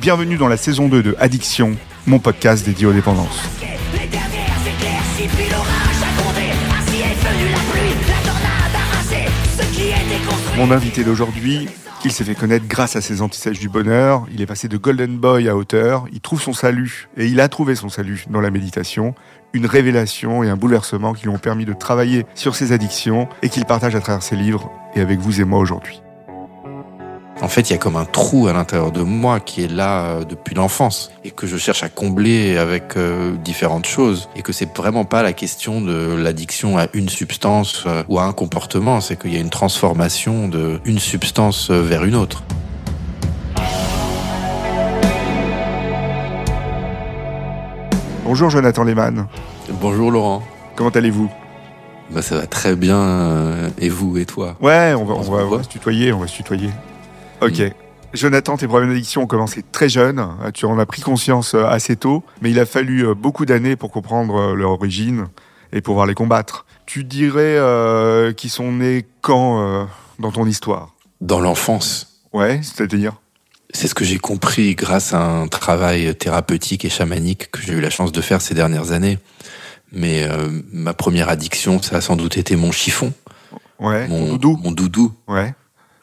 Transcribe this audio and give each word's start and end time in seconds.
Bienvenue 0.00 0.36
dans 0.36 0.46
la 0.46 0.56
saison 0.56 0.88
2 0.88 1.02
de 1.02 1.16
Addiction, 1.18 1.76
mon 2.06 2.20
podcast 2.20 2.64
dédié 2.64 2.86
aux 2.86 2.92
dépendances. 2.92 3.42
Mon 10.56 10.70
invité 10.70 11.02
d'aujourd'hui, 11.02 11.68
il 12.04 12.12
s'est 12.12 12.22
fait 12.22 12.36
connaître 12.36 12.66
grâce 12.68 12.94
à 12.94 13.00
ses 13.00 13.22
antisèches 13.22 13.58
du 13.58 13.68
bonheur. 13.68 14.24
Il 14.32 14.40
est 14.40 14.46
passé 14.46 14.68
de 14.68 14.76
Golden 14.76 15.18
Boy 15.18 15.48
à 15.48 15.56
auteur. 15.56 16.04
Il 16.12 16.20
trouve 16.20 16.40
son 16.40 16.52
salut, 16.52 17.08
et 17.16 17.26
il 17.26 17.40
a 17.40 17.48
trouvé 17.48 17.74
son 17.74 17.88
salut 17.88 18.24
dans 18.30 18.40
la 18.40 18.50
méditation. 18.50 19.16
Une 19.52 19.66
révélation 19.66 20.44
et 20.44 20.48
un 20.48 20.56
bouleversement 20.56 21.12
qui 21.12 21.24
lui 21.24 21.30
ont 21.30 21.38
permis 21.38 21.64
de 21.64 21.72
travailler 21.72 22.24
sur 22.36 22.54
ses 22.54 22.70
addictions 22.70 23.28
et 23.42 23.48
qu'il 23.48 23.64
partage 23.64 23.96
à 23.96 24.00
travers 24.00 24.22
ses 24.22 24.36
livres 24.36 24.70
et 24.94 25.00
avec 25.00 25.18
vous 25.18 25.40
et 25.40 25.44
moi 25.44 25.58
aujourd'hui. 25.58 26.00
En 27.40 27.46
fait, 27.46 27.70
il 27.70 27.72
y 27.72 27.76
a 27.76 27.78
comme 27.78 27.94
un 27.94 28.04
trou 28.04 28.48
à 28.48 28.52
l'intérieur 28.52 28.90
de 28.90 29.02
moi 29.02 29.38
qui 29.38 29.62
est 29.62 29.68
là 29.68 30.02
euh, 30.02 30.24
depuis 30.24 30.56
l'enfance 30.56 31.12
et 31.24 31.30
que 31.30 31.46
je 31.46 31.56
cherche 31.56 31.84
à 31.84 31.88
combler 31.88 32.58
avec 32.58 32.96
euh, 32.96 33.36
différentes 33.36 33.86
choses 33.86 34.28
et 34.34 34.42
que 34.42 34.52
c'est 34.52 34.76
vraiment 34.76 35.04
pas 35.04 35.22
la 35.22 35.32
question 35.32 35.80
de 35.80 36.16
l'addiction 36.16 36.78
à 36.78 36.88
une 36.94 37.08
substance 37.08 37.84
euh, 37.86 38.02
ou 38.08 38.18
à 38.18 38.24
un 38.24 38.32
comportement, 38.32 39.00
c'est 39.00 39.16
qu'il 39.16 39.32
y 39.32 39.36
a 39.36 39.40
une 39.40 39.50
transformation 39.50 40.48
de 40.48 40.80
une 40.84 40.98
substance 40.98 41.70
vers 41.70 42.02
une 42.02 42.16
autre. 42.16 42.42
Bonjour 48.24 48.50
Jonathan 48.50 48.82
Lehmann. 48.82 49.28
Bonjour 49.80 50.10
Laurent. 50.10 50.42
Comment 50.74 50.90
allez-vous? 50.90 51.30
Bah 52.10 52.20
ça 52.20 52.34
va 52.34 52.46
très 52.46 52.74
bien. 52.74 53.70
Et 53.78 53.90
vous 53.90 54.18
et 54.18 54.26
toi? 54.26 54.56
Ouais, 54.60 54.92
on 54.94 55.04
va, 55.04 55.14
on, 55.14 55.22
va, 55.22 55.44
on 55.44 55.56
va 55.56 55.62
se 55.62 55.68
tutoyer, 55.68 56.12
on 56.12 56.18
va 56.18 56.26
se 56.26 56.34
tutoyer. 56.34 56.70
Ok. 57.40 57.62
Jonathan, 58.14 58.56
tes 58.56 58.66
problèmes 58.66 58.90
d'addiction 58.90 59.22
ont 59.22 59.26
commencé 59.26 59.62
très 59.70 59.88
jeune. 59.88 60.26
Tu 60.54 60.64
en 60.64 60.78
as 60.78 60.86
pris 60.86 61.02
conscience 61.02 61.54
euh, 61.54 61.66
assez 61.66 61.94
tôt, 61.94 62.24
mais 62.40 62.50
il 62.50 62.58
a 62.58 62.64
fallu 62.64 63.06
euh, 63.06 63.14
beaucoup 63.14 63.44
d'années 63.44 63.76
pour 63.76 63.90
comprendre 63.90 64.36
euh, 64.36 64.54
leur 64.54 64.70
origine 64.70 65.26
et 65.72 65.82
pouvoir 65.82 66.06
les 66.06 66.14
combattre. 66.14 66.64
Tu 66.86 67.04
dirais 67.04 67.56
euh, 67.58 68.32
qu'ils 68.32 68.48
sont 68.50 68.72
nés 68.72 69.06
quand 69.20 69.60
euh, 69.60 69.84
dans 70.18 70.32
ton 70.32 70.46
histoire? 70.46 70.94
Dans 71.20 71.38
l'enfance. 71.38 72.22
Ouais, 72.32 72.60
c'est-à-dire? 72.62 73.12
C'est 73.74 73.88
ce 73.88 73.94
que 73.94 74.04
j'ai 74.04 74.18
compris 74.18 74.74
grâce 74.74 75.12
à 75.12 75.22
un 75.22 75.46
travail 75.46 76.14
thérapeutique 76.14 76.86
et 76.86 76.88
chamanique 76.88 77.50
que 77.50 77.60
j'ai 77.60 77.74
eu 77.74 77.80
la 77.82 77.90
chance 77.90 78.12
de 78.12 78.20
faire 78.22 78.40
ces 78.40 78.54
dernières 78.54 78.92
années. 78.92 79.18
Mais 79.92 80.22
euh, 80.22 80.48
ma 80.72 80.94
première 80.94 81.28
addiction, 81.28 81.82
ça 81.82 81.96
a 81.96 82.00
sans 82.00 82.16
doute 82.16 82.38
été 82.38 82.56
mon 82.56 82.72
chiffon. 82.72 83.12
Ouais, 83.78 84.08
mon 84.08 84.28
doudou. 84.28 84.58
Mon 84.64 84.72
doudou. 84.72 85.12
Ouais. 85.28 85.54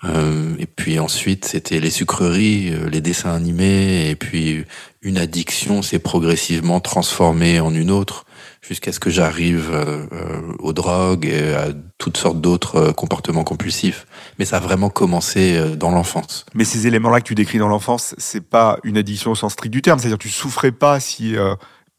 Euh, 0.06 0.56
et 0.60 0.66
puis 0.66 1.00
ensuite, 1.00 1.46
c'était 1.46 1.80
les 1.80 1.90
sucreries, 1.90 2.74
euh, 2.74 2.90
les 2.90 3.02
dessins 3.02 3.34
animés, 3.34 4.10
et 4.10 4.16
puis 4.16 4.66
une 5.02 5.18
addiction 5.18 5.82
s'est 5.82 6.00
progressivement 6.00 6.80
transformée 6.80 7.60
en 7.60 7.74
une 7.74 7.92
autre, 7.92 8.26
jusqu'à 8.62 8.92
ce 8.92 9.00
que 9.00 9.10
j'arrive 9.10 9.70
euh, 9.72 10.54
aux 10.60 10.74
drogues 10.74 11.26
et 11.26 11.54
à 11.54 11.68
toutes 11.98 12.18
sortes 12.18 12.42
d'autres 12.42 12.92
comportements 12.92 13.44
compulsifs. 13.44 14.08
Mais 14.40 14.46
ça 14.46 14.58
a 14.58 14.60
vraiment 14.60 14.90
commencé 14.90 15.76
dans 15.78 15.92
l'enfance. 15.92 16.46
Mais 16.54 16.66
ces 16.66 16.88
éléments-là 16.88 17.22
que 17.22 17.28
tu 17.28 17.36
décris 17.36 17.60
dans 17.60 17.68
l'enfance, 17.68 18.16
c'est 18.18 18.48
pas 18.48 18.80
une 18.84 18.98
addiction 18.98 19.32
au 19.32 19.36
sens 19.36 19.54
strict 19.54 19.72
du 19.72 19.82
terme. 19.82 20.00
C'est-à-dire, 20.00 20.18
tu 20.18 20.30
souffrais 20.30 20.72
pas 20.72 21.00
si 21.00 21.36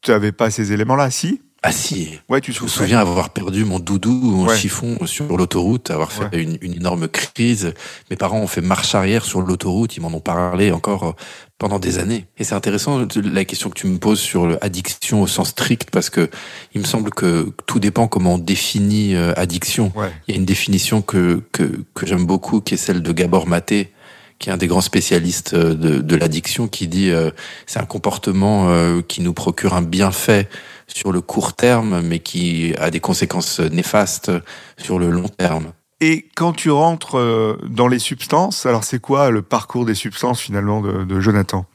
tu 0.01 0.11
avais 0.11 0.33
pas 0.33 0.51
ces 0.51 0.73
éléments-là, 0.73 1.09
si? 1.09 1.41
Ah 1.63 1.71
si. 1.71 2.19
Ouais, 2.29 2.39
tu 2.39 2.53
je 2.53 2.61
me 2.63 2.67
souviens 2.67 2.99
avoir 2.99 3.31
perdu 3.31 3.65
mon 3.65 3.79
doudou, 3.79 4.13
mon 4.13 4.47
ouais. 4.47 4.57
chiffon 4.57 5.05
sur 5.05 5.35
l'autoroute, 5.35 5.89
avoir 5.89 6.11
fait 6.11 6.25
ouais. 6.33 6.43
une, 6.43 6.57
une, 6.61 6.73
énorme 6.73 7.07
crise. 7.07 7.73
Mes 8.09 8.15
parents 8.15 8.39
ont 8.39 8.47
fait 8.47 8.61
marche 8.61 8.93
arrière 8.93 9.25
sur 9.25 9.41
l'autoroute, 9.41 9.97
ils 9.97 10.01
m'en 10.01 10.09
ont 10.09 10.19
parlé 10.19 10.71
encore 10.71 11.15
pendant 11.57 11.79
des 11.79 11.97
années. 11.97 12.25
Et 12.37 12.43
c'est 12.43 12.53
intéressant 12.53 13.05
la 13.15 13.45
question 13.45 13.69
que 13.69 13.79
tu 13.79 13.87
me 13.87 13.97
poses 13.97 14.19
sur 14.19 14.47
l'addiction 14.47 15.23
au 15.23 15.27
sens 15.27 15.49
strict 15.49 15.89
parce 15.91 16.09
que 16.09 16.29
il 16.75 16.81
me 16.81 16.85
semble 16.85 17.09
que 17.09 17.51
tout 17.65 17.79
dépend 17.79 18.07
comment 18.07 18.35
on 18.35 18.37
définit 18.37 19.15
euh, 19.15 19.33
addiction. 19.35 19.91
Ouais. 19.95 20.11
Il 20.27 20.35
y 20.35 20.37
a 20.37 20.39
une 20.39 20.45
définition 20.45 21.01
que 21.01 21.41
que, 21.51 21.83
que 21.95 22.05
j'aime 22.05 22.25
beaucoup 22.25 22.61
qui 22.61 22.75
est 22.75 22.77
celle 22.77 23.01
de 23.01 23.11
Gabor 23.11 23.47
Maté 23.47 23.91
qui 24.39 24.49
est 24.49 24.53
un 24.53 24.57
des 24.57 24.67
grands 24.67 24.81
spécialistes 24.81 25.55
de, 25.55 25.99
de 25.99 26.15
l'addiction, 26.15 26.67
qui 26.67 26.87
dit 26.87 27.09
euh, 27.09 27.31
c'est 27.65 27.79
un 27.79 27.85
comportement 27.85 28.69
euh, 28.69 29.01
qui 29.01 29.21
nous 29.21 29.33
procure 29.33 29.73
un 29.73 29.81
bienfait 29.81 30.49
sur 30.87 31.11
le 31.11 31.21
court 31.21 31.53
terme, 31.53 32.01
mais 32.01 32.19
qui 32.19 32.73
a 32.79 32.91
des 32.91 32.99
conséquences 32.99 33.59
néfastes 33.59 34.31
sur 34.77 34.99
le 34.99 35.09
long 35.09 35.27
terme. 35.27 35.73
Et 35.99 36.27
quand 36.35 36.53
tu 36.53 36.69
rentres 36.69 37.17
euh, 37.17 37.57
dans 37.67 37.87
les 37.87 37.99
substances, 37.99 38.65
alors 38.65 38.83
c'est 38.83 38.99
quoi 38.99 39.31
le 39.31 39.41
parcours 39.41 39.85
des 39.85 39.95
substances 39.95 40.39
finalement 40.39 40.81
de, 40.81 41.03
de 41.03 41.19
Jonathan? 41.19 41.65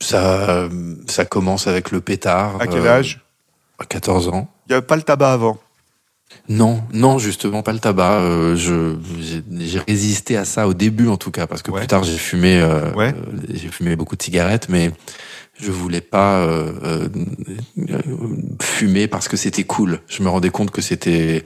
Ça, 0.00 0.68
ça 1.06 1.24
commence 1.24 1.66
avec 1.66 1.90
le 1.90 2.00
pétard. 2.00 2.56
À 2.60 2.66
quel 2.66 2.86
âge? 2.86 3.20
À 3.78 3.84
14 3.84 4.28
ans. 4.28 4.48
Il 4.66 4.72
n'y 4.72 4.76
avait 4.76 4.86
pas 4.86 4.96
le 4.96 5.02
tabac 5.02 5.32
avant? 5.32 5.58
Non, 6.48 6.82
non, 6.92 7.18
justement 7.18 7.62
pas 7.62 7.72
le 7.72 7.78
tabac. 7.78 8.20
Euh, 8.20 8.56
je 8.56 8.96
j'ai 9.58 9.78
résisté 9.80 10.36
à 10.36 10.44
ça 10.44 10.66
au 10.66 10.74
début 10.74 11.08
en 11.08 11.16
tout 11.16 11.30
cas 11.30 11.46
parce 11.46 11.62
que 11.62 11.70
ouais. 11.70 11.80
plus 11.80 11.86
tard 11.86 12.02
j'ai 12.04 12.16
fumé, 12.16 12.60
euh, 12.60 12.92
ouais. 12.94 13.14
j'ai 13.48 13.68
fumé 13.68 13.96
beaucoup 13.96 14.16
de 14.16 14.22
cigarettes, 14.22 14.68
mais 14.68 14.90
je 15.60 15.70
voulais 15.70 16.00
pas 16.00 16.40
euh, 16.40 17.08
fumer 18.60 19.06
parce 19.06 19.28
que 19.28 19.36
c'était 19.36 19.64
cool. 19.64 20.00
Je 20.08 20.22
me 20.22 20.28
rendais 20.28 20.50
compte 20.50 20.70
que 20.70 20.82
c'était 20.82 21.44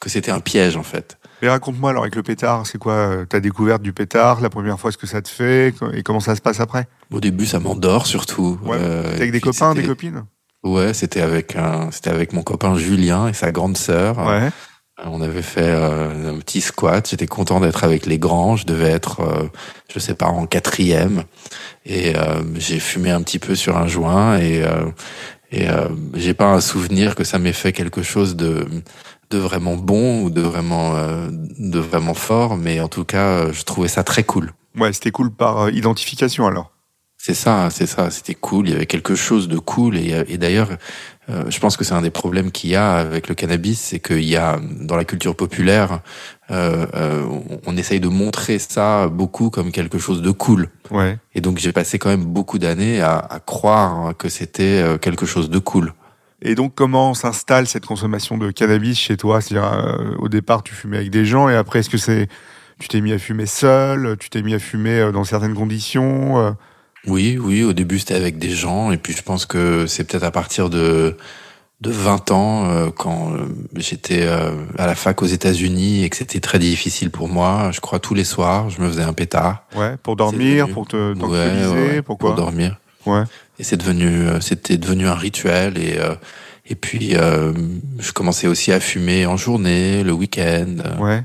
que 0.00 0.08
c'était 0.08 0.30
un 0.30 0.40
piège 0.40 0.76
en 0.76 0.82
fait. 0.82 1.18
Mais 1.42 1.48
raconte-moi 1.48 1.90
alors 1.90 2.02
avec 2.02 2.16
le 2.16 2.22
pétard, 2.22 2.66
c'est 2.66 2.78
quoi 2.78 3.26
ta 3.28 3.40
découverte 3.40 3.82
du 3.82 3.92
pétard, 3.92 4.40
la 4.40 4.50
première 4.50 4.80
fois 4.80 4.90
ce 4.90 4.96
que 4.96 5.06
ça 5.06 5.22
te 5.22 5.28
fait 5.28 5.74
et 5.92 6.02
comment 6.02 6.20
ça 6.20 6.34
se 6.34 6.40
passe 6.40 6.60
après? 6.60 6.88
Au 7.12 7.20
début 7.20 7.46
ça 7.46 7.60
m'endort 7.60 8.06
surtout. 8.06 8.58
Ouais. 8.64 8.78
avec 9.14 9.30
des 9.30 9.40
copains, 9.40 9.74
des 9.74 9.84
copines? 9.84 10.24
Ouais, 10.64 10.92
c'était 10.92 11.20
avec 11.20 11.56
un, 11.56 11.90
c'était 11.92 12.10
avec 12.10 12.32
mon 12.32 12.42
copain 12.42 12.76
Julien 12.76 13.28
et 13.28 13.32
sa 13.32 13.52
grande 13.52 13.76
sœur. 13.76 14.18
Ouais. 14.18 14.50
On 15.04 15.20
avait 15.20 15.42
fait 15.42 15.60
euh, 15.62 16.34
un 16.34 16.38
petit 16.38 16.60
squat. 16.60 17.08
J'étais 17.08 17.28
content 17.28 17.60
d'être 17.60 17.84
avec 17.84 18.06
les 18.06 18.18
grands. 18.18 18.56
Je 18.56 18.66
devais 18.66 18.90
être, 18.90 19.20
euh, 19.20 19.48
je 19.92 20.00
sais 20.00 20.14
pas, 20.14 20.26
en 20.26 20.46
quatrième. 20.46 21.22
Et 21.86 22.16
euh, 22.16 22.42
j'ai 22.56 22.80
fumé 22.80 23.10
un 23.10 23.22
petit 23.22 23.38
peu 23.38 23.54
sur 23.54 23.76
un 23.76 23.86
joint 23.86 24.38
et 24.38 24.64
et 25.50 25.66
j'ai 26.12 26.34
pas 26.34 26.52
un 26.52 26.60
souvenir 26.60 27.14
que 27.14 27.24
ça 27.24 27.38
m'ait 27.38 27.54
fait 27.54 27.72
quelque 27.72 28.02
chose 28.02 28.36
de 28.36 28.66
de 29.30 29.38
vraiment 29.38 29.76
bon 29.76 30.22
ou 30.22 30.30
de 30.30 30.42
vraiment 30.42 30.94
de 31.30 31.78
vraiment 31.78 32.12
fort. 32.12 32.56
Mais 32.56 32.80
en 32.80 32.88
tout 32.88 33.04
cas, 33.04 33.50
je 33.50 33.62
trouvais 33.62 33.88
ça 33.88 34.04
très 34.04 34.24
cool. 34.24 34.52
Ouais, 34.76 34.92
c'était 34.92 35.10
cool 35.10 35.30
par 35.30 35.70
identification 35.70 36.46
alors. 36.46 36.70
C'est 37.18 37.34
ça, 37.34 37.68
c'est 37.70 37.86
ça. 37.86 38.10
C'était 38.10 38.34
cool. 38.34 38.68
Il 38.68 38.72
y 38.72 38.74
avait 38.76 38.86
quelque 38.86 39.14
chose 39.14 39.48
de 39.48 39.58
cool. 39.58 39.98
Et, 39.98 40.24
et 40.28 40.38
d'ailleurs, 40.38 40.70
euh, 41.30 41.44
je 41.50 41.60
pense 41.60 41.76
que 41.76 41.84
c'est 41.84 41.94
un 41.94 42.00
des 42.00 42.10
problèmes 42.10 42.50
qu'il 42.50 42.70
y 42.70 42.76
a 42.76 42.94
avec 42.94 43.28
le 43.28 43.34
cannabis, 43.34 43.78
c'est 43.78 44.00
qu'il 44.00 44.24
y 44.24 44.36
a 44.36 44.58
dans 44.80 44.96
la 44.96 45.04
culture 45.04 45.36
populaire, 45.36 46.00
euh, 46.50 46.86
euh, 46.94 47.26
on 47.66 47.76
essaye 47.76 48.00
de 48.00 48.08
montrer 48.08 48.58
ça 48.58 49.08
beaucoup 49.08 49.50
comme 49.50 49.70
quelque 49.70 49.98
chose 49.98 50.22
de 50.22 50.30
cool. 50.30 50.70
Ouais. 50.90 51.18
Et 51.34 51.42
donc 51.42 51.58
j'ai 51.58 51.72
passé 51.72 51.98
quand 51.98 52.08
même 52.08 52.24
beaucoup 52.24 52.58
d'années 52.58 53.02
à, 53.02 53.18
à, 53.18 53.40
croire 53.40 54.16
que 54.16 54.30
c'était 54.30 54.82
quelque 55.02 55.26
chose 55.26 55.50
de 55.50 55.58
cool. 55.58 55.92
Et 56.40 56.54
donc 56.54 56.74
comment 56.74 57.12
s'installe 57.12 57.66
cette 57.66 57.84
consommation 57.84 58.38
de 58.38 58.50
cannabis 58.50 58.98
chez 58.98 59.18
toi? 59.18 59.42
C'est-à-dire 59.42 59.70
euh, 59.70 60.14
au 60.18 60.28
départ 60.28 60.62
tu 60.62 60.74
fumais 60.74 60.98
avec 60.98 61.10
des 61.10 61.26
gens 61.26 61.48
et 61.50 61.56
après 61.56 61.80
est-ce 61.80 61.90
que 61.90 61.98
c'est 61.98 62.28
tu 62.78 62.88
t'es 62.88 63.02
mis 63.02 63.12
à 63.12 63.18
fumer 63.18 63.46
seul? 63.46 64.16
Tu 64.18 64.30
t'es 64.30 64.40
mis 64.40 64.54
à 64.54 64.58
fumer 64.58 65.10
dans 65.12 65.24
certaines 65.24 65.54
conditions 65.54 66.56
oui, 67.06 67.38
oui, 67.40 67.62
au 67.64 67.72
début 67.72 67.98
c'était 67.98 68.14
avec 68.14 68.38
des 68.38 68.50
gens, 68.50 68.90
et 68.90 68.96
puis 68.96 69.12
je 69.12 69.22
pense 69.22 69.46
que 69.46 69.86
c'est 69.86 70.04
peut-être 70.04 70.24
à 70.24 70.30
partir 70.30 70.70
de 70.70 71.16
de 71.80 71.90
20 71.92 72.32
ans 72.32 72.68
euh, 72.68 72.90
quand 72.90 73.32
euh, 73.32 73.46
j'étais 73.76 74.22
euh, 74.22 74.50
à 74.76 74.86
la 74.86 74.96
fac 74.96 75.22
aux 75.22 75.26
États-Unis 75.26 76.02
et 76.02 76.10
que 76.10 76.16
c'était 76.16 76.40
très 76.40 76.58
difficile 76.58 77.10
pour 77.10 77.28
moi. 77.28 77.70
Je 77.72 77.80
crois 77.80 78.00
tous 78.00 78.14
les 78.14 78.24
soirs, 78.24 78.68
je 78.68 78.82
me 78.82 78.88
faisais 78.88 79.04
un 79.04 79.12
pétard. 79.12 79.64
Ouais, 79.76 79.96
pour 80.02 80.16
dormir, 80.16 80.68
pour 80.70 80.88
te 80.88 81.14
tranquilliser, 81.14 81.68
ouais, 81.68 81.88
ouais, 81.88 82.02
pourquoi 82.02 82.30
Pour 82.30 82.36
dormir. 82.36 82.80
Ouais. 83.06 83.22
Et 83.58 83.64
c'est 83.64 83.76
devenu, 83.76 84.06
euh, 84.08 84.40
c'était 84.40 84.76
devenu 84.76 85.06
un 85.06 85.14
rituel 85.14 85.78
et 85.78 85.98
euh, 85.98 86.14
et 86.70 86.74
puis 86.74 87.16
euh, 87.16 87.52
je 87.98 88.12
commençais 88.12 88.46
aussi 88.46 88.72
à 88.72 88.80
fumer 88.80 89.24
en 89.26 89.36
journée, 89.36 90.02
le 90.02 90.12
week-end. 90.12 90.76
Ouais. 90.98 91.22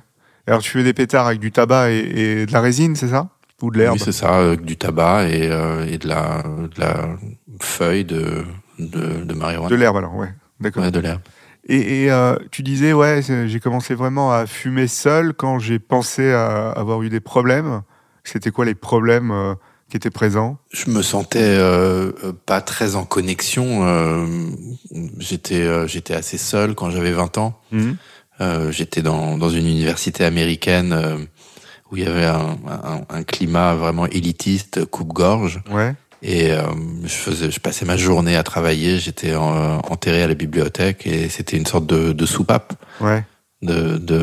Alors 0.48 0.62
tu 0.62 0.70
fais 0.72 0.84
des 0.84 0.94
pétards 0.94 1.28
avec 1.28 1.40
du 1.40 1.52
tabac 1.52 1.92
et, 1.92 1.98
et 1.98 2.46
de 2.46 2.52
la 2.54 2.62
résine, 2.62 2.96
c'est 2.96 3.10
ça? 3.10 3.28
Ou 3.62 3.72
de 3.72 3.78
l'herbe 3.78 3.94
Oui, 3.94 4.02
c'est 4.04 4.12
ça, 4.12 4.40
euh, 4.40 4.56
du 4.56 4.78
tabac 4.78 5.28
et, 5.30 5.50
euh, 5.50 5.86
et 5.86 5.98
de 5.98 6.08
la 6.08 6.44
de 6.44 6.80
la 6.80 7.16
feuille 7.62 8.04
de 8.06 8.44
de, 8.80 9.24
de 9.24 9.34
marijuana. 9.34 9.70
De 9.70 9.76
l'herbe 9.76 9.98
alors, 9.98 10.16
ouais. 10.16 10.34
D'accord. 10.60 10.84
Ouais, 10.84 10.92
de 10.92 11.00
l'herbe. 11.00 11.22
Et, 11.66 12.04
et, 12.04 12.12
euh, 12.12 12.36
tu 12.52 12.62
disais, 12.62 12.92
ouais, 12.92 13.22
j'ai 13.22 13.60
commencé 13.62 13.96
vraiment 13.96 14.34
à 14.34 14.46
fumer 14.48 14.88
seul 14.88 15.34
quand 15.34 15.60
j'ai 15.60 15.80
pensé 15.80 16.32
à 16.32 16.72
avoir 16.72 17.02
eu 17.04 17.10
des 17.10 17.22
problèmes. 17.22 17.84
C'était 18.26 18.52
quoi 18.52 18.66
les 18.66 18.76
problèmes 18.76 19.34
qui 19.90 19.96
étaient 19.96 20.10
présents? 20.10 20.58
Je 20.74 20.90
me 20.90 21.02
sentais 21.02 21.58
pas 22.46 22.60
très 22.60 22.96
en 22.96 23.06
connexion. 23.06 24.28
j'étais 25.20 25.88
j'étais 25.88 26.14
assez 26.14 26.38
seul 26.38 26.76
quand 26.76 26.90
j'avais 26.90 27.12
20 27.12 27.38
ans. 27.38 27.62
Euh, 28.42 28.72
j'étais 28.72 29.02
dans 29.02 29.38
dans 29.38 29.50
une 29.50 29.68
université 29.68 30.26
américaine 30.26 31.28
où 31.94 31.98
il 31.98 32.04
y 32.04 32.08
avait 32.08 32.26
un, 32.26 32.58
un, 32.68 33.02
un 33.08 33.24
climat 33.24 33.76
vraiment 33.76 34.08
élitiste, 34.08 34.84
coupe-gorge. 34.86 35.62
Ouais. 35.72 35.94
Et 36.24 36.52
euh, 36.52 36.64
je 37.04 37.10
faisais, 37.14 37.52
je 37.52 37.60
passais 37.60 37.86
ma 37.86 37.98
journée 37.98 38.36
à 38.36 38.42
travailler. 38.42 38.98
J'étais 38.98 39.36
en- 39.36 39.78
enterré 39.90 40.24
à 40.24 40.28
la 40.28 40.34
bibliothèque 40.34 41.06
et 41.06 41.30
c'était 41.30 41.56
une 41.58 41.68
sorte 41.68 41.86
de, 41.86 42.12
de 42.14 42.26
soupape, 42.26 42.74
Ouais. 43.00 43.24
de, 43.62 43.98
de 43.98 44.18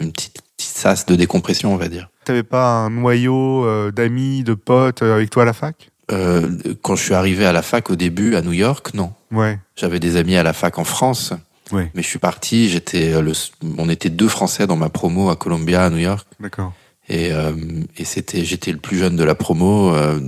une 0.00 0.12
petite, 0.12 0.40
petite 0.56 0.76
sas 0.78 1.04
de 1.04 1.14
décompression, 1.14 1.74
on 1.74 1.76
va 1.76 1.88
dire. 1.88 2.08
T'avais 2.24 2.42
pas 2.42 2.70
un 2.70 2.88
noyau 2.90 3.66
euh, 3.66 3.90
d'amis, 3.90 4.42
de 4.42 4.54
potes 4.54 5.02
euh, 5.02 5.14
avec 5.16 5.28
toi 5.28 5.42
à 5.42 5.46
la 5.46 5.52
fac? 5.52 5.90
Euh, 6.12 6.48
quand 6.82 6.96
je 6.96 7.02
suis 7.02 7.14
arrivé 7.14 7.44
à 7.44 7.52
la 7.52 7.62
fac 7.62 7.90
au 7.90 7.96
début 7.96 8.34
à 8.34 8.40
New 8.42 8.52
York, 8.52 8.94
non. 8.94 9.12
Ouais. 9.30 9.58
J'avais 9.76 10.00
des 10.00 10.16
amis 10.16 10.36
à 10.36 10.42
la 10.42 10.52
fac 10.54 10.78
en 10.78 10.84
France, 10.84 11.32
Ouais. 11.72 11.90
mais 11.94 12.02
je 12.02 12.08
suis 12.08 12.18
parti. 12.18 12.68
J'étais, 12.68 13.20
le, 13.20 13.32
on 13.78 13.88
était 13.88 14.08
deux 14.10 14.26
Français 14.28 14.66
dans 14.66 14.74
ma 14.76 14.88
promo 14.88 15.30
à 15.30 15.36
Columbia, 15.36 15.84
à 15.84 15.90
New 15.90 15.98
York, 15.98 16.26
D'accord. 16.40 16.72
Et, 17.10 17.32
euh, 17.32 17.52
et 17.96 18.04
c'était, 18.04 18.44
j'étais 18.44 18.70
le 18.70 18.78
plus 18.78 18.96
jeune 18.96 19.16
de 19.16 19.24
la 19.24 19.34
promo. 19.34 19.92
euh, 19.94 20.20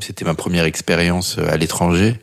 c'était 0.00 0.26
ma 0.26 0.34
première 0.34 0.64
expérience 0.66 1.38
euh, 1.38 1.48
à 1.50 1.56
l'étranger, 1.56 2.20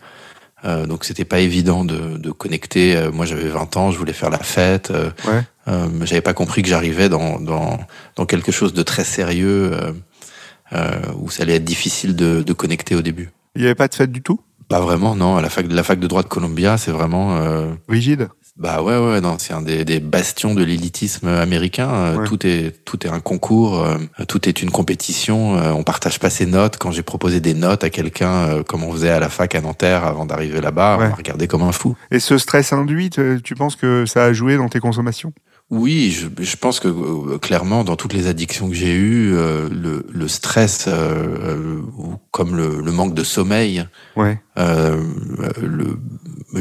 euh, 0.64 0.86
donc 0.86 1.06
c'était 1.06 1.26
pas 1.26 1.40
évident 1.40 1.84
de, 1.84 2.18
de 2.18 2.32
connecter. 2.32 3.10
Moi, 3.12 3.26
j'avais 3.26 3.50
20 3.50 3.76
ans, 3.78 3.90
je 3.92 3.98
voulais 3.98 4.14
faire 4.14 4.30
la 4.30 4.38
fête. 4.40 4.94
Ouais. 5.28 5.44
j'avais 6.04 6.22
pas 6.22 6.34
compris 6.34 6.62
que 6.62 6.70
j'arrivais 6.70 7.10
dans, 7.10 7.40
dans, 7.40 7.80
dans 8.16 8.26
quelque 8.28 8.52
chose 8.52 8.74
de 8.74 8.84
très 8.84 9.04
sérieux, 9.04 9.72
où 11.18 11.30
ça 11.30 11.44
allait 11.44 11.56
être 11.56 11.66
difficile 11.66 12.16
de, 12.16 12.44
de 12.44 12.54
connecter 12.54 12.96
au 12.96 13.02
début. 13.02 13.32
Il 13.56 13.62
n'y 13.62 13.68
avait 13.68 13.76
pas 13.76 13.88
de 13.88 13.96
fête 13.96 14.12
du 14.12 14.22
tout? 14.22 14.40
Pas 14.70 14.80
vraiment, 14.80 15.16
non. 15.16 15.38
À 15.38 15.42
la 15.42 15.50
fac, 15.50 15.66
la 15.70 15.84
fac 15.84 16.00
de 16.00 16.08
droit 16.08 16.24
de 16.24 16.28
Columbia, 16.28 16.78
c'est 16.78 16.92
vraiment. 16.92 17.40
Rigide? 17.90 18.30
Bah 18.58 18.82
ouais, 18.82 18.98
ouais, 18.98 19.20
non, 19.20 19.36
c'est 19.38 19.54
un 19.54 19.62
des, 19.62 19.84
des 19.84 20.00
bastions 20.00 20.54
de 20.56 20.64
l'élitisme 20.64 21.28
américain. 21.28 21.90
Euh, 21.90 22.16
Ouais. 22.18 22.26
Tout 22.26 22.48
est, 22.48 22.72
tout 22.86 23.06
est 23.06 23.10
un 23.10 23.20
concours, 23.20 23.82
euh, 23.84 23.98
tout 24.28 24.48
est 24.48 24.62
une 24.62 24.72
compétition. 24.72 25.58
euh, 25.58 25.72
on 25.72 25.84
partage 25.84 26.20
pas 26.20 26.30
ses 26.30 26.46
notes. 26.46 26.78
Quand 26.80 26.92
j'ai 26.92 27.04
proposé 27.04 27.42
des 27.42 27.54
notes 27.54 27.84
à 27.84 27.90
quelqu'un, 27.90 28.64
comme 28.64 28.84
on 28.84 28.92
faisait 28.94 29.10
à 29.10 29.20
la 29.20 29.28
fac 29.30 29.54
à 29.56 29.62
Nanterre 29.62 30.06
avant 30.06 30.26
d'arriver 30.26 30.62
là-bas, 30.62 30.98
Ouais. 30.98 31.06
on 31.06 31.10
m'a 31.10 31.16
regardé 31.16 31.48
comme 31.48 31.64
un 31.64 31.74
fou. 31.74 31.96
Et 32.12 32.20
ce 32.20 32.38
stress 32.38 32.72
induit, 32.72 33.10
tu 33.10 33.42
tu 33.44 33.56
penses 33.56 33.76
que 33.76 34.06
ça 34.06 34.24
a 34.24 34.32
joué 34.34 34.56
dans 34.56 34.70
tes 34.70 34.80
consommations? 34.80 35.34
Oui, 35.72 36.12
je, 36.12 36.28
je 36.44 36.56
pense 36.58 36.80
que 36.80 36.88
euh, 36.88 37.38
clairement, 37.40 37.84
dans 37.84 37.96
toutes 37.96 38.14
les 38.14 38.28
addictions 38.28 38.70
que 38.70 38.76
j'ai 38.76 38.94
eues, 38.94 39.34
euh, 39.36 39.68
le, 39.70 40.06
le 40.14 40.28
stress, 40.28 40.86
euh, 40.88 41.82
comme 42.32 42.56
le, 42.56 42.80
le 42.82 42.92
manque 42.92 43.16
de 43.16 43.24
sommeil, 43.24 43.86
Ouais. 44.16 44.40
euh, 44.60 45.02
le, 45.62 45.98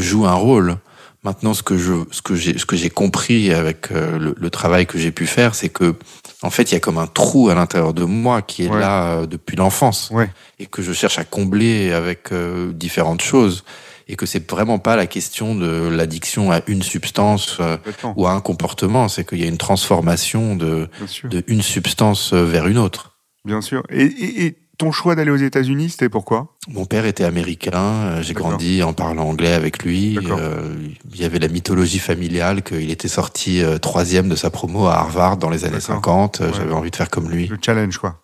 joue 0.01 0.27
un 0.27 0.33
rôle. 0.35 0.77
Maintenant, 1.25 1.55
ce 1.55 1.63
que 1.63 1.79
je, 1.79 1.95
ce 2.11 2.21
que 2.21 2.35
j'ai, 2.37 2.59
ce 2.59 2.67
que 2.67 2.77
j'ai 2.77 2.91
compris 2.91 3.53
avec 3.53 3.91
euh, 3.91 4.19
le, 4.19 4.35
le 4.39 4.51
travail 4.51 4.85
que 4.87 4.99
j'ai 4.99 5.11
pu 5.11 5.27
faire, 5.27 5.55
c'est 5.55 5.71
que, 5.71 5.95
en 6.43 6.51
fait, 6.51 6.71
il 6.71 6.75
y 6.75 6.77
a 6.77 6.81
comme 6.81 6.99
un 6.99 7.07
trou 7.07 7.49
à 7.49 7.55
l'intérieur 7.55 7.95
de 7.95 8.05
moi 8.05 8.43
qui 8.43 8.65
est 8.65 8.69
Ouais. 8.69 8.79
là 8.81 9.13
euh, 9.21 9.27
depuis 9.27 9.57
l'enfance 9.57 10.11
Ouais. 10.13 10.29
et 10.59 10.67
que 10.67 10.83
je 10.83 10.93
cherche 10.93 11.19
à 11.19 11.25
combler 11.25 11.93
avec 11.93 12.31
euh, 12.33 12.73
différentes 12.73 13.23
choses 13.23 13.65
et 14.07 14.17
que 14.17 14.27
c'est 14.27 14.51
vraiment 14.51 14.79
pas 14.79 14.97
la 14.97 15.07
question 15.07 15.55
de 15.55 15.89
l'addiction 15.89 16.53
à 16.53 16.61
une 16.67 16.83
substance 16.83 17.57
euh, 17.61 17.79
ou 18.17 18.27
à 18.27 18.33
un 18.33 18.41
comportement, 18.43 19.09
c'est 19.09 19.27
qu'il 19.27 19.39
y 19.41 19.45
a 19.45 19.47
une 19.47 19.57
transformation 19.57 20.57
de, 20.57 20.89
de 21.25 21.43
une 21.47 21.63
substance 21.63 22.35
euh, 22.35 22.45
vers 22.45 22.67
une 22.67 22.77
autre. 22.77 23.17
Bien 23.47 23.63
sûr. 23.63 23.83
Et, 23.89 24.05
et- 24.05 24.45
et 24.47 24.57
ton 24.79 24.91
choix 24.93 25.15
d'aller 25.15 25.31
aux 25.31 25.37
États-Unis, 25.37 25.91
c'était 25.91 26.09
pourquoi? 26.09 26.49
Mon 26.69 26.85
père 26.85 27.07
était 27.07 27.25
américain, 27.25 27.81
euh, 27.83 28.23
j'ai 28.23 28.35
grandi 28.35 28.83
en 28.83 28.93
parlant 28.93 29.29
anglais 29.29 29.53
avec 29.53 29.83
lui. 29.85 30.19
Euh, 30.19 30.75
il 31.13 31.21
y 31.21 31.25
avait 31.25 31.39
la 31.39 31.49
mythologie 31.49 31.99
familiale 32.01 32.63
qu'il 32.63 32.91
était 32.91 33.09
sorti 33.09 33.63
euh, 33.63 33.79
troisième 33.79 34.29
de 34.29 34.35
sa 34.37 34.51
promo 34.51 34.87
à 34.87 34.95
Harvard 34.97 35.37
dans 35.37 35.51
les 35.51 35.65
années 35.65 35.75
D'accord. 35.79 35.95
50. 35.97 36.41
euh, 36.41 36.47
Ouais. 36.49 36.53
J'avais 36.57 36.73
envie 36.73 36.91
de 36.91 36.97
faire 36.97 37.11
comme 37.11 37.31
lui. 37.31 37.47
Le 37.47 37.59
challenge, 37.65 37.99
quoi. 37.99 38.21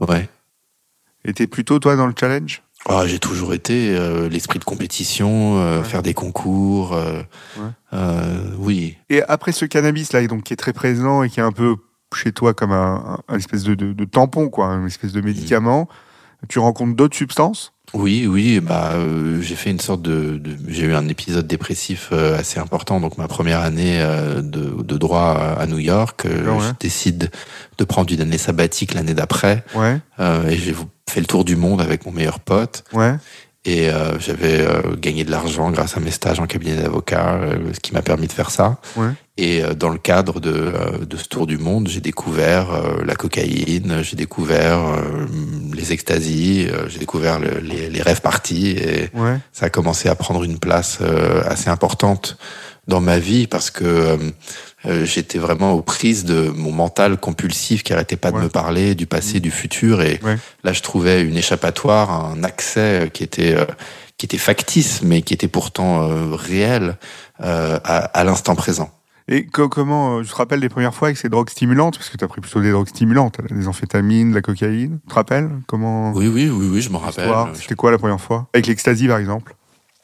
Ouais. 0.00 0.28
Et 1.24 1.32
t'es 1.32 1.46
plutôt, 1.46 1.78
toi, 1.78 1.96
dans 1.96 2.06
le 2.06 2.14
challenge? 2.18 2.62
Ah, 2.88 3.06
j'ai 3.06 3.18
toujours 3.18 3.52
été 3.52 3.94
euh, 3.94 4.28
l'esprit 4.28 4.58
de 4.58 4.64
compétition, 4.64 5.58
euh, 5.58 5.78
Ouais. 5.80 5.84
faire 5.84 6.02
des 6.02 6.14
concours. 6.14 6.92
Ouais. 7.58 7.68
oui. 8.58 8.96
Et 9.10 9.22
après 9.24 9.52
ce 9.52 9.64
cannabis-là, 9.64 10.26
donc, 10.28 10.44
qui 10.44 10.52
est 10.52 10.56
très 10.56 10.72
présent 10.72 11.22
et 11.22 11.28
qui 11.28 11.40
est 11.40 11.42
un 11.42 11.52
peu 11.52 11.76
chez 12.14 12.32
toi 12.32 12.54
comme 12.54 12.72
un, 12.72 13.18
un 13.28 13.36
espèce 13.36 13.62
de, 13.64 13.74
de- 13.74 13.92
de 13.92 14.04
tampon, 14.04 14.48
quoi, 14.48 14.66
une 14.68 14.86
espèce 14.86 15.12
de 15.12 15.20
médicament, 15.20 15.88
tu 16.48 16.58
rencontres 16.58 16.96
d'autres 16.96 17.16
substances? 17.16 17.72
Oui, 17.92 18.26
oui, 18.28 18.60
bah 18.60 18.92
euh, 18.94 19.40
j'ai 19.42 19.56
fait 19.56 19.70
une 19.70 19.80
sorte 19.80 20.00
de, 20.02 20.38
de- 20.38 20.56
j'ai 20.68 20.86
eu 20.86 20.94
un 20.94 21.08
épisode 21.08 21.46
dépressif 21.48 22.10
euh, 22.12 22.38
assez 22.38 22.60
important. 22.60 23.00
Donc 23.00 23.18
ma 23.18 23.26
première 23.26 23.60
année 23.60 24.00
euh, 24.00 24.40
de, 24.42 24.80
de 24.82 24.96
droit 24.96 25.56
à 25.58 25.66
New 25.66 25.78
York, 25.80 26.24
euh, 26.24 26.38
D'accord, 26.38 26.58
ouais. 26.60 26.66
je 26.68 26.72
décide 26.78 27.30
de 27.78 27.84
prendre 27.84 28.12
une 28.12 28.20
année 28.20 28.38
sabbatique 28.38 28.94
l'année 28.94 29.14
d'après. 29.14 29.64
Ouais, 29.74 29.98
euh, 30.20 30.46
et 30.48 30.56
j'ai 30.56 30.74
fait 31.08 31.18
le 31.20 31.26
tour 31.26 31.44
du 31.44 31.56
monde 31.56 31.80
avec 31.80 32.06
mon 32.06 32.12
meilleur 32.12 32.38
pote. 32.38 32.84
Ouais, 32.92 33.16
et 33.64 33.90
euh, 33.90 34.18
j'avais 34.18 34.60
euh, 34.60 34.96
gagné 34.96 35.22
de 35.24 35.30
l'argent 35.30 35.70
grâce 35.70 35.96
à 35.96 36.00
mes 36.00 36.10
stages 36.10 36.40
en 36.40 36.46
cabinet 36.46 36.76
d'avocat, 36.82 37.34
euh, 37.42 37.58
ce 37.74 37.80
qui 37.80 37.92
m'a 37.92 38.02
permis 38.02 38.26
de 38.26 38.32
faire 38.32 38.50
ça. 38.50 38.78
ouais. 38.96 39.08
Et 39.36 39.62
euh, 39.64 39.72
dans 39.74 39.88
le 39.88 39.96
cadre 39.96 40.38
de, 40.38 40.50
euh, 40.52 41.04
de 41.06 41.16
ce 41.16 41.26
tour 41.26 41.46
du 41.46 41.56
monde, 41.56 41.88
j'ai 41.88 42.00
découvert 42.02 42.72
euh, 42.72 43.02
la 43.06 43.14
cocaïne, 43.14 44.00
j'ai 44.02 44.16
découvert 44.16 44.78
euh, 44.78 45.26
les 45.74 45.92
extasies, 45.94 46.66
euh, 46.70 46.88
j'ai 46.88 46.98
découvert 46.98 47.38
le- 47.38 47.58
les, 47.60 47.88
les 47.88 48.02
rêves 48.02 48.20
partis 48.20 48.72
et 48.72 49.08
Ouais, 49.14 49.38
ça 49.52 49.66
a 49.66 49.70
commencé 49.70 50.10
à 50.10 50.14
prendre 50.14 50.42
une 50.44 50.58
place 50.58 50.98
euh, 51.00 51.42
assez 51.46 51.70
importante 51.70 52.36
dans 52.88 53.00
ma 53.00 53.18
vie 53.18 53.46
parce 53.46 53.70
que 53.70 53.84
euh, 53.84 54.16
euh, 54.86 55.04
j'étais 55.04 55.38
vraiment 55.38 55.72
aux 55.72 55.82
prises 55.82 56.24
de 56.24 56.48
mon 56.50 56.72
mental 56.72 57.16
compulsif 57.18 57.82
qui 57.82 57.92
arrêtait 57.92 58.16
pas 58.16 58.32
de 58.32 58.38
me 58.38 58.48
parler 58.48 58.94
du 58.94 59.06
passé, 59.06 59.38
du 59.40 59.50
futur 59.50 60.02
et 60.02 60.18
Ouais. 60.22 60.36
là 60.64 60.72
je 60.72 60.82
trouvais 60.82 61.22
une 61.22 61.36
échappatoire, 61.36 62.10
un 62.26 62.42
accès 62.44 63.10
qui 63.12 63.22
était 63.22 63.54
euh, 63.54 63.64
qui 64.16 64.26
était 64.26 64.38
factice 64.38 65.02
mais 65.02 65.22
qui 65.22 65.34
était 65.34 65.48
pourtant 65.48 66.02
euh, 66.10 66.34
réel 66.34 66.96
euh, 67.42 67.78
à, 67.84 67.96
à 67.98 68.24
l'instant 68.24 68.54
présent. 68.54 68.90
Et 69.28 69.46
co- 69.46 69.68
comment, 69.68 70.18
euh, 70.18 70.22
tu 70.22 70.28
te 70.30 70.34
rappelles 70.34 70.58
des 70.60 70.68
premières 70.68 70.92
fois 70.94 71.08
avec 71.08 71.16
ces 71.18 71.28
drogues 71.28 71.50
stimulantes? 71.50 71.96
Parce 71.98 72.10
que 72.10 72.16
tu 72.16 72.24
as 72.24 72.28
pris 72.28 72.40
plutôt 72.40 72.60
des 72.60 72.72
drogues 72.72 72.88
stimulantes, 72.88 73.36
des 73.48 73.68
amphétamines, 73.68 74.30
de 74.30 74.34
la 74.34 74.42
cocaïne. 74.42 74.98
Tu 75.04 75.08
te 75.08 75.14
rappelles 75.14 75.48
Comment? 75.68 76.10
Oui, 76.12 76.26
oui, 76.26 76.50
oui, 76.52 76.66
oui, 76.68 76.80
je 76.82 76.90
m'en 76.90 76.98
rappelle. 76.98 77.30
C'était 77.54 77.76
quoi 77.76 77.92
la 77.92 77.98
première 77.98 78.20
fois? 78.20 78.48
Avec 78.54 78.66
l'ecstasy, 78.66 79.06
par 79.06 79.18
exemple 79.18 79.54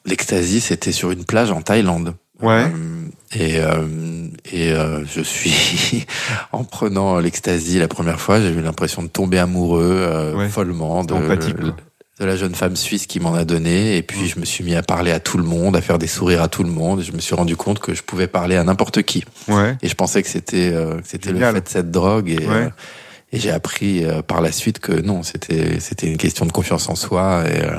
L'ecstasy, 0.05 0.61
c'était 0.61 0.93
sur 0.93 1.11
une 1.11 1.25
plage 1.25 1.51
en 1.51 1.61
Thaïlande. 1.61 2.15
Ouais. 2.41 2.65
Euh, 2.65 3.07
et 3.35 3.59
euh, 3.59 4.27
et 4.51 4.71
euh, 4.71 5.03
je 5.05 5.21
suis 5.21 6.05
en 6.51 6.63
prenant 6.63 7.19
l'ecstasy 7.19 7.79
la 7.79 7.87
première 7.87 8.19
fois, 8.21 8.39
j'ai 8.39 8.49
eu 8.49 8.61
l'impression 8.61 9.01
de 9.03 9.07
tomber 9.07 9.37
amoureux 9.39 9.95
euh, 9.99 10.35
Ouais. 10.35 10.47
follement 10.49 11.03
de, 11.03 11.13
la 12.19 12.35
jeune 12.35 12.55
femme 12.55 12.75
suisse 12.75 13.05
qui 13.05 13.19
m'en 13.19 13.33
a 13.35 13.45
donné. 13.45 13.97
Et 13.97 14.01
puis 14.01 14.27
je 14.27 14.39
me 14.39 14.45
suis 14.45 14.63
mis 14.63 14.75
à 14.75 14.81
parler 14.81 15.11
à 15.11 15.19
tout 15.19 15.37
le 15.37 15.43
monde, 15.43 15.75
à 15.75 15.81
faire 15.81 15.99
des 15.99 16.07
sourires 16.07 16.41
à 16.41 16.47
tout 16.47 16.63
le 16.63 16.69
monde. 16.71 17.01
Et 17.01 17.03
je 17.03 17.11
me 17.11 17.19
suis 17.19 17.35
rendu 17.35 17.55
compte 17.55 17.79
que 17.79 17.93
je 17.93 18.01
pouvais 18.01 18.27
parler 18.27 18.55
à 18.55 18.63
n'importe 18.63 19.03
qui. 19.03 19.23
Ouais. 19.47 19.75
Et 19.81 19.87
je 19.87 19.93
pensais 19.95 20.23
que 20.23 20.29
c'était 20.29 20.71
euh, 20.73 20.99
c'était 21.03 21.31
le 21.31 21.39
fait 21.39 21.53
de 21.61 21.69
cette 21.69 21.91
drogue. 21.91 22.29
Et, 22.29 22.37
Ouais. 22.47 22.53
euh, 22.55 22.69
et 23.33 23.39
j'ai 23.39 23.51
appris 23.51 24.05
euh, 24.05 24.21
par 24.21 24.39
la 24.39 24.53
suite 24.53 24.79
que 24.79 24.93
non, 24.93 25.21
c'était 25.21 25.79
c'était 25.81 26.07
une 26.07 26.15
question 26.17 26.45
de 26.45 26.51
confiance 26.53 26.87
en 26.87 26.95
soi 26.95 27.43
et 27.45 27.61
euh, 27.61 27.77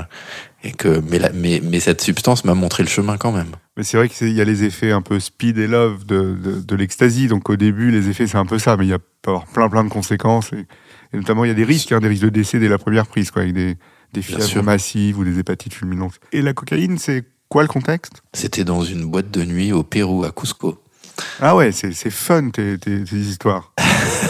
et 0.64 0.72
que 0.72 1.00
mais, 1.08 1.18
la, 1.18 1.30
mais 1.32 1.60
mais 1.62 1.80
cette 1.80 2.00
substance 2.00 2.44
m'a 2.44 2.54
montré 2.54 2.82
le 2.82 2.88
chemin 2.88 3.16
quand 3.16 3.32
même. 3.32 3.52
Mais 3.76 3.84
c'est 3.84 3.96
vrai 3.96 4.08
qu'il 4.08 4.32
y 4.32 4.40
a 4.40 4.44
les 4.44 4.64
effets 4.64 4.90
un 4.90 5.02
peu 5.02 5.20
speed 5.20 5.58
et 5.58 5.68
love 5.68 6.04
de, 6.04 6.34
de, 6.34 6.60
de 6.60 6.76
l'ecstasy. 6.76 7.28
Donc 7.28 7.48
au 7.48 7.56
début, 7.56 7.90
les 7.90 8.08
effets, 8.08 8.26
c'est 8.26 8.38
un 8.38 8.46
peu 8.46 8.58
ça. 8.58 8.76
Mais 8.76 8.86
il 8.86 8.90
y 8.90 8.94
a 8.94 8.98
peut 8.98 9.30
avoir 9.30 9.46
plein, 9.46 9.68
plein 9.68 9.84
de 9.84 9.88
conséquences. 9.88 10.52
Et, 10.52 10.66
et 11.12 11.16
notamment, 11.16 11.44
il 11.44 11.48
y 11.48 11.52
a 11.52 11.54
des 11.54 11.64
risques, 11.64 11.92
hein, 11.92 12.00
des 12.00 12.08
risques 12.08 12.24
de 12.24 12.28
décès 12.28 12.58
dès 12.58 12.68
la 12.68 12.78
première 12.78 13.06
prise, 13.06 13.30
quoi, 13.30 13.42
avec 13.42 13.54
des, 13.54 13.76
des 14.12 14.22
fièvres 14.22 14.62
massives 14.62 15.18
ou 15.18 15.24
des 15.24 15.38
hépatites 15.38 15.74
fulminantes. 15.74 16.18
Et 16.32 16.42
la 16.42 16.52
cocaïne, 16.54 16.98
c'est 16.98 17.24
quoi 17.48 17.62
le 17.62 17.68
contexte? 17.68 18.22
C'était 18.32 18.64
dans 18.64 18.82
une 18.82 19.04
boîte 19.04 19.30
de 19.30 19.44
nuit 19.44 19.72
au 19.72 19.84
Pérou, 19.84 20.24
à 20.24 20.32
Cusco. 20.32 20.82
Ah 21.40 21.56
ouais, 21.56 21.72
c'est 21.72 21.92
c'est 21.92 22.10
fun 22.10 22.50
tes, 22.50 22.78
tes, 22.78 23.02
tes 23.02 23.16
histoires. 23.16 23.72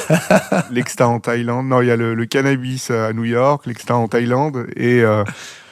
l'exta 0.70 1.06
en 1.06 1.20
Thaïlande. 1.20 1.66
Non, 1.66 1.82
il 1.82 1.88
y 1.88 1.90
a 1.90 1.96
le, 1.96 2.14
le 2.14 2.26
cannabis 2.26 2.90
à 2.90 3.12
New 3.12 3.24
York, 3.24 3.66
l'exta 3.66 3.94
en 3.96 4.08
Thaïlande 4.08 4.66
et, 4.74 5.02
euh, 5.02 5.22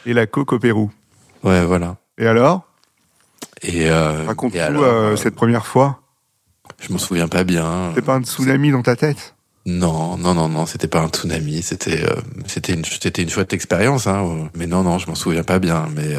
et 0.06 0.14
la 0.14 0.26
coke 0.26 0.52
au 0.52 0.58
Pérou. 0.58 0.90
Ouais, 1.42 1.64
voilà. 1.66 1.96
Et 2.16 2.26
alors? 2.26 2.66
Et, 3.62 3.90
euh, 3.90 4.22
et 4.22 4.26
Raconte-nous 4.26 4.60
alors, 4.60 4.82
euh, 4.84 5.12
euh, 5.12 5.16
cette 5.16 5.34
première 5.34 5.66
fois. 5.66 6.00
je 6.80 6.92
m'en 6.92 6.98
souviens 6.98 7.28
pas 7.28 7.44
bien. 7.44 7.92
C'est 7.94 8.02
pas 8.04 8.14
un 8.14 8.22
tsunami 8.22 8.70
dans 8.70 8.82
ta 8.82 8.96
tête? 8.96 9.34
Non, 9.66 10.16
non, 10.16 10.32
non, 10.34 10.48
non, 10.48 10.64
c'était 10.64 10.86
pas 10.86 11.00
un 11.00 11.08
tsunami, 11.08 11.60
c'était 11.60 12.04
euh, 12.04 12.14
c'était 12.46 12.72
une 12.75 12.84
c'était 12.84 13.22
une 13.22 13.28
chouette 13.30 13.52
expérience, 13.52 14.06
hein. 14.06 14.48
Mais 14.54 14.66
non, 14.68 14.84
non, 14.84 14.98
je 14.98 15.08
m'en 15.08 15.16
souviens 15.16 15.42
pas 15.42 15.58
bien. 15.58 15.88
Mais 15.94 16.14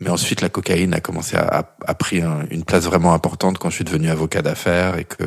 mais 0.00 0.08
ensuite, 0.08 0.40
la 0.40 0.48
cocaïne 0.48 0.94
a 0.94 1.00
commencé 1.00 1.36
à 1.36 1.42
a, 1.58 1.64
a 1.86 1.94
pris 1.94 2.22
un- 2.22 2.46
une 2.50 2.64
place 2.64 2.84
vraiment 2.84 3.12
importante 3.12 3.58
quand 3.58 3.68
je 3.68 3.74
suis 3.74 3.84
devenu 3.84 4.08
avocat 4.08 4.40
d'affaires 4.40 4.96
et 4.98 5.04
que 5.04 5.24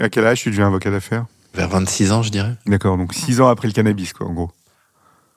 À 0.00 0.08
quel 0.08 0.26
âge 0.26 0.42
tu 0.42 0.50
deviens 0.50 0.66
avocat 0.66 0.90
d'affaires? 0.90 1.26
Vers 1.54 1.68
26 1.68 2.10
ans, 2.10 2.22
je 2.22 2.30
dirais. 2.30 2.56
D'accord, 2.66 2.96
donc 2.98 3.14
six 3.14 3.40
ans 3.40 3.46
après 3.48 3.68
le 3.68 3.72
cannabis, 3.72 4.12
quoi, 4.12 4.26
en 4.26 4.32
gros. 4.34 4.50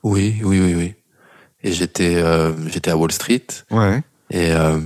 Oui, 0.03 0.41
oui, 0.43 0.59
oui, 0.59 0.73
oui. 0.75 0.95
Et 1.63 1.71
j'étais 1.71 2.15
euh, 2.15 2.51
j'étais 2.69 2.91
à 2.91 2.97
Wall 2.97 3.11
Street 3.11 3.45
Ouais. 3.69 4.01
et 4.31 4.51
euh, 4.51 4.79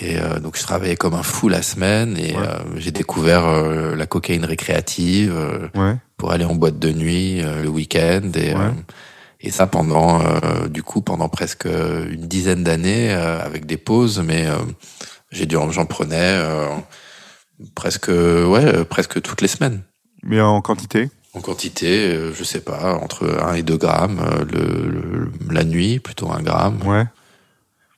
et 0.00 0.18
euh, 0.18 0.38
donc 0.40 0.56
je 0.58 0.62
travaillais 0.62 0.96
comme 0.96 1.14
un 1.14 1.22
fou 1.22 1.48
la 1.48 1.62
semaine 1.62 2.16
et 2.18 2.34
Ouais. 2.36 2.42
euh, 2.46 2.58
j'ai 2.76 2.90
découvert 2.90 3.46
euh, 3.46 3.94
la 3.96 4.06
cocaïne 4.06 4.44
récréative. 4.44 5.34
euh, 5.34 5.68
Ouais. 5.74 5.96
pour 6.18 6.32
aller 6.32 6.44
en 6.44 6.54
boîte 6.54 6.78
de 6.78 6.92
nuit 6.92 7.40
euh, 7.42 7.62
le 7.62 7.68
week-end 7.70 8.30
et 8.34 8.52
Ouais. 8.54 8.60
euh, 8.60 8.70
et 9.40 9.50
ça 9.50 9.66
pendant 9.66 10.20
euh, 10.20 10.68
du 10.68 10.82
coup 10.82 11.00
pendant 11.00 11.30
presque 11.30 11.64
une 11.64 12.26
dizaine 12.28 12.62
d'années 12.62 13.10
euh, 13.14 13.40
avec 13.42 13.64
des 13.64 13.78
pauses 13.78 14.20
mais 14.22 14.46
euh, 14.46 14.56
j'ai 15.32 15.46
dû 15.46 15.56
j'en 15.70 15.86
prenais 15.86 16.16
euh, 16.20 16.66
presque 17.74 18.08
ouais 18.08 18.84
presque 18.84 19.22
toutes 19.22 19.40
les 19.40 19.48
semaines 19.48 19.80
Mais 20.22 20.40
en 20.42 20.60
quantité? 20.60 21.08
En 21.34 21.40
quantité 21.40 22.08
euh, 22.14 22.32
je 22.34 22.42
sais 22.44 22.60
pas 22.60 22.94
entre 22.94 23.38
1 23.42 23.54
et 23.54 23.62
2 23.62 23.76
grammes 23.76 24.20
euh, 24.20 24.44
le, 24.44 24.90
le- 24.90 25.32
la 25.50 25.64
nuit 25.64 25.98
plutôt 26.00 26.30
1 26.30 26.42
gramme 26.42 26.80
Ouais. 26.86 27.04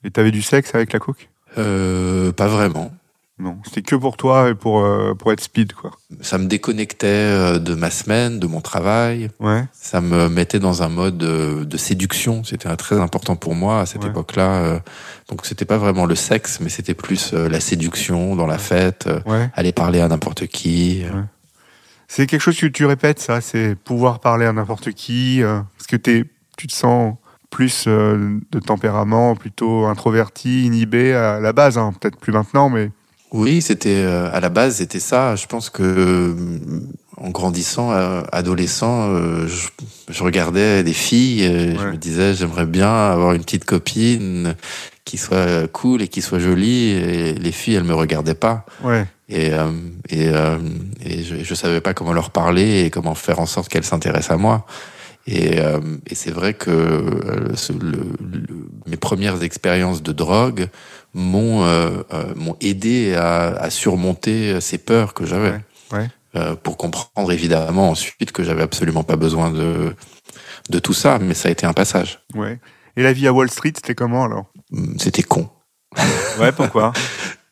Et 0.04 0.10
t'avais 0.10 0.32
du 0.32 0.42
sexe 0.42 0.74
avec 0.74 0.92
la 0.92 0.98
coke? 0.98 1.28
Euh, 1.58 2.32
pas 2.32 2.48
vraiment 2.48 2.90
Non, 3.38 3.56
c'était 3.64 3.82
que 3.82 3.94
pour 3.94 4.16
toi 4.16 4.50
et 4.50 4.54
pour, 4.54 4.80
euh, 4.84 5.14
pour 5.14 5.30
être 5.32 5.40
speed, 5.40 5.72
quoi. 5.74 5.92
ça 6.22 6.38
me 6.38 6.46
déconnectait 6.46 7.06
euh, 7.06 7.58
de 7.58 7.74
ma 7.74 7.88
semaine 7.90 8.38
de 8.40 8.46
mon 8.48 8.60
travail 8.60 9.30
Ouais. 9.38 9.64
ça 9.72 10.00
me 10.00 10.28
mettait 10.28 10.58
dans 10.58 10.82
un 10.82 10.88
mode 10.88 11.18
de, 11.18 11.62
de 11.64 11.76
séduction. 11.76 12.42
C'était 12.44 12.74
très 12.76 12.98
important 13.00 13.36
pour 13.36 13.54
moi 13.54 13.80
à 13.80 13.86
cette 13.86 14.02
Ouais. 14.02 14.10
époque-là. 14.10 14.50
euh. 14.64 14.78
Donc 15.28 15.46
c'était 15.46 15.64
pas 15.66 15.78
vraiment 15.78 16.04
le 16.06 16.14
sexe, 16.16 16.58
mais 16.60 16.68
c'était 16.68 16.94
plus 16.94 17.32
euh, 17.32 17.48
la 17.48 17.60
séduction 17.60 18.34
dans 18.34 18.46
la 18.46 18.58
fête, 18.58 19.06
euh, 19.06 19.20
Ouais. 19.26 19.50
aller 19.54 19.72
parler 19.72 20.00
à 20.00 20.08
n'importe 20.08 20.46
qui. 20.48 21.04
euh. 21.04 21.22
C'est 22.14 22.26
quelque 22.26 22.42
chose 22.42 22.60
que 22.60 22.66
tu 22.66 22.84
répètes, 22.84 23.20
ça, 23.20 23.40
c'est 23.40 23.74
pouvoir 23.74 24.20
parler 24.20 24.44
à 24.44 24.52
n'importe 24.52 24.92
qui, 24.92 25.42
euh, 25.42 25.60
parce 25.78 25.86
que 25.86 25.96
tu 25.96 26.66
te 26.66 26.72
sens 26.74 27.14
plus 27.48 27.86
euh, 27.88 28.38
de 28.50 28.60
tempérament, 28.60 29.34
plutôt 29.34 29.86
introverti, 29.86 30.66
inhibé 30.66 31.14
à 31.14 31.40
la 31.40 31.54
base, 31.54 31.78
hein, 31.78 31.94
peut-être 31.98 32.18
plus 32.18 32.30
maintenant, 32.30 32.68
mais 32.68 32.90
Oui, 33.30 33.62
c'était 33.62 34.04
euh, 34.04 34.30
à 34.30 34.40
la 34.40 34.50
base 34.50 34.76
c'était 34.76 35.00
ça. 35.00 35.36
Je 35.36 35.46
pense 35.46 35.70
que 35.70 35.82
euh, 35.82 36.34
en 37.16 37.30
grandissant, 37.30 37.92
adolescent, 38.30 39.08
je, 39.46 39.68
je 40.12 40.22
regardais 40.22 40.82
des 40.84 40.92
filles, 40.92 41.42
et 41.42 41.76
je 41.76 41.84
me 41.92 41.96
disais 41.96 42.34
j'aimerais 42.34 42.66
bien 42.66 42.88
avoir 42.92 43.32
une 43.32 43.42
petite 43.42 43.64
copine 43.64 44.54
qui 45.04 45.18
soit 45.18 45.66
cool 45.72 46.02
et 46.02 46.08
qui 46.08 46.22
soit 46.22 46.38
jolie. 46.38 46.90
Et 46.90 47.34
les 47.34 47.52
filles, 47.52 47.74
elles 47.74 47.84
me 47.84 47.94
regardaient 47.94 48.34
pas. 48.34 48.64
ouais, 48.84 49.06
et 49.28 49.52
euh, 49.52 49.70
et, 50.10 50.28
euh, 50.28 50.58
et 51.04 51.22
je, 51.22 51.36
je 51.42 51.54
savais 51.54 51.80
pas 51.80 51.94
comment 51.94 52.12
leur 52.12 52.30
parler 52.30 52.84
et 52.84 52.90
comment 52.90 53.14
faire 53.14 53.40
en 53.40 53.46
sorte 53.46 53.68
qu'elles 53.68 53.84
s'intéressent 53.84 54.32
à 54.32 54.36
moi 54.36 54.66
et, 55.26 55.60
euh, 55.60 55.78
et 56.10 56.14
c'est 56.16 56.32
vrai 56.32 56.52
que 56.52 56.70
euh, 56.70 57.54
ce- 57.54 57.72
le- 57.72 58.12
le- 58.20 58.68
mes 58.88 58.96
premières 58.96 59.42
expériences 59.44 60.02
de 60.02 60.10
drogue 60.12 60.66
m'ont 61.14 61.64
euh, 61.64 61.90
euh, 62.12 62.24
m'ont 62.34 62.56
aidé 62.60 63.14
à, 63.14 63.50
à 63.52 63.70
surmonter 63.70 64.60
ces 64.60 64.78
peurs 64.78 65.14
que 65.14 65.24
j'avais 65.24 65.50
Ouais, 65.52 65.60
ouais. 65.92 66.08
Euh, 66.34 66.56
pour 66.56 66.78
comprendre 66.78 67.30
évidemment 67.30 67.90
ensuite 67.90 68.32
que 68.32 68.42
j'avais 68.42 68.62
absolument 68.62 69.04
pas 69.04 69.16
besoin 69.16 69.50
de 69.50 69.94
de 70.70 70.78
tout 70.78 70.94
ça 70.94 71.18
mais 71.18 71.34
ça 71.34 71.50
a 71.50 71.52
été 71.52 71.66
un 71.66 71.74
passage 71.74 72.20
ouais. 72.34 72.58
Et 72.96 73.02
la 73.02 73.12
vie 73.12 73.26
à 73.26 73.32
Wall 73.32 73.50
Street, 73.50 73.72
c'était 73.74 73.94
comment 73.94 74.24
alors? 74.24 74.46
C'était 74.98 75.22
con 75.22 75.48
Ouais, 76.40 76.52
pourquoi? 76.52 76.92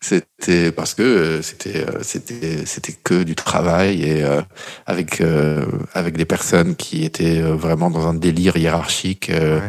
C'était 0.02 0.72
parce 0.72 0.94
que 0.94 1.02
euh, 1.02 1.42
c'était 1.42 1.86
euh, 1.86 1.98
c'était 2.00 2.64
c'était 2.64 2.94
que 2.94 3.22
du 3.22 3.34
travail 3.34 4.02
et 4.02 4.24
euh, 4.24 4.40
avec 4.86 5.20
euh, 5.20 5.66
avec 5.92 6.16
des 6.16 6.24
personnes 6.24 6.74
qui 6.74 7.04
étaient 7.04 7.42
vraiment 7.42 7.90
dans 7.90 8.06
un 8.06 8.14
délire 8.14 8.56
hiérarchique 8.56 9.28
euh, 9.28 9.60
Ouais. 9.60 9.68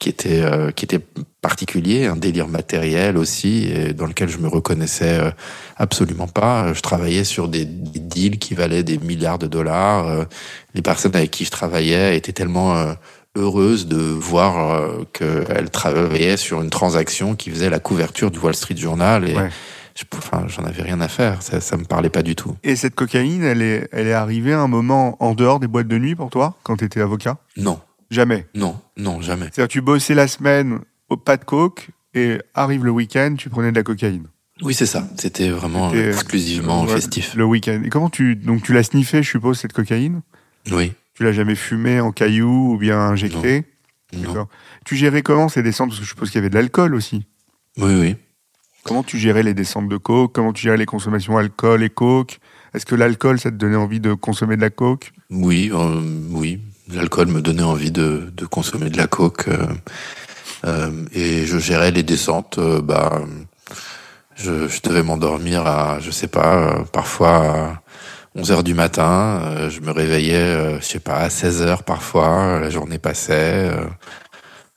Qui 0.00 0.08
était 0.08 0.42
euh, 0.42 0.72
qui 0.72 0.84
était 0.84 0.98
particulier, 1.42 2.06
un 2.06 2.16
délire 2.16 2.48
matériel 2.48 3.16
aussi 3.16 3.66
et 3.66 3.92
dans 3.94 4.06
lequel 4.06 4.28
je 4.28 4.38
me 4.38 4.48
reconnaissais 4.48 5.18
euh, 5.20 5.30
absolument 5.76 6.26
pas. 6.26 6.72
Je 6.74 6.80
travaillais 6.80 7.22
sur 7.24 7.46
des, 7.48 7.64
des 7.64 8.00
deals 8.00 8.38
qui 8.38 8.54
valaient 8.54 8.82
des 8.82 8.98
milliards 8.98 9.38
de 9.38 9.46
dollars. 9.46 10.08
Euh, 10.08 10.24
Les 10.74 10.82
personnes 10.82 11.14
avec 11.14 11.30
qui 11.30 11.44
je 11.44 11.50
travaillais 11.50 12.16
étaient 12.16 12.32
tellement 12.32 12.74
euh, 12.76 12.94
heureuses 13.36 13.86
de 13.86 14.00
voir 14.00 14.82
qu'elles 15.12 15.70
travaillaient 15.70 16.36
sur 16.36 16.62
une 16.62 16.70
transaction 16.70 17.36
qui 17.36 17.50
faisait 17.50 17.70
la 17.70 17.78
couverture 17.78 18.30
du 18.32 18.38
Wall 18.40 18.54
Street 18.56 18.76
Journal 18.76 19.28
et 19.28 19.36
Ouais. 19.36 19.50
je, 19.94 20.04
enfin, 20.16 20.46
j'en 20.48 20.64
avais 20.64 20.82
rien 20.82 21.00
à 21.00 21.08
faire. 21.08 21.40
Ça, 21.40 21.60
ça 21.60 21.76
me 21.76 21.84
parlait 21.84 22.10
pas 22.10 22.22
du 22.22 22.34
tout. 22.34 22.56
Et 22.64 22.74
cette 22.74 22.96
cocaïne, 22.96 23.44
elle 23.44 23.62
est, 23.62 23.88
elle 23.92 24.08
est 24.08 24.12
arrivée 24.14 24.52
à 24.52 24.60
un 24.60 24.66
moment 24.68 25.16
en 25.20 25.34
dehors 25.34 25.60
des 25.60 25.68
boîtes 25.68 25.86
de 25.88 25.98
nuit 25.98 26.16
pour 26.16 26.30
toi, 26.30 26.56
quand 26.64 26.76
tu 26.78 26.84
étais 26.86 27.00
avocat? 27.00 27.36
Non, 27.56 27.78
Jamais. 28.10 28.46
non, 28.54 28.80
non, 28.96 29.20
jamais. 29.20 29.46
C'est-à-dire, 29.46 29.68
tu 29.68 29.80
bossais 29.80 30.14
la 30.14 30.26
semaine 30.28 30.80
au 31.08 31.16
pas 31.16 31.36
de 31.36 31.44
coke, 31.44 31.90
et 32.14 32.38
arrive 32.54 32.84
le 32.84 32.90
week-end, 32.90 33.34
tu 33.38 33.48
prenais 33.50 33.70
de 33.70 33.76
la 33.76 33.82
cocaïne. 33.82 34.26
Oui, 34.62 34.74
c'est 34.74 34.86
ça. 34.86 35.08
C'était 35.16 35.48
vraiment 35.48 35.90
C'était, 35.90 36.02
euh, 36.06 36.12
exclusivement 36.12 36.84
Ouais, 36.84 36.94
festif. 36.94 37.34
Le 37.34 37.44
week-end. 37.44 37.80
Et 37.84 37.88
comment 37.88 38.10
tu, 38.10 38.36
donc 38.36 38.62
tu 38.62 38.72
l'as 38.72 38.82
sniffé, 38.82 39.22
je 39.22 39.30
suppose, 39.30 39.58
cette 39.58 39.72
cocaïne? 39.72 40.22
Oui. 40.70 40.92
Tu 41.14 41.22
l'as 41.24 41.32
jamais 41.32 41.54
fumé 41.54 42.00
en 42.00 42.12
cailloux 42.12 42.72
ou 42.74 42.76
bien 42.78 42.98
injecté? 42.98 43.64
Non. 44.12 44.22
D'accord. 44.22 44.48
Tu 44.84 44.96
gérais 44.96 45.22
comment 45.22 45.48
ces 45.48 45.62
descentes? 45.62 45.90
Parce 45.90 46.00
que 46.00 46.04
je 46.04 46.10
suppose 46.10 46.30
qu'il 46.30 46.38
y 46.38 46.42
avait 46.42 46.50
de 46.50 46.56
l'alcool 46.56 46.94
aussi. 46.94 47.24
Oui, 47.78 47.94
oui. 47.94 48.16
Comment 48.82 49.02
tu 49.02 49.18
gérais 49.18 49.42
les 49.42 49.54
descentes 49.54 49.88
de 49.88 49.96
coke? 49.96 50.32
Comment 50.34 50.52
tu 50.52 50.62
gérais 50.62 50.76
les 50.76 50.86
consommations 50.86 51.38
alcool 51.38 51.82
et 51.82 51.90
coke? 51.90 52.38
Est-ce 52.74 52.86
que 52.86 52.94
l'alcool, 52.94 53.38
ça 53.38 53.50
te 53.50 53.56
donnait 53.56 53.76
envie 53.76 54.00
de 54.00 54.14
consommer 54.14 54.56
de 54.56 54.60
la 54.62 54.70
coke? 54.70 55.12
Oui, 55.30 55.70
euh, 55.72 56.00
oui. 56.30 56.60
L'alcool 56.92 57.28
me 57.28 57.40
donnait 57.42 57.62
envie 57.62 57.90
de, 57.90 58.30
de 58.34 58.46
consommer 58.46 58.90
de 58.90 58.96
la 58.96 59.06
coke. 59.06 59.48
euh, 59.48 59.66
euh, 60.66 60.90
et 61.12 61.46
je 61.46 61.58
gérais 61.58 61.90
les 61.90 62.02
descentes. 62.02 62.58
euh, 62.58 62.80
bah, 62.80 63.22
je, 64.36 64.68
je 64.68 64.80
devais 64.82 65.02
m'endormir 65.02 65.66
à, 65.66 65.98
je 66.00 66.10
sais 66.10 66.26
pas, 66.28 66.56
euh, 66.56 66.84
parfois 66.92 67.36
à 67.36 67.82
11 68.34 68.52
heures 68.52 68.64
du 68.64 68.74
matin. 68.74 69.40
euh, 69.44 69.70
je 69.70 69.80
me 69.80 69.90
réveillais, 69.90 70.34
euh, 70.36 70.80
je 70.80 70.84
sais 70.84 71.00
pas, 71.00 71.16
à 71.16 71.30
16 71.30 71.62
heures 71.62 71.82
parfois. 71.84 72.58
La 72.60 72.70
journée 72.70 72.98
passait. 72.98 73.70
euh, 73.70 73.84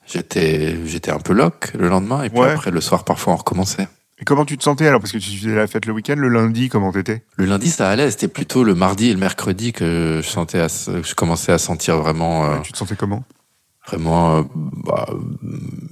j'étais, 0.06 0.76
j'étais 0.86 1.10
un 1.10 1.18
peu 1.20 1.32
loc 1.32 1.72
le 1.78 1.88
lendemain. 1.88 2.22
Et 2.24 2.30
puis 2.30 2.38
Ouais. 2.40 2.50
après, 2.52 2.70
le 2.70 2.80
soir, 2.80 3.04
parfois, 3.04 3.32
on 3.34 3.36
recommençait. 3.36 3.88
Et 4.20 4.24
comment 4.24 4.44
tu 4.44 4.56
te 4.56 4.62
sentais 4.62 4.86
alors 4.86 5.00
Parce 5.00 5.12
que 5.12 5.18
tu 5.18 5.36
faisais 5.36 5.54
la 5.54 5.66
fête 5.66 5.86
le 5.86 5.92
week-end, 5.92 6.14
le 6.16 6.28
lundi, 6.28 6.68
comment 6.68 6.92
t'étais? 6.92 7.24
Le 7.36 7.46
lundi, 7.46 7.68
ça 7.70 7.88
allait. 7.90 8.10
C'était 8.10 8.28
plutôt 8.28 8.62
le 8.62 8.74
mardi 8.74 9.08
et 9.10 9.12
le 9.12 9.18
mercredi 9.18 9.72
que 9.72 10.20
je 10.22 10.28
sentais, 10.28 10.60
à- 10.60 10.68
je 10.68 11.14
commençais 11.14 11.50
à 11.52 11.58
sentir 11.58 11.96
vraiment, 11.98 12.44
euh, 12.46 12.58
Tu 12.62 12.72
te 12.72 12.78
sentais 12.78 12.96
comment? 12.96 13.24
vraiment 13.86 14.38
euh, 14.38 14.42
bah, 14.84 15.06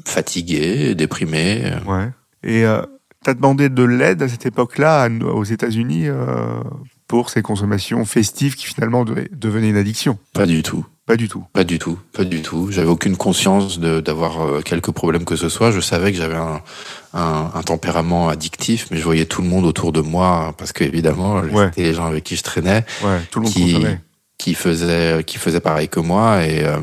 fatigué, 0.07 0.95
déprimé. 0.95 1.73
Ouais. 1.87 2.09
Et 2.43 2.65
euh, 2.65 2.83
t'as 3.23 3.35
demandé 3.35 3.69
de 3.69 3.83
l'aide 3.83 4.23
à 4.23 4.29
cette 4.29 4.47
époque-là 4.47 5.09
aux 5.33 5.45
États-Unis 5.45 6.05
euh, 6.09 6.63
pour 7.09 7.29
ces 7.31 7.43
consommations 7.43 8.05
festives 8.05 8.55
qui 8.55 8.67
finalement 8.67 9.05
devenaient 9.05 9.71
une 9.71 9.77
addiction? 9.77 10.19
Pas 10.33 10.47
du 10.47 10.63
tout. 10.63 10.87
Pas 11.05 11.17
du 11.17 11.29
tout. 11.29 11.45
Pas 11.53 11.65
du 11.65 11.79
tout, 11.81 11.99
pas 12.13 12.23
du 12.25 12.43
tout. 12.43 12.69
J'avais 12.71 12.87
aucune 12.89 13.17
conscience 13.17 13.81
d'avoir 13.81 14.41
euh, 14.43 14.61
quelques 14.61 14.93
problèmes 14.93 15.25
que 15.25 15.35
ce 15.35 15.49
soit. 15.49 15.73
Je 15.73 15.81
savais 15.81 16.13
que 16.13 16.19
j'avais 16.19 16.37
un, 16.37 16.61
un, 17.13 17.51
un 17.55 17.63
tempérament 17.63 18.29
addictif, 18.29 18.87
mais 18.91 18.99
je 18.99 19.03
voyais 19.03 19.25
tout 19.27 19.43
le 19.43 19.49
monde 19.49 19.65
autour 19.67 19.91
de 19.91 20.01
moi 20.01 20.55
parce 20.59 20.73
que 20.73 20.85
évidemment, 20.85 21.41
Ouais. 21.41 21.67
c'était 21.71 21.83
les 21.83 21.95
gens 21.95 22.07
avec 22.07 22.23
qui 22.23 22.37
je 22.37 22.43
traînais 22.45 22.85
Ouais, 23.05 23.19
tout 23.33 23.41
le 23.41 23.47
monde 23.47 23.99
qui 24.39 24.55
faisaient 24.55 25.25
qui 25.25 25.39
faisaient 25.39 25.61
pareil 25.61 25.89
que 25.89 26.01
moi 26.01 26.45
et 26.45 26.65
euh, 26.65 26.79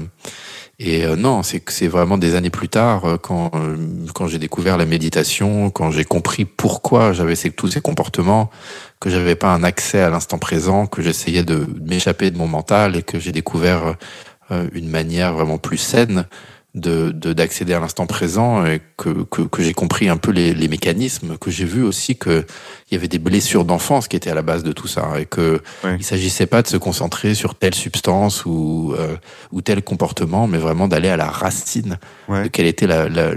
et 0.81 1.05
euh, 1.05 1.17
non, 1.17 1.43
c'est 1.43 1.87
vraiment 1.87 2.17
des 2.17 2.35
années 2.35 2.49
plus 2.49 2.69
tard 2.69 3.03
euh, 3.03 3.17
quand 3.17 3.51
euh, 3.53 3.75
quand 4.15 4.27
j'ai 4.27 4.39
découvert 4.39 4.77
la 4.77 4.85
méditation, 4.85 5.69
quand 5.71 5.91
j'ai 5.91 6.05
compris 6.05 6.45
pourquoi 6.45 7.11
j'avais 7.11 7.35
tous 7.35 7.67
ces 7.67 7.81
comportements, 7.81 8.49
que 9.01 9.09
j'avais 9.09 9.35
pas 9.35 9.53
un 9.53 9.63
accès 9.63 9.99
à 9.99 10.09
l'instant 10.09 10.37
présent, 10.37 10.87
que 10.87 11.01
j'essayais 11.01 11.43
de 11.43 11.67
m'échapper 11.81 12.31
de 12.31 12.37
mon 12.37 12.47
mental 12.47 12.95
et 12.95 13.03
que 13.03 13.19
j'ai 13.19 13.33
découvert 13.33 13.95
euh, 14.51 14.69
une 14.73 14.89
manière 14.89 15.33
vraiment 15.33 15.57
plus 15.57 15.77
saine 15.77 16.25
de 16.75 17.09
d'accéder 17.11 17.73
à 17.73 17.79
l'instant 17.79 18.05
présent 18.05 18.63
et 18.63 18.79
que, 18.95 19.23
que, 19.23 19.41
que 19.41 19.63
j'ai 19.63 19.73
compris 19.73 20.07
un 20.07 20.17
peu 20.17 20.31
les, 20.31 20.53
les 20.53 20.67
mécanismes, 20.67 21.35
que 21.37 21.49
j'ai 21.49 21.65
vu 21.65 21.81
aussi 21.83 22.15
que 22.15 22.45
il 22.89 22.93
y 22.93 22.97
avait 22.97 23.07
des 23.07 23.17
blessures 23.17 23.65
d'enfance 23.65 24.07
qui 24.07 24.15
étaient 24.15 24.29
à 24.29 24.35
la 24.35 24.43
base 24.43 24.63
de 24.63 24.71
tout 24.71 24.87
ça 24.87 25.19
et 25.19 25.25
que 25.25 25.61
Ouais. 25.83 25.95
il 25.97 26.03
s'agissait 26.03 26.45
pas 26.45 26.61
de 26.61 26.67
se 26.67 26.77
concentrer 26.77 27.33
sur 27.33 27.55
telle 27.55 27.73
substance 27.73 28.45
ou 28.45 28.93
euh, 28.99 29.15
ou 29.51 29.61
tel 29.61 29.81
comportement, 29.81 30.45
mais 30.47 30.59
vraiment 30.59 30.87
d'aller 30.87 31.09
à 31.09 31.17
la 31.17 31.27
racine 31.29 31.97
Ouais. 32.27 32.43
de 32.43 32.47
quelle 32.49 32.67
était 32.67 32.85
la, 32.87 33.09
la, 33.09 33.31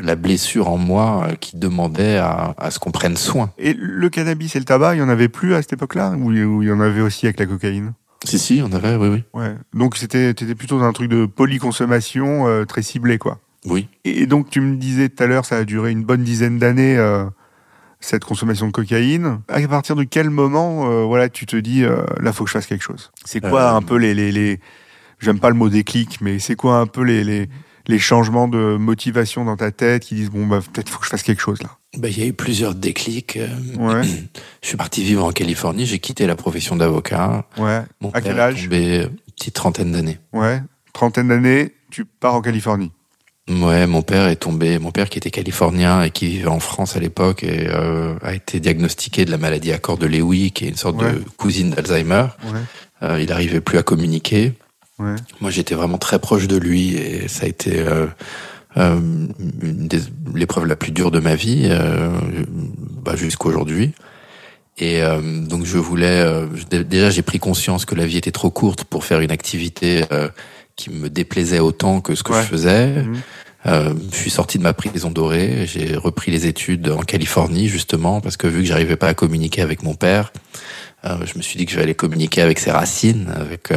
la 0.00 0.14
blessure 0.14 0.68
en 0.68 0.76
moi 0.78 1.26
qui 1.40 1.56
demandait 1.56 2.18
à, 2.18 2.54
à 2.58 2.70
ce 2.70 2.78
qu'on 2.78 2.92
prenne 2.92 3.16
soin. 3.16 3.50
Et 3.58 3.74
le 3.76 4.08
cannabis 4.08 4.54
et 4.54 4.60
le 4.60 4.64
tabac, 4.64 4.94
il 4.94 4.98
y 4.98 5.02
en 5.02 5.08
avait 5.08 5.28
plus 5.28 5.54
à 5.54 5.62
cette 5.62 5.72
époque-là 5.72 6.12
ou 6.16 6.32
il 6.62 6.68
y 6.68 6.72
en 6.72 6.80
avait 6.80 7.00
aussi 7.00 7.26
avec 7.26 7.40
la 7.40 7.46
cocaïne? 7.46 7.92
Si 8.24 8.38
si, 8.38 8.60
on 8.64 8.72
avait, 8.72 8.96
oui 8.96 9.08
oui, 9.08 9.22
Ouais. 9.34 9.54
Donc 9.74 9.96
c'était 9.96 10.34
plutôt 10.34 10.78
dans 10.78 10.84
un 10.84 10.92
truc 10.92 11.08
de 11.10 11.26
polyconsommation 11.26 12.46
euh, 12.48 12.64
très 12.64 12.82
ciblé 12.82 13.18
quoi. 13.18 13.38
oui. 13.64 13.88
Et 14.04 14.26
donc 14.26 14.50
tu 14.50 14.60
me 14.60 14.76
disais 14.76 15.08
tout 15.08 15.22
à 15.22 15.26
l'heure, 15.26 15.44
ça 15.44 15.56
a 15.58 15.64
duré 15.64 15.90
une 15.92 16.04
bonne 16.04 16.22
dizaine 16.24 16.58
d'années 16.58 16.96
euh, 16.96 17.24
cette 18.00 18.24
consommation 18.24 18.66
de 18.66 18.72
cocaïne. 18.72 19.40
À 19.48 19.60
partir 19.68 19.96
de 19.96 20.04
quel 20.04 20.30
moment, 20.30 20.90
euh, 20.90 21.04
voilà, 21.04 21.28
tu 21.28 21.46
te 21.46 21.56
dis 21.56 21.84
euh, 21.84 22.02
là 22.20 22.32
faut 22.32 22.44
que 22.44 22.48
je 22.50 22.54
fasse 22.54 22.66
quelque 22.66 22.84
chose? 22.84 23.10
C'est 23.24 23.40
quoi 23.40 23.72
Euh, 23.72 23.76
un 23.76 23.82
peu 23.82 23.96
les 23.96 24.14
les, 24.14 24.32
les... 24.32 24.60
j'aime 25.20 25.38
pas 25.40 25.48
le 25.50 25.56
mot 25.56 25.68
déclic, 25.68 26.20
mais 26.20 26.38
c'est 26.38 26.56
quoi 26.56 26.78
un 26.78 26.86
peu 26.86 27.02
les, 27.02 27.24
les 27.24 27.48
les 27.86 27.98
changements 27.98 28.48
de 28.48 28.76
motivation 28.76 29.44
dans 29.46 29.56
ta 29.56 29.70
tête 29.70 30.02
qui 30.02 30.14
disent 30.16 30.30
bon 30.30 30.46
bah 30.46 30.60
peut-être 30.72 30.88
faut 30.90 30.98
que 30.98 31.06
je 31.06 31.10
fasse 31.10 31.22
quelque 31.22 31.40
chose 31.40 31.62
là? 31.62 31.77
Ben, 31.96 32.08
il 32.10 32.18
y 32.18 32.22
a 32.22 32.26
eu 32.26 32.32
plusieurs 32.34 32.74
déclics. 32.74 33.36
euh, 33.38 33.48
Ouais. 33.78 34.02
Je 34.62 34.68
suis 34.68 34.76
parti 34.76 35.02
vivre 35.02 35.24
en 35.24 35.32
Californie, 35.32 35.86
j'ai 35.86 35.98
quitté 35.98 36.26
la 36.26 36.36
profession 36.36 36.76
d'avocat. 36.76 37.46
Ouais. 37.56 37.80
Mon 38.00 38.10
À 38.10 38.12
père 38.20 38.22
quel 38.24 38.40
âge 38.40 38.62
tombé, 38.64 38.98
euh, 39.04 39.08
petite 39.36 39.54
trentaine 39.54 39.92
d'années. 39.92 40.18
Ouais. 40.32 40.60
Trentaine 40.92 41.28
d'années, 41.28 41.72
tu 41.90 42.04
pars 42.04 42.34
en 42.34 42.42
Californie. 42.42 42.92
Ouais, 43.48 43.86
mon 43.86 44.02
père 44.02 44.28
est 44.28 44.36
tombé. 44.36 44.78
Mon 44.78 44.90
père 44.90 45.08
qui 45.08 45.16
était 45.16 45.30
californien 45.30 46.02
et 46.02 46.10
qui 46.10 46.26
vivait 46.28 46.48
en 46.48 46.60
France 46.60 46.96
à 46.96 47.00
l'époque 47.00 47.42
et 47.44 47.66
euh, 47.68 48.14
a 48.22 48.34
été 48.34 48.60
diagnostiqué 48.60 49.24
de 49.24 49.30
la 49.30 49.38
maladie 49.38 49.72
à 49.72 49.78
corps 49.78 49.96
de 49.96 50.06
Lewy, 50.06 50.50
qui 50.52 50.66
est 50.66 50.68
une 50.68 50.76
sorte 50.76 51.00
Ouais. 51.00 51.12
de 51.14 51.22
cousine 51.38 51.70
d'Alzheimer. 51.70 52.26
Ouais. 52.44 52.60
Euh, 53.04 53.18
il 53.22 53.28
n'arrivait 53.30 53.62
plus 53.62 53.78
à 53.78 53.82
communiquer. 53.82 54.52
Ouais. 54.98 55.14
Moi, 55.40 55.50
j'étais 55.50 55.74
vraiment 55.74 55.96
très 55.96 56.18
proche 56.18 56.46
de 56.46 56.58
lui 56.58 56.94
et 56.96 57.28
ça 57.28 57.46
a 57.46 57.48
été 57.48 57.78
euh, 57.78 58.06
l'épreuve 60.34 60.66
la 60.66 60.76
plus 60.76 60.92
dure 60.92 61.10
de 61.10 61.20
ma 61.20 61.34
vie, 61.34 61.68
euh, 61.70 62.10
bah, 63.02 63.16
jusqu'à 63.16 63.46
aujourd'hui. 63.46 63.92
Et 64.78 65.02
euh, 65.02 65.20
donc, 65.44 65.64
je 65.64 65.78
voulais 65.78 66.06
euh, 66.20 66.46
je- 66.54 66.82
déjà, 66.82 67.10
j'ai 67.10 67.22
pris 67.22 67.38
conscience 67.38 67.84
que 67.84 67.94
la 67.96 68.06
vie 68.06 68.16
était 68.16 68.30
trop 68.30 68.50
courte 68.50 68.84
pour 68.84 69.04
faire 69.04 69.20
une 69.20 69.32
activité 69.32 70.04
euh, 70.12 70.28
qui 70.76 70.90
me 70.90 71.08
déplaisait 71.10 71.58
autant 71.58 72.00
que 72.00 72.14
ce 72.14 72.22
que 72.22 72.32
Ouais. 72.32 72.42
je 72.42 72.46
faisais. 72.46 73.04
Euh, 73.66 73.92
je 74.12 74.16
suis 74.16 74.30
sorti 74.30 74.56
de 74.58 74.62
ma 74.62 74.72
prison 74.72 75.10
dorée, 75.10 75.66
j'ai 75.66 75.96
repris 75.96 76.30
les 76.30 76.46
études 76.46 76.90
en 76.90 77.00
Californie 77.02 77.66
justement 77.66 78.20
parce 78.20 78.36
que 78.36 78.46
vu 78.46 78.60
que 78.60 78.66
j'arrivais 78.66 78.94
pas 78.94 79.08
à 79.08 79.14
communiquer 79.14 79.62
avec 79.62 79.82
mon 79.82 79.94
père, 79.94 80.32
euh, 81.04 81.16
je 81.26 81.36
me 81.36 81.42
suis 81.42 81.58
dit 81.58 81.66
que 81.66 81.72
j'allais 81.72 81.94
communiquer 81.94 82.40
avec 82.40 82.60
ses 82.60 82.70
racines, 82.70 83.26
avec 83.34 83.72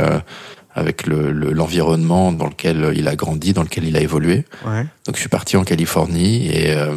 euh, 0.76 0.80
avec 0.82 1.08
le- 1.08 1.32
le- 1.32 1.52
l'environnement 1.52 2.32
dans 2.32 2.48
lequel 2.48 2.92
il 2.96 3.08
a 3.08 3.16
grandi, 3.16 3.54
dans 3.54 3.64
lequel 3.64 3.86
il 3.86 3.96
a 3.98 4.02
évolué. 4.02 4.46
Ouais. 4.66 4.86
Donc 5.06 5.16
je 5.16 5.20
suis 5.20 5.30
parti 5.30 5.58
en 5.58 5.64
Californie 5.64 6.48
et 6.48 6.72
euh, 6.72 6.96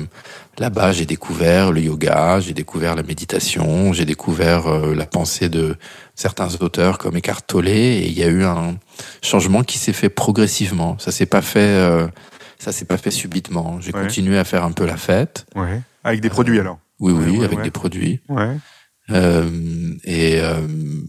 là-bas 0.59 0.93
j'ai 0.93 1.07
découvert 1.07 1.73
le 1.73 1.81
yoga, 1.81 2.41
j'ai 2.41 2.53
découvert 2.53 2.95
la 2.95 3.03
méditation, 3.03 3.93
j'ai 3.93 4.05
découvert 4.05 4.67
euh, 4.69 4.95
la 4.95 5.07
pensée 5.07 5.49
de 5.49 5.77
certains 6.15 6.49
auteurs 6.61 6.99
comme 6.99 7.17
Eckhart 7.17 7.43
Tolle 7.47 7.69
et 7.69 8.07
il 8.07 8.13
y 8.19 8.23
a 8.23 8.29
eu 8.29 8.45
un 8.45 8.77
changement 9.23 9.63
qui 9.63 9.79
s'est 9.79 9.93
fait 9.93 10.09
progressivement. 10.09 10.97
Ça 10.99 11.11
s'est 11.13 11.27
pas 11.27 11.43
fait, 11.43 11.59
euh, 11.61 12.07
ça 12.59 12.73
s'est 12.73 12.85
pas 12.87 12.97
fait 12.99 13.11
subitement. 13.11 13.79
J'ai 13.81 13.93
Ouais. 13.95 14.03
continué 14.03 14.39
à 14.39 14.45
faire 14.45 14.65
un 14.65 14.73
peu 14.73 14.87
la 14.87 14.97
fête. 14.97 15.47
Ouais. 15.55 15.81
Avec 16.05 16.21
des 16.21 16.31
produits 16.31 16.61
alors. 16.61 16.79
Oui, 17.01 17.13
oui, 17.13 17.45
avec 17.45 17.61
des 17.63 17.73
produits. 17.73 18.21
Ouais. 18.29 18.57
Euh, 19.11 19.51
et 20.05 20.41
euh, 20.41 20.61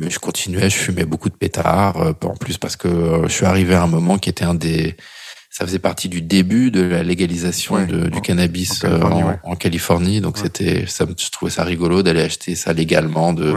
je 0.07 0.19
continuais, 0.19 0.69
je 0.69 0.75
fumais 0.75 1.05
beaucoup 1.05 1.29
de 1.29 1.35
pétards, 1.35 1.97
euh, 2.01 2.13
en 2.23 2.35
plus 2.35 2.57
parce 2.57 2.75
que 2.75 3.21
je 3.23 3.31
suis 3.31 3.45
arrivé 3.45 3.73
à 3.75 3.83
un 3.83 3.87
moment 3.87 4.17
qui 4.17 4.29
était 4.29 4.45
un 4.45 4.53
des... 4.53 4.95
Ça 5.49 5.65
faisait 5.65 5.79
partie 5.79 6.09
du 6.09 6.21
début 6.21 6.69
de 6.69 6.81
la 6.81 7.01
légalisation 7.03 7.75
Ouais, 7.75 7.85
de- 7.85 8.07
en- 8.07 8.09
du 8.09 8.19
cannabis 8.19 8.83
en 8.83 8.89
Californie, 8.89 9.23
en, 9.23 9.27
ouais. 9.29 9.39
en 9.43 9.55
Californie, 9.55 10.19
donc 10.19 10.35
Ouais. 10.35 10.41
c'était, 10.43 10.85
ça, 10.87 11.05
me- 11.05 11.15
je 11.17 11.29
trouvais 11.29 11.51
ça 11.51 11.63
rigolo 11.63 12.03
d'aller 12.03 12.21
acheter 12.21 12.55
ça 12.55 12.73
légalement, 12.73 13.31
de, 13.31 13.53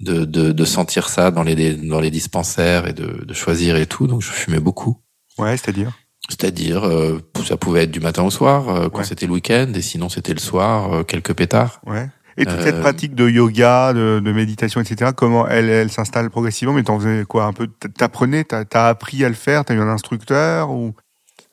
de, 0.00 0.24
de, 0.24 0.52
de 0.52 0.64
sentir 0.64 1.10
ça 1.10 1.30
dans 1.30 1.42
les 1.42 1.74
dans 1.74 2.00
les 2.00 2.10
dispensaires 2.10 2.86
et 2.88 2.94
de, 2.94 3.24
de 3.26 3.34
choisir 3.34 3.76
et 3.76 3.84
tout. 3.84 4.06
Donc 4.06 4.22
je 4.22 4.30
fumais 4.30 4.60
beaucoup. 4.60 5.02
Ouais, 5.36 5.58
c'est-à-dire? 5.58 5.92
C'est-à-dire, 6.30 6.84
euh, 6.84 7.20
ça 7.46 7.58
pouvait 7.58 7.82
être 7.82 7.90
du 7.90 8.00
matin 8.00 8.22
au 8.22 8.30
soir, 8.30 8.68
euh, 8.70 8.88
quand 8.88 9.04
c'était 9.04 9.26
le 9.26 9.32
week-end, 9.32 9.70
et 9.74 9.82
sinon 9.82 10.08
c'était 10.08 10.32
le 10.34 10.40
soir, 10.40 10.92
euh, 10.94 11.02
quelques 11.02 11.34
pétards. 11.34 11.80
Ouais. 11.86 12.08
Et 12.38 12.44
toute 12.46 12.54
Euh, 12.60 12.64
cette 12.64 12.80
pratique 12.80 13.14
de 13.14 13.28
yoga, 13.28 13.92
de, 13.92 14.20
de 14.24 14.32
méditation, 14.32 14.80
etc., 14.80 15.10
comment 15.14 15.46
elle, 15.48 15.68
elle 15.68 15.90
s'installe 15.90 16.30
progressivement 16.30 16.72
Mais 16.72 16.84
t'en 16.84 16.98
faisais 16.98 17.24
quoi 17.28 17.44
Un 17.44 17.52
peu 17.52 17.66
T'apprenais 17.96 18.44
T'as 18.44 18.64
as 18.74 18.88
appris 18.88 19.24
à 19.24 19.28
le 19.28 19.34
faire 19.34 19.64
T'as 19.64 19.74
eu 19.74 19.80
un 19.80 19.88
instructeur 19.88 20.70
ou? 20.70 20.94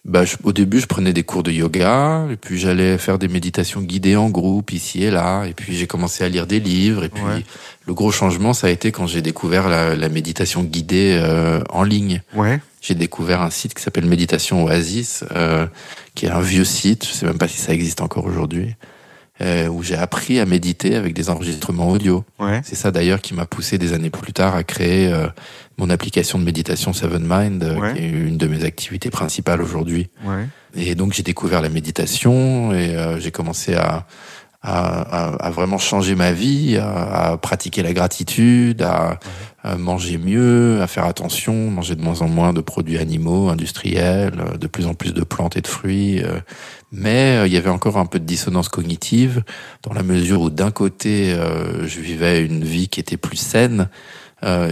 Bah, 0.06 0.24
je- 0.24 0.36
au 0.44 0.54
début, 0.54 0.80
je 0.80 0.86
prenais 0.86 1.14
des 1.14 1.24
cours 1.24 1.42
de 1.42 1.52
yoga, 1.52 2.28
et 2.32 2.36
puis 2.36 2.60
j'allais 2.60 3.00
faire 3.00 3.18
des 3.18 3.28
méditations 3.28 3.82
guidées 3.82 4.16
en 4.16 4.30
groupe 4.30 4.72
ici 4.72 5.04
et 5.04 5.10
là, 5.10 5.46
et 5.46 5.54
puis 5.56 5.76
j'ai 5.76 5.88
commencé 5.88 6.24
à 6.24 6.30
lire 6.30 6.46
des 6.46 6.60
livres, 6.60 7.04
et 7.04 7.10
puis 7.10 7.24
Ouais. 7.24 7.44
le 7.88 7.94
gros 7.96 8.12
changement, 8.12 8.54
ça 8.54 8.68
a 8.68 8.70
été 8.70 8.92
quand 8.92 9.08
j'ai 9.08 9.24
découvert 9.24 9.68
la, 9.68 9.96
la 9.96 10.10
méditation 10.10 10.62
guidée 10.64 11.20
euh, 11.20 11.60
en 11.70 11.82
ligne. 11.82 12.22
Ouais. 12.36 12.60
J'ai 12.82 12.94
découvert 12.94 13.42
un 13.42 13.50
site 13.50 13.74
qui 13.74 13.82
s'appelle 13.82 14.06
Méditation 14.06 14.64
Oasis, 14.66 15.24
euh, 15.36 15.66
qui 16.14 16.28
est 16.28 16.30
un 16.30 16.40
vieux 16.42 16.66
site, 16.66 17.04
je 17.08 17.12
sais 17.12 17.26
même 17.26 17.40
pas 17.40 17.48
si 17.48 17.58
ça 17.58 17.74
existe 17.74 18.00
encore 18.02 18.26
aujourd'hui, 18.28 18.76
euh, 19.42 19.68
où 19.68 19.84
j'ai 19.84 19.96
appris 19.96 20.40
à 20.40 20.46
méditer 20.46 20.96
avec 20.96 21.14
des 21.14 21.30
enregistrements 21.30 21.90
audio. 21.90 22.24
Ouais. 22.40 22.62
C'est 22.64 22.76
ça 22.76 22.92
d'ailleurs 22.92 23.20
qui 23.22 23.34
m'a 23.34 23.46
poussé 23.46 23.78
des 23.78 23.94
années 23.94 24.10
plus 24.10 24.32
tard 24.34 24.56
à 24.56 24.64
créer 24.64 25.12
euh, 25.12 25.28
mon 25.78 25.90
application 25.90 26.40
de 26.40 26.44
méditation 26.46 26.94
Seven 26.94 27.26
Mind, 27.28 27.64
euh, 27.64 27.76
Ouais. 27.80 27.94
qui 27.94 28.00
est 28.04 28.10
une 28.10 28.38
de 28.38 28.48
mes 28.48 28.64
activités 28.64 29.10
principales 29.10 29.62
aujourd'hui. 29.62 30.08
Ouais. 30.24 30.48
Et 30.76 30.96
donc 30.96 31.14
j'ai 31.14 31.24
découvert 31.24 31.62
la 31.62 31.70
méditation 31.70 32.72
et 32.74 32.96
euh, 32.96 33.20
j'ai 33.20 33.32
commencé 33.32 33.76
à, 33.76 34.06
à, 34.66 35.02
à, 35.02 35.48
à 35.48 35.50
vraiment 35.52 35.78
changer 35.78 36.16
ma 36.16 36.32
vie, 36.32 36.78
à, 36.78 37.32
à 37.34 37.38
pratiquer 37.38 37.84
la 37.84 37.94
gratitude, 37.94 38.82
à, 38.82 39.20
manger 39.78 40.18
mieux, 40.20 40.80
à 40.82 40.88
faire 40.88 41.06
attention, 41.06 41.72
manger 41.72 41.96
de 41.96 42.02
moins 42.02 42.22
en 42.22 42.28
moins 42.28 42.54
de 42.54 42.62
produits 42.62 42.98
animaux, 43.00 43.50
industriels, 43.50 44.34
euh, 44.40 44.58
de 44.58 44.68
plus 44.68 44.86
en 44.86 44.94
plus 44.94 45.14
de 45.14 45.24
plantes 45.24 45.58
et 45.58 45.62
de 45.62 45.68
fruits. 45.68 46.22
euh. 46.24 46.40
Mais 46.92 47.38
euh, 47.38 47.48
il 47.48 47.54
y 47.54 47.58
avait 47.58 47.70
encore 47.70 47.98
un 47.98 48.06
peu 48.06 48.20
de 48.20 48.26
dissonance 48.26 48.70
cognitive 48.70 49.44
dans 49.84 49.94
la 49.94 50.04
mesure 50.04 50.42
où 50.42 50.50
d'un 50.50 50.72
côté 50.72 51.36
je 51.84 52.00
vivais 52.00 52.44
une 52.46 52.64
vie 52.64 52.88
qui 52.88 53.00
était 53.00 53.18
plus 53.18 53.38
saine 53.38 53.90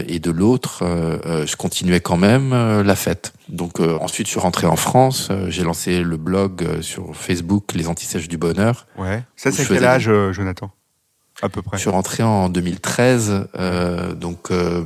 et 0.08 0.19
de 0.19 0.30
l'autre, 0.32 0.84
euh, 0.84 1.17
euh, 1.26 1.45
je 1.47 1.56
continuais 1.56 1.99
quand 2.02 2.17
même 2.17 2.54
euh, 2.54 2.84
la 2.84 2.95
fête. 2.95 3.34
Donc 3.49 3.80
euh, 3.80 3.97
ensuite, 4.02 4.28
je 4.28 4.32
suis 4.32 4.39
rentré 4.39 4.67
en 4.67 4.76
France. 4.76 5.30
euh, 5.32 5.49
j'ai 5.49 5.63
lancé 5.63 6.02
le 6.04 6.17
blog 6.17 6.63
euh, 6.63 6.82
sur 6.82 7.15
Facebook, 7.15 7.73
Les 7.73 7.88
Antisèches 7.88 8.28
du 8.28 8.38
Bonheur. 8.38 8.86
Ouais. 8.97 9.23
Ça, 9.36 9.52
c'est 9.52 9.65
quel 9.65 9.86
âge, 9.86 10.08
euh, 10.10 10.32
Jonathan? 10.34 10.69
À 11.41 11.49
peu 11.49 11.62
près. 11.62 11.78
Je 11.78 11.82
suis 11.82 11.89
rentré 11.89 12.21
en 12.23 12.49
2013, 12.49 13.47
euh, 13.56 14.13
donc 14.13 14.52
euh, 14.52 14.84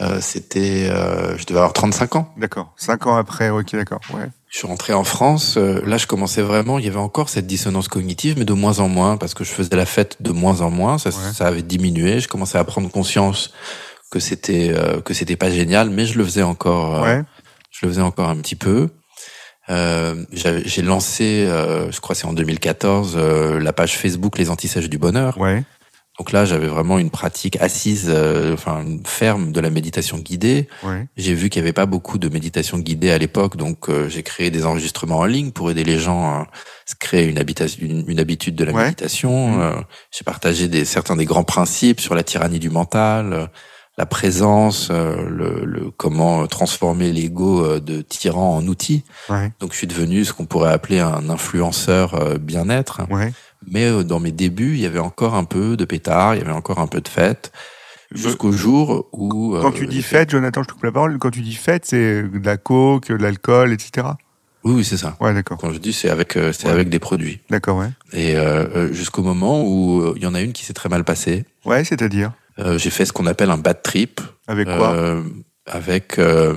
euh, 0.00 0.18
c'était, 0.20 0.88
euh, 0.90 1.36
je 1.38 1.46
devais 1.46 1.58
avoir 1.58 1.72
35 1.72 2.16
ans. 2.16 2.34
D'accord. 2.36 2.74
Cinq 2.76 3.06
ans 3.06 3.16
après, 3.16 3.48
ok, 3.48 3.72
d'accord. 3.72 4.00
Ouais. 4.12 4.28
Je 4.56 4.60
suis 4.60 4.68
rentré 4.68 4.94
en 4.94 5.04
France. 5.04 5.58
euh, 5.58 5.82
là, 5.84 5.98
je 5.98 6.06
commençais 6.06 6.40
vraiment. 6.40 6.78
Il 6.78 6.86
y 6.86 6.88
avait 6.88 6.96
encore 6.96 7.28
cette 7.28 7.46
dissonance 7.46 7.88
cognitive, 7.88 8.36
mais 8.38 8.46
de 8.46 8.54
moins 8.54 8.78
en 8.78 8.88
moins, 8.88 9.18
parce 9.18 9.34
que 9.34 9.44
je 9.44 9.50
faisais 9.50 9.76
la 9.76 9.84
fête 9.84 10.16
de 10.20 10.30
moins 10.32 10.62
en 10.62 10.70
moins. 10.70 10.96
Ça, 10.96 11.10
Ouais. 11.10 11.32
ça 11.34 11.46
avait 11.48 11.60
diminué. 11.60 12.20
Je 12.20 12.26
commençais 12.28 12.56
à 12.56 12.64
prendre 12.64 12.90
conscience 12.90 13.52
que 14.10 14.18
c'était 14.18 14.70
euh, 14.74 15.02
que 15.02 15.12
c'était 15.12 15.36
pas 15.36 15.50
génial, 15.50 15.90
mais 15.90 16.06
je 16.06 16.16
le 16.16 16.24
faisais 16.24 16.42
encore. 16.42 17.04
euh, 17.04 17.20
je 17.70 17.84
le 17.84 17.92
faisais 17.92 18.00
encore 18.00 18.30
un 18.30 18.36
petit 18.38 18.56
peu. 18.56 18.88
Euh, 19.68 20.24
j'ai 20.32 20.80
lancé, 20.80 21.44
euh, 21.46 21.92
je 21.92 22.00
crois 22.00 22.14
c'est 22.14 22.24
en 22.26 22.32
2014, 22.32 23.12
euh, 23.18 23.60
la 23.60 23.74
page 23.74 23.98
Facebook 23.98 24.38
Les 24.38 24.48
Antisèches 24.48 24.88
du 24.88 24.96
Bonheur. 24.96 25.36
Ouais. 25.38 25.64
Donc 26.18 26.32
là, 26.32 26.46
j'avais 26.46 26.66
vraiment 26.66 26.98
une 26.98 27.10
pratique 27.10 27.56
assise, 27.60 28.06
euh, 28.08 28.54
enfin 28.54 28.82
une 28.82 29.04
ferme 29.04 29.52
de 29.52 29.60
la 29.60 29.68
méditation 29.68 30.18
guidée. 30.18 30.66
Ouais. 30.82 31.06
J'ai 31.18 31.34
vu 31.34 31.50
qu'il 31.50 31.60
y 31.60 31.62
avait 31.64 31.74
pas 31.74 31.84
beaucoup 31.84 32.16
de 32.16 32.28
méditation 32.30 32.78
guidée 32.78 33.10
à 33.10 33.18
l'époque, 33.18 33.56
donc 33.56 33.90
euh, 33.90 34.08
j'ai 34.08 34.22
créé 34.22 34.50
des 34.50 34.64
enregistrements 34.64 35.18
en 35.18 35.24
ligne 35.26 35.50
pour 35.50 35.70
aider 35.70 35.84
les 35.84 35.98
gens 35.98 36.24
à 36.24 36.46
se 36.86 36.94
créer 36.98 37.26
une, 37.26 37.38
une, 37.80 38.04
une 38.08 38.18
habitude 38.20 38.54
de 38.54 38.64
la 38.64 38.72
Ouais. 38.72 38.84
méditation. 38.84 39.48
Mhm. 39.50 39.60
Euh, 39.60 39.72
j'ai 40.10 40.24
partagé 40.24 40.68
des, 40.68 40.84
certains 40.86 41.16
des 41.16 41.26
grands 41.26 41.44
principes 41.44 42.00
sur 42.00 42.14
la 42.14 42.22
tyrannie 42.22 42.58
du 42.60 42.70
mental, 42.70 43.32
euh, 43.34 43.46
la 43.98 44.04
présence, 44.06 44.88
euh, 44.90 45.16
le, 45.28 45.64
le 45.64 45.90
comment 45.90 46.42
euh, 46.42 46.46
transformer 46.46 47.12
l'ego 47.12 47.78
de 47.80 48.02
tyran 48.02 48.56
en 48.56 48.66
outil. 48.66 49.04
Ouais. 49.30 49.52
Donc 49.60 49.72
je 49.72 49.78
suis 49.78 49.86
devenu 49.86 50.24
ce 50.24 50.32
qu'on 50.34 50.44
pourrait 50.46 50.70
appeler 50.72 51.00
un 51.00 51.28
influenceur 51.30 52.14
euh, 52.14 52.36
bien-être. 52.38 53.02
Ouais. 53.10 53.32
Mais 53.68 53.84
euh, 53.86 54.02
dans 54.04 54.20
mes 54.20 54.32
débuts, 54.32 54.74
il 54.74 54.80
y 54.80 54.86
avait 54.86 54.98
encore 54.98 55.34
un 55.34 55.44
peu 55.44 55.76
de 55.76 55.84
pétard, 55.84 56.34
il 56.34 56.38
y 56.38 56.42
avait 56.42 56.52
encore 56.52 56.78
un 56.78 56.86
peu 56.86 57.00
de 57.00 57.08
fête, 57.08 57.52
jusqu'au 58.14 58.52
jour 58.52 59.08
où... 59.12 59.56
Quand 59.60 59.68
euh, 59.70 59.72
tu 59.72 59.86
dis 59.86 60.02
fête, 60.02 60.30
Jonathan, 60.30 60.62
je 60.62 60.68
te 60.68 60.72
coupe 60.74 60.84
la 60.84 60.92
parole. 60.92 61.18
Quand 61.18 61.30
tu 61.30 61.40
dis 61.40 61.54
fête, 61.54 61.84
c'est 61.86 62.22
de 62.22 62.44
la 62.44 62.56
coke, 62.56 63.08
de 63.08 63.14
l'alcool, 63.16 63.72
etc. 63.72 64.06
Oui, 64.64 64.74
oui, 64.76 64.84
c'est 64.84 64.96
ça. 64.96 65.16
Ouais, 65.20 65.32
d'accord. 65.32 65.58
Quand 65.58 65.72
je 65.72 65.78
dis, 65.78 65.92
c'est 65.92 66.10
avec, 66.10 66.36
euh, 66.36 66.52
c'est 66.52 66.66
Ouais. 66.66 66.72
avec 66.72 66.88
des 66.88 66.98
produits. 66.98 67.40
D'accord, 67.50 67.78
ouais. 67.78 67.90
Et 68.12 68.36
euh, 68.36 68.92
jusqu'au 68.92 69.22
moment 69.22 69.62
où 69.64 70.12
il 70.16 70.22
y 70.22 70.26
en 70.26 70.34
a 70.34 70.40
une 70.40 70.52
qui 70.52 70.64
s'est 70.64 70.72
très 70.72 70.88
mal 70.88 71.04
passée. 71.04 71.44
Ouais, 71.64 71.84
c'est-à-dire? 71.84 72.32
Euh, 72.58 72.76
j'ai 72.78 72.90
fait 72.90 73.04
ce 73.04 73.12
qu'on 73.12 73.26
appelle 73.26 73.50
un 73.50 73.58
bad 73.58 73.82
trip. 73.82 74.20
Avec 74.48 74.66
quoi? 74.66 75.22
Avec 75.66 76.18
euh, 76.18 76.54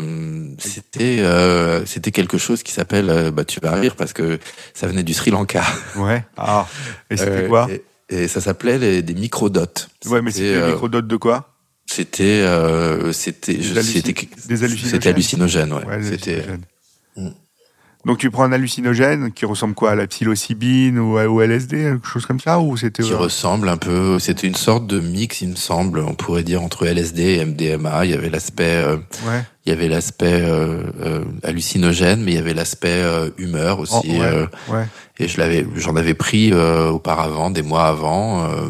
c'était 0.60 1.19
euh, 1.19 1.86
c'était 1.86 2.12
quelque 2.12 2.38
chose 2.38 2.63
qui 2.63 2.72
s'appelle 2.72 3.10
euh, 3.10 3.32
bah 3.32 3.43
tu 3.45 3.60
vas 3.60 3.72
rire 3.74 3.95
parce 3.95 4.13
que 4.13 4.39
ça 4.74 4.88
venait 4.88 5.04
du 5.04 5.13
Sri 5.13 5.32
Lanka 5.32 5.63
Ouais. 5.95 6.24
Ah. 6.38 6.67
Et 7.10 7.17
c'était 7.17 7.32
Euh, 7.32 7.48
quoi? 7.48 7.67
et, 7.72 7.84
et 8.10 8.28
ça 8.28 8.41
s'appelait 8.41 9.02
des 9.02 9.13
microdots 9.13 9.65
Ouais, 10.06 10.22
mais 10.22 10.32
c'était 10.32 10.56
euh, 10.56 10.65
le 10.67 10.72
microdote 10.74 11.08
de 11.08 11.15
quoi? 11.17 11.56
c'était 11.86 12.24
euh, 12.24 13.12
c'était 13.13 13.56
Des 13.56 13.63
c'était 13.84 14.13
des 14.48 14.63
hallucinogènes 14.63 14.89
c'était 14.91 15.10
hallucinogène 15.10 15.74
ouais, 15.74 15.86
Ouais, 15.86 16.04
c'était. 16.04 16.43
Donc 18.06 18.18
tu 18.18 18.32
prends 18.32 18.44
un 18.44 18.52
hallucinogène 18.54 19.32
qui 19.34 19.46
ressemble 19.46 19.74
quoi 19.74 19.92
à 19.92 19.96
la 19.96 20.08
psilocybine 20.08 20.98
ou 21.00 21.18
à- 21.18 21.28
au 21.28 21.42
LSD, 21.42 21.76
quelque 21.84 22.08
chose 22.08 22.26
comme 22.26 22.40
ça 22.40 22.60
ou 22.62 22.78
c'était 22.78 23.04
qui 23.04 23.12
euh, 23.12 23.18
ressemble 23.18 23.68
un 23.68 23.76
peu 23.76 24.20
c'était 24.20 24.48
une 24.48 24.56
sorte 24.56 24.88
de 24.88 25.02
mix 25.02 25.42
il 25.42 25.50
me 25.50 25.56
semble 25.58 26.00
on 26.00 26.14
pourrait 26.16 26.44
dire 26.44 26.62
entre 26.64 26.88
LSD 26.88 27.22
et 27.22 27.46
MDMA 27.46 28.06
il 28.06 28.12
y 28.12 28.14
avait 28.14 28.30
l'aspect 28.30 28.64
euh, 28.86 28.96
Ouais. 29.28 29.44
il 29.66 29.70
y 29.70 29.74
avait 29.74 29.90
l'aspect 29.90 30.42
euh, 30.42 30.84
euh, 31.02 31.24
hallucinogène 31.44 32.24
mais 32.24 32.32
il 32.32 32.36
y 32.36 32.40
avait 32.40 32.54
l'aspect 32.54 32.88
euh, 33.04 33.32
humeur 33.38 33.80
aussi 33.80 33.96
Oh, 33.96 34.08
ouais. 34.08 34.22
euh, 34.22 34.46
Ouais. 34.70 34.86
et 35.20 35.28
je 35.28 35.38
l'avais 35.38 35.68
j'en 35.76 35.98
avais 35.98 36.14
pris 36.14 36.54
euh, 36.54 36.90
auparavant 36.90 37.50
des 37.52 37.64
mois 37.64 37.88
avant 37.88 38.46
euh, 38.46 38.70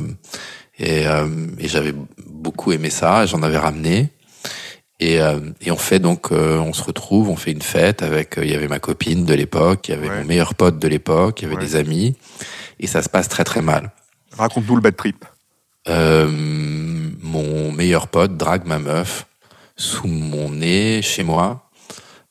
et, 0.79 1.05
euh, 1.05 1.27
et 1.59 1.67
j'avais 1.67 1.93
beaucoup 2.27 2.71
aimé 2.71 2.89
ça 2.89 3.27
j'en 3.27 3.43
avais 3.43 3.59
ramené 3.59 4.09
et, 4.99 5.21
euh, 5.21 5.39
et 5.61 5.71
on 5.71 5.77
fait 5.77 5.99
donc 5.99 6.31
euh, 6.31 6.57
on 6.59 6.73
se 6.73 6.83
retrouve 6.83 7.29
on 7.29 7.35
fait 7.37 7.51
une 7.51 7.61
fête 7.61 8.01
avec 8.03 8.37
euh, 8.37 8.43
il 8.45 8.51
y 8.51 8.55
avait 8.55 8.67
ma 8.67 8.79
copine 8.79 9.25
de 9.25 9.33
l'époque 9.33 9.87
il 9.87 9.91
y 9.91 9.97
avait 9.97 10.09
Ouais. 10.09 10.19
mon 10.19 10.25
meilleur 10.25 10.55
pote 10.55 10.77
de 10.79 10.87
l'époque 10.87 11.41
il 11.41 11.43
y 11.43 11.45
avait 11.47 11.55
Ouais. 11.55 11.61
des 11.61 11.75
amis 11.75 12.15
et 12.79 12.87
ça 12.87 13.01
se 13.01 13.09
passe 13.09 13.27
très 13.29 13.43
très 13.43 13.61
mal 13.61 13.91
Raconte-nous 14.37 14.75
le 14.75 14.81
bad 14.81 14.95
trip. 14.95 15.25
euh, 15.87 16.27
mon 17.21 17.71
meilleur 17.71 18.07
pote 18.07 18.35
drague 18.37 18.65
ma 18.65 18.79
meuf 18.79 19.25
sous 19.75 20.07
mon 20.07 20.49
nez 20.49 21.01
chez 21.01 21.23
moi, 21.23 21.69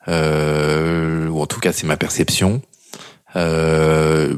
euh, 0.07 1.29
ou 1.29 1.41
en 1.41 1.47
tout 1.47 1.61
cas 1.61 1.73
c'est 1.73 1.87
ma 1.87 1.97
perception. 1.97 2.61
Euh, 3.37 4.37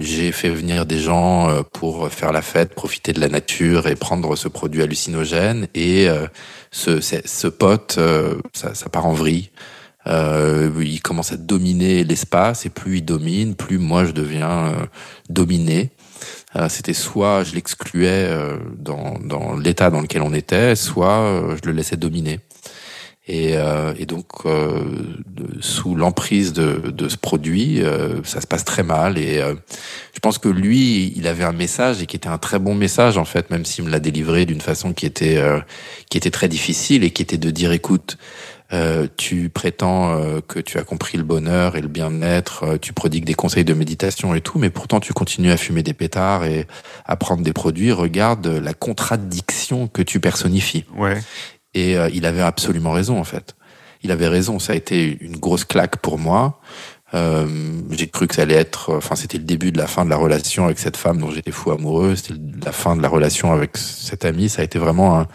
j'ai 0.00 0.30
fait 0.30 0.50
venir 0.50 0.84
des 0.84 0.98
gens 0.98 1.48
euh, 1.48 1.62
pour 1.62 2.10
faire 2.10 2.32
la 2.32 2.42
fête, 2.42 2.74
profiter 2.74 3.12
de 3.12 3.20
la 3.20 3.28
nature 3.28 3.88
et 3.88 3.96
prendre 3.96 4.36
ce 4.36 4.48
produit 4.48 4.82
hallucinogène. 4.82 5.68
Et 5.74 6.08
euh, 6.08 6.26
ce, 6.70 7.00
ce, 7.00 7.48
pote, 7.48 7.96
euh, 7.98 8.34
ça, 8.52 8.74
ça 8.74 8.88
part 8.88 9.06
en 9.06 9.12
vrille. 9.12 9.50
Euh, 10.06 10.70
il 10.80 11.00
commence 11.00 11.32
à 11.32 11.36
dominer 11.36 12.04
l'espace 12.04 12.66
et 12.66 12.68
plus 12.68 12.98
il 12.98 13.04
domine, 13.04 13.54
plus 13.54 13.78
moi 13.78 14.04
je 14.04 14.12
deviens 14.12 14.72
dominé. 15.28 15.90
C'était 16.68 16.94
soit 16.94 17.44
je 17.44 17.54
l'excluais 17.54 18.30
dans, 18.78 19.18
dans 19.18 19.56
l'état 19.56 19.90
dans 19.90 20.00
lequel 20.00 20.22
on 20.22 20.32
était, 20.32 20.74
soit 20.74 21.56
je 21.56 21.68
le 21.68 21.74
laissais 21.74 21.96
dominer. 21.96 22.40
Et, 23.28 23.56
euh, 23.56 23.92
et 23.98 24.06
donc, 24.06 24.26
euh, 24.44 24.84
sous 25.60 25.96
l'emprise 25.96 26.52
de, 26.52 26.90
de 26.90 27.08
ce 27.08 27.16
produit, 27.16 27.82
euh, 27.82 28.22
ça 28.22 28.40
se 28.40 28.46
passe 28.46 28.64
très 28.64 28.84
mal. 28.84 29.18
Et 29.18 29.38
euh, 29.38 29.54
je 30.14 30.20
pense 30.20 30.38
que 30.38 30.48
lui, 30.48 31.12
il 31.16 31.26
avait 31.26 31.42
un 31.42 31.52
message 31.52 32.00
et 32.00 32.06
qui 32.06 32.14
était 32.14 32.28
un 32.28 32.38
très 32.38 32.60
bon 32.60 32.74
message 32.74 33.18
en 33.18 33.24
fait, 33.24 33.50
même 33.50 33.64
s'il 33.64 33.84
me 33.84 33.90
l'a 33.90 33.98
délivré 33.98 34.46
d'une 34.46 34.60
façon 34.60 34.92
qui 34.92 35.06
était 35.06 35.38
euh, 35.38 35.58
qui 36.08 36.18
était 36.18 36.30
très 36.30 36.48
difficile 36.48 37.02
et 37.02 37.10
qui 37.10 37.22
était 37.22 37.36
de 37.36 37.50
dire, 37.50 37.72
écoute, 37.72 38.16
euh, 38.72 39.06
tu 39.16 39.48
prétends 39.48 40.18
euh, 40.18 40.40
que 40.40 40.58
tu 40.58 40.78
as 40.78 40.82
compris 40.82 41.16
le 41.16 41.22
bonheur 41.24 41.76
et 41.76 41.80
le 41.80 41.86
bien-être, 41.86 42.64
euh, 42.64 42.78
tu 42.78 42.92
prodigues 42.92 43.24
des 43.24 43.34
conseils 43.34 43.64
de 43.64 43.74
méditation 43.74 44.34
et 44.34 44.40
tout, 44.40 44.58
mais 44.58 44.70
pourtant 44.70 44.98
tu 44.98 45.12
continues 45.12 45.52
à 45.52 45.56
fumer 45.56 45.84
des 45.84 45.92
pétards 45.92 46.44
et 46.44 46.66
à 47.04 47.16
prendre 47.16 47.42
des 47.44 47.52
produits. 47.52 47.92
Regarde 47.92 48.46
la 48.46 48.74
contradiction 48.74 49.86
que 49.86 50.02
tu 50.02 50.18
personnifies. 50.18 50.84
Ouais. 50.96 51.22
Et 51.76 51.96
euh, 51.96 52.08
il 52.12 52.24
avait 52.24 52.40
absolument 52.40 52.92
raison 52.92 53.20
en 53.20 53.24
fait. 53.24 53.54
Il 54.02 54.10
avait 54.10 54.28
raison. 54.28 54.58
Ça 54.58 54.72
a 54.72 54.76
été 54.76 55.18
une 55.20 55.36
grosse 55.36 55.64
claque 55.64 55.98
pour 55.98 56.18
moi. 56.18 56.60
Euh, 57.14 57.46
j'ai 57.90 58.08
cru 58.08 58.26
que 58.26 58.34
ça 58.34 58.42
allait 58.42 58.54
être, 58.54 58.94
enfin 58.96 59.14
c'était 59.14 59.38
le 59.38 59.44
début 59.44 59.70
de 59.70 59.78
la 59.78 59.86
fin 59.86 60.04
de 60.04 60.10
la 60.10 60.16
relation 60.16 60.64
avec 60.64 60.78
cette 60.78 60.96
femme 60.96 61.18
dont 61.18 61.30
j'étais 61.30 61.52
fou 61.52 61.70
amoureux. 61.70 62.16
C'était 62.16 62.34
la 62.64 62.72
fin 62.72 62.96
de 62.96 63.02
la 63.02 63.08
relation 63.08 63.52
avec 63.52 63.76
cet 63.76 64.24
ami. 64.24 64.48
Ça 64.48 64.62
a 64.62 64.64
été 64.64 64.78
vraiment 64.78 65.20
un, 65.20 65.28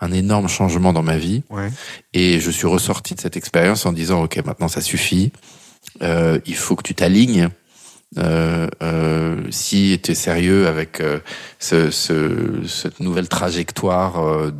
un 0.00 0.12
énorme 0.12 0.48
changement 0.48 0.92
dans 0.92 1.02
ma 1.02 1.16
vie. 1.16 1.44
Ouais. 1.48 1.70
Et 2.12 2.40
je 2.40 2.50
suis 2.50 2.66
ressorti 2.66 3.14
de 3.14 3.20
cette 3.20 3.36
expérience 3.36 3.86
en 3.86 3.92
disant 3.92 4.24
ok 4.24 4.44
maintenant 4.44 4.68
ça 4.68 4.80
suffit. 4.80 5.30
Euh, 6.02 6.40
il 6.44 6.56
faut 6.56 6.74
que 6.74 6.82
tu 6.82 6.94
t'alignes. 6.94 7.50
Euh, 8.18 8.68
euh, 8.82 9.40
si 9.50 10.00
tu 10.02 10.12
es 10.12 10.14
sérieux 10.14 10.66
avec 10.68 11.00
euh, 11.00 11.18
ce, 11.58 11.90
ce, 11.90 12.64
cette 12.66 13.00
nouvelle 13.00 13.28
trajectoire 13.28 14.14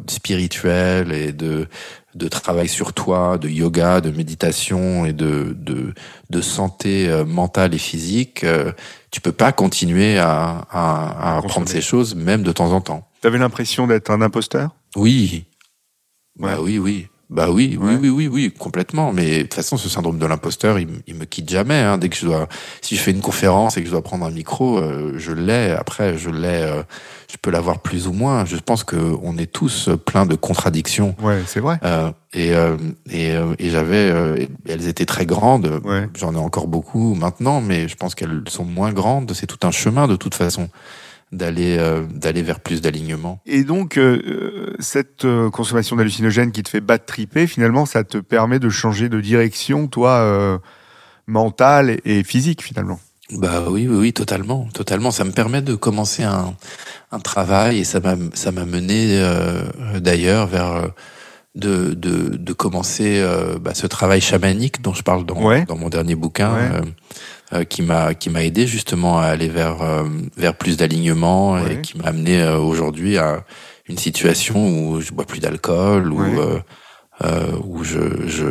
spirituelle 0.08 1.12
et 1.12 1.32
de, 1.32 1.68
de 2.14 2.28
travail 2.28 2.68
sur 2.68 2.92
toi, 2.92 3.38
de 3.38 3.48
yoga, 3.48 4.00
de 4.00 4.10
méditation 4.10 5.04
et 5.04 5.12
de, 5.12 5.54
de, 5.56 5.94
de 6.30 6.40
santé 6.40 7.08
mentale 7.26 7.74
et 7.74 7.78
physique, 7.78 8.44
tu 9.10 9.20
peux 9.20 9.32
pas 9.32 9.52
continuer 9.52 10.18
à, 10.18 10.66
à, 10.70 11.40
ces 11.66 11.80
choses, 11.80 12.14
même 12.14 12.42
de 12.42 12.52
temps 12.52 12.72
en 12.72 12.80
temps. 12.80 13.08
T'avais 13.20 13.38
l'impression 13.38 13.86
d'être 13.86 14.10
un 14.10 14.20
imposteur? 14.20 14.70
Oui. 14.96 15.44
Bah 16.36 16.54
Ouais. 16.56 16.60
oui, 16.62 16.78
oui. 16.78 17.06
Bah 17.30 17.50
oui, 17.50 17.76
oui, 17.80 17.94
Ouais. 17.94 17.98
oui, 18.00 18.08
oui, 18.10 18.28
oui, 18.28 18.52
complètement. 18.56 19.12
Mais 19.12 19.38
de 19.38 19.42
toute 19.42 19.54
façon, 19.54 19.76
ce 19.76 19.88
syndrome 19.88 20.18
de 20.18 20.26
l'imposteur, 20.26 20.78
il, 20.78 20.88
il 21.06 21.14
me 21.14 21.24
quitte 21.24 21.48
jamais. 21.48 21.74
Hein. 21.78 21.98
Dès 21.98 22.08
que 22.08 22.16
je 22.16 22.26
dois, 22.26 22.48
si 22.82 22.96
je 22.96 23.00
fais 23.00 23.10
une 23.12 23.20
conférence 23.22 23.76
et 23.76 23.80
que 23.80 23.87
je 23.87 23.90
dois 23.92 24.02
prendre 24.02 24.24
un 24.26 24.30
micro, 24.30 24.78
euh, 24.78 25.14
je 25.16 25.32
l'ai. 25.32 25.70
Après, 25.70 26.16
je 26.18 26.30
l'ai. 26.30 26.48
euh, 26.62 26.82
je 27.30 27.37
peux 27.40 27.50
l'avoir 27.50 27.80
plus 27.80 28.06
ou 28.06 28.12
moins. 28.12 28.44
Je 28.44 28.56
pense 28.56 28.84
que 28.84 28.96
on 29.22 29.37
est 29.38 29.50
tous 29.50 29.88
pleins 30.04 30.26
de 30.26 30.34
contradictions. 30.37 31.16
Ouais, 31.20 31.42
c'est 31.46 31.60
vrai. 31.60 31.78
Euh, 31.82 32.12
et 32.32 32.54
euh, 32.54 32.76
et, 33.10 33.32
euh, 33.32 33.54
et 33.58 33.70
j'avais, 33.70 34.10
euh, 34.10 34.37
elles 34.68 34.87
étaient 34.87 35.06
très 35.06 35.26
grandes. 35.26 35.80
Ouais. 35.84 36.08
J'en 36.16 36.34
ai 36.34 36.38
encore 36.38 36.68
beaucoup 36.68 37.14
maintenant, 37.14 37.60
mais 37.60 37.88
je 37.88 37.96
pense 37.96 38.14
qu'elles 38.14 38.42
sont 38.48 38.64
moins 38.64 38.92
grandes. 38.92 39.32
C'est 39.34 39.46
tout 39.46 39.66
un 39.66 39.70
chemin 39.72 40.06
de 40.06 40.16
toute 40.16 40.34
façon 40.34 40.68
d'aller 41.34 41.76
euh, 41.78 42.02
d'aller 42.10 42.42
vers 42.42 42.60
plus 42.60 42.80
d'alignement. 42.80 43.40
Et 43.46 43.64
donc, 43.64 43.96
euh, 43.98 44.20
euh, 44.26 44.74
cette 44.78 45.24
euh, 45.24 45.50
consommation 45.50 45.96
d'hallucinogènes 45.96 46.52
qui 46.52 46.62
te 46.62 46.68
fait 46.68 46.80
bad 46.80 47.04
tripper, 47.06 47.46
finalement, 47.46 47.86
ça 47.86 48.04
te 48.04 48.18
permet 48.18 48.58
de 48.58 48.68
changer 48.70 49.08
de 49.08 49.20
direction, 49.20 49.86
toi, 49.88 50.10
euh, 50.18 50.58
mentale 51.26 51.98
et, 52.04 52.22
physique, 52.24 52.62
finalement. 52.62 53.00
Bah 53.32 53.64
oui, 53.68 53.86
oui, 53.88 53.96
oui, 53.96 54.12
totalement, 54.12 54.68
totalement. 54.74 55.10
Ça 55.10 55.24
me 55.24 55.32
permet 55.32 55.62
de 55.62 55.74
commencer 55.74 56.22
un, 56.22 56.54
un 57.10 57.18
travail 57.20 57.78
et 57.78 57.84
ça 57.84 58.00
m'a, 58.00 58.16
ça 58.34 58.52
m'a 58.52 58.66
mené 58.66 59.18
euh, 59.18 59.62
d'ailleurs 59.98 60.46
vers 60.46 60.90
de, 61.54 61.94
de, 61.94 62.36
de 62.36 62.52
commencer 62.52 63.18
euh, 63.20 63.58
bah, 63.58 63.72
ce 63.74 63.86
travail 63.86 64.20
chamanique 64.20 64.82
dont 64.82 64.92
je 64.92 65.02
parle 65.02 65.24
dans, 65.24 65.40
Ouais. 65.42 65.64
dans 65.64 65.76
mon 65.76 65.88
dernier 65.88 66.14
bouquin, 66.16 66.52
Ouais. 66.52 66.80
Euh, 67.52 67.64
qui 67.64 67.83
m'a 67.83 68.14
qui 68.14 68.30
m'a 68.30 68.42
aidé 68.44 68.66
justement 68.66 69.18
à 69.18 69.24
aller 69.26 69.48
vers 69.48 69.83
euh, 69.83 70.04
vers 70.37 70.54
plus 70.57 70.76
d'alignement 70.76 71.52
Ouais. 71.54 71.74
et 71.74 71.80
qui 71.83 71.98
m'a 71.98 72.04
amené 72.07 72.40
euh, 72.40 72.59
aujourd'hui 72.59 73.18
à 73.18 73.44
une 73.88 73.98
situation 73.98 74.66
où 74.88 75.00
je 75.00 75.12
bois 75.12 75.26
plus 75.26 75.40
d'alcool, 75.40 76.12
où 76.12 76.20
Ouais. 76.22 76.62
euh, 77.22 77.52
où 77.64 77.85
je, 77.85 78.00
je 78.26 78.46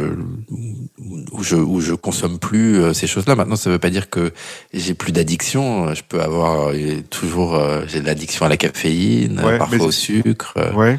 où 1.32 1.44
je 1.44 1.56
où 1.56 1.82
je 1.82 1.94
consomme 1.94 2.40
plus 2.40 2.78
euh, 2.80 2.94
ces 2.94 3.08
choses-là. 3.08 3.36
Maintenant, 3.36 3.56
ça 3.58 3.70
veut 3.70 3.80
pas 3.80 3.90
dire 3.90 4.10
que 4.10 4.32
j'ai 4.74 4.94
plus 4.94 5.12
d'addiction. 5.12 5.94
Je 5.94 6.02
peux 6.08 6.22
avoir 6.22 6.70
euh, 6.70 7.02
toujours 7.10 7.60
j'ai 7.88 8.00
de 8.00 8.06
l'addiction 8.06 8.46
à 8.46 8.50
la 8.50 8.58
caféine, 8.58 9.42
Ouais, 9.44 9.58
parfois 9.58 9.88
au 9.88 9.92
sucre. 9.92 10.54
Ouais. 10.76 10.98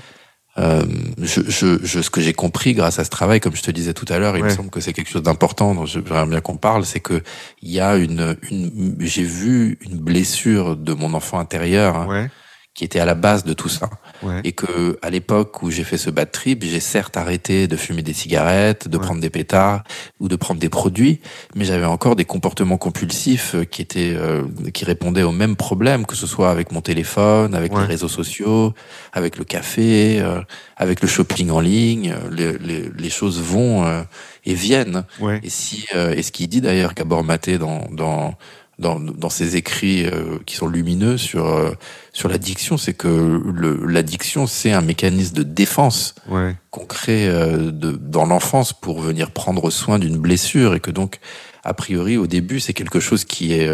Euh, 0.56 0.84
je, 1.20 1.40
je, 1.48 1.78
je, 1.84 2.00
ce 2.00 2.10
que 2.10 2.20
j'ai 2.20 2.32
compris 2.32 2.74
grâce 2.74 2.98
à 2.98 3.04
ce 3.04 3.10
travail, 3.10 3.40
comme 3.40 3.56
je 3.56 3.62
te 3.62 3.70
disais 3.72 3.92
tout 3.92 4.06
à 4.08 4.18
l'heure, 4.18 4.36
il 4.36 4.44
me 4.44 4.50
semble 4.54 4.70
que 4.70 4.80
c'est 4.80 4.92
quelque 4.92 5.10
chose 5.10 5.22
d'important 5.22 5.74
dont 5.74 5.84
j'aimerais 5.84 6.26
bien 6.26 6.40
qu'on 6.40 6.56
parle, 6.56 6.84
c'est 6.84 7.00
que 7.00 7.22
il 7.62 7.70
y 7.72 7.80
a 7.80 7.96
une, 7.96 8.36
une 8.50 8.96
j'ai 9.00 9.24
vu 9.24 9.78
une 9.80 9.96
blessure 9.98 10.76
de 10.76 10.92
mon 10.92 11.12
enfant 11.14 11.38
intérieur 11.40 11.96
hein, 11.96 12.06
Ouais. 12.08 12.30
Qui 12.74 12.82
était 12.84 12.98
à 12.98 13.04
la 13.04 13.14
base 13.14 13.44
de 13.44 13.52
tout 13.52 13.68
ça 13.68 13.88
Ouais. 14.22 14.40
et 14.44 14.52
que 14.52 14.98
à 15.02 15.10
l'époque 15.10 15.62
où 15.62 15.70
j'ai 15.70 15.84
fait 15.84 15.98
ce 15.98 16.10
bad 16.10 16.30
trip, 16.32 16.64
j'ai 16.64 16.80
certes 16.80 17.16
arrêté 17.16 17.68
de 17.68 17.76
fumer 17.76 18.02
des 18.02 18.12
cigarettes, 18.14 18.88
de 18.88 18.96
Ouais. 18.98 19.04
prendre 19.04 19.20
des 19.20 19.30
pétards 19.30 19.84
ou 20.18 20.28
de 20.28 20.34
prendre 20.37 20.58
des 20.60 20.68
produits, 20.68 21.20
mais 21.54 21.64
j'avais 21.64 21.84
encore 21.84 22.16
des 22.16 22.24
comportements 22.24 22.76
compulsifs 22.78 23.54
euh, 23.54 23.64
qui 23.64 23.82
étaient 23.82 24.14
euh, 24.16 24.42
qui 24.72 24.84
répondaient 24.84 25.22
aux 25.22 25.30
mêmes 25.32 25.56
problèmes, 25.56 26.04
que 26.06 26.16
ce 26.16 26.26
soit 26.26 26.50
avec 26.50 26.72
mon 26.72 26.80
téléphone, 26.80 27.54
avec 27.54 27.72
Ouais. 27.74 27.80
les 27.82 27.87
réseaux 27.87 28.08
sociaux, 28.08 28.74
avec 29.12 29.37
le 29.38 29.44
café, 29.44 30.20
euh, 30.20 30.40
avec 30.76 31.00
le 31.00 31.06
shopping 31.08 31.50
en 31.50 31.60
ligne. 31.60 32.12
euh, 32.16 32.30
Les, 32.30 32.58
les, 32.58 32.90
les 32.96 33.10
choses 33.10 33.40
vont 33.40 33.84
euh, 33.87 34.02
et 34.44 34.54
viennent. 34.54 35.04
Ouais. 35.20 35.38
Et 35.44 35.50
si 35.50 35.87
euh, 35.94 36.12
et 36.14 36.22
ce 36.22 36.32
qu'il 36.32 36.48
dit 36.48 36.60
d'ailleurs 36.60 36.94
Gabor 36.94 37.22
Maté 37.24 37.58
dans 37.58 37.87
dans 37.92 38.34
dans, 38.78 38.98
dans 38.98 39.30
ses 39.30 39.56
écrits 39.56 40.04
euh, 40.06 40.38
qui 40.46 40.56
sont 40.56 40.66
lumineux 40.66 41.16
sur 41.16 41.46
euh, 41.46 41.72
sur 42.12 42.28
l'addiction, 42.28 42.76
c'est 42.76 42.94
que 42.94 43.40
l'addiction 43.87 44.46
c'est 44.46 44.72
un 44.72 44.80
mécanisme 44.80 45.34
de 45.37 45.42
défense 45.42 46.14
Ouais. 46.28 46.56
qu'on 46.70 46.87
crée 46.87 47.28
euh, 47.28 47.70
de, 47.70 47.92
dans 47.92 48.26
l'enfance 48.26 48.72
pour 48.72 49.00
venir 49.00 49.30
prendre 49.30 49.70
soin 49.70 49.98
d'une 49.98 50.18
blessure 50.18 50.74
et 50.74 50.80
que 50.80 50.90
donc 50.90 51.18
a 51.62 51.72
priori, 51.74 52.16
au 52.16 52.26
début, 52.26 52.60
c'est 52.60 52.74
quelque 52.74 53.00
chose 53.00 53.24
qui 53.24 53.52
est 53.54 53.70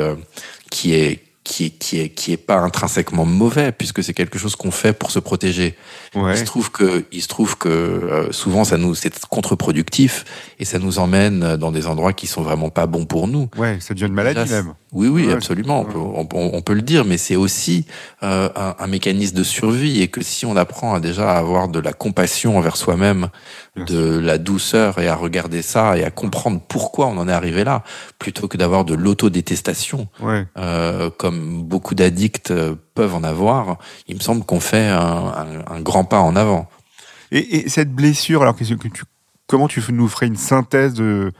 qui 0.70 0.94
est 0.94 1.24
qui 1.50 1.64
est, 1.64 1.70
qui 1.70 2.00
est, 2.00 2.08
qui 2.10 2.32
est 2.32 2.36
pas 2.36 2.58
intrinsèquement 2.58 3.24
mauvais 3.24 3.72
puisque 3.72 4.04
c'est 4.04 4.14
quelque 4.14 4.38
chose 4.38 4.54
qu'on 4.54 4.70
fait 4.70 4.92
pour 4.92 5.10
se 5.10 5.18
protéger. 5.18 5.74
Ouais. 6.14 6.34
Il 6.34 6.38
se 6.38 6.44
trouve 6.44 6.70
que, 6.70 7.04
il 7.10 7.20
se 7.20 7.26
trouve 7.26 7.58
que 7.58 7.68
euh, 7.68 8.30
souvent 8.30 8.62
ça 8.62 8.76
nous, 8.76 8.94
c'est 8.94 9.26
contre-productif 9.26 10.24
et 10.60 10.64
ça 10.64 10.78
nous 10.78 11.00
emmène 11.00 11.56
dans 11.56 11.72
des 11.72 11.88
endroits 11.88 12.12
qui 12.12 12.28
sont 12.28 12.42
vraiment 12.42 12.70
pas 12.70 12.86
bons 12.86 13.04
pour 13.04 13.26
nous. 13.26 13.48
Ouais, 13.56 13.78
ça 13.80 13.94
devient 13.94 14.06
une 14.06 14.12
maladie 14.12 14.48
même. 14.48 14.74
Oui, 14.92 15.08
oui, 15.08 15.30
absolument. 15.32 15.80
On 15.80 16.24
peut, 16.24 16.36
on, 16.36 16.62
peut, 16.62 16.74
le 16.74 16.82
dire, 16.82 17.04
mais 17.04 17.16
c'est 17.16 17.36
aussi 17.36 17.84
euh, 18.22 18.48
un, 18.54 18.76
un, 18.78 18.86
mécanisme 18.86 19.36
de 19.36 19.44
survie 19.44 20.02
et 20.02 20.08
que 20.08 20.22
si 20.22 20.46
on 20.46 20.56
apprend 20.56 20.94
à 20.94 21.00
déjà 21.00 21.36
avoir 21.36 21.68
de 21.68 21.80
la 21.80 21.92
compassion 21.92 22.58
envers 22.58 22.76
soi-même, 22.76 23.28
de 23.76 24.18
la 24.18 24.38
douceur 24.38 24.98
et 24.98 25.08
à 25.08 25.14
regarder 25.14 25.62
ça 25.62 25.96
et 25.96 26.04
à 26.04 26.10
comprendre 26.10 26.60
pourquoi 26.66 27.06
on 27.06 27.16
en 27.18 27.28
est 27.28 27.32
arrivé 27.32 27.64
là, 27.64 27.82
plutôt 28.18 28.48
que 28.48 28.56
d'avoir 28.56 28.84
de 28.84 28.94
l'autodétestation, 28.94 30.08
ouais. 30.20 30.46
euh, 30.58 31.10
comme 31.10 31.62
beaucoup 31.62 31.94
d'addicts 31.94 32.50
euh, 32.50 32.74
peuvent 32.94 33.14
en 33.14 33.22
avoir, 33.22 33.78
il 34.08 34.16
me 34.16 34.20
semble 34.20 34.44
qu'on 34.44 34.60
fait 34.60 34.88
un, 34.88 34.98
un, 34.98 35.74
un, 35.74 35.80
grand 35.80 36.04
pas 36.04 36.20
en 36.20 36.36
avant. 36.36 36.68
Et, 37.30 37.58
et 37.58 37.68
cette 37.68 37.92
blessure, 37.92 38.42
alors 38.42 38.56
que 38.56 38.64
tu, 38.64 39.04
comment 39.46 39.68
tu 39.68 39.80
nous 39.92 40.08
ferais 40.08 40.26
une 40.26 40.36
synthèse 40.36 40.94
de 40.94 41.32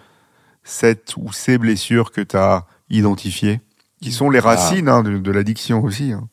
cette 0.62 1.16
ou 1.16 1.32
ces 1.32 1.58
blessures 1.58 2.12
que 2.12 2.20
tu 2.20 2.36
as 2.36 2.64
identifiées, 2.90 3.60
qui 4.00 4.12
sont 4.12 4.30
les 4.30 4.38
ah. 4.38 4.42
racines 4.42 4.88
ah. 4.88 4.96
hein, 4.96 5.02
de, 5.02 5.18
de 5.18 5.30
l'addiction 5.30 5.82
aussi 5.82 6.12
hein. 6.12 6.28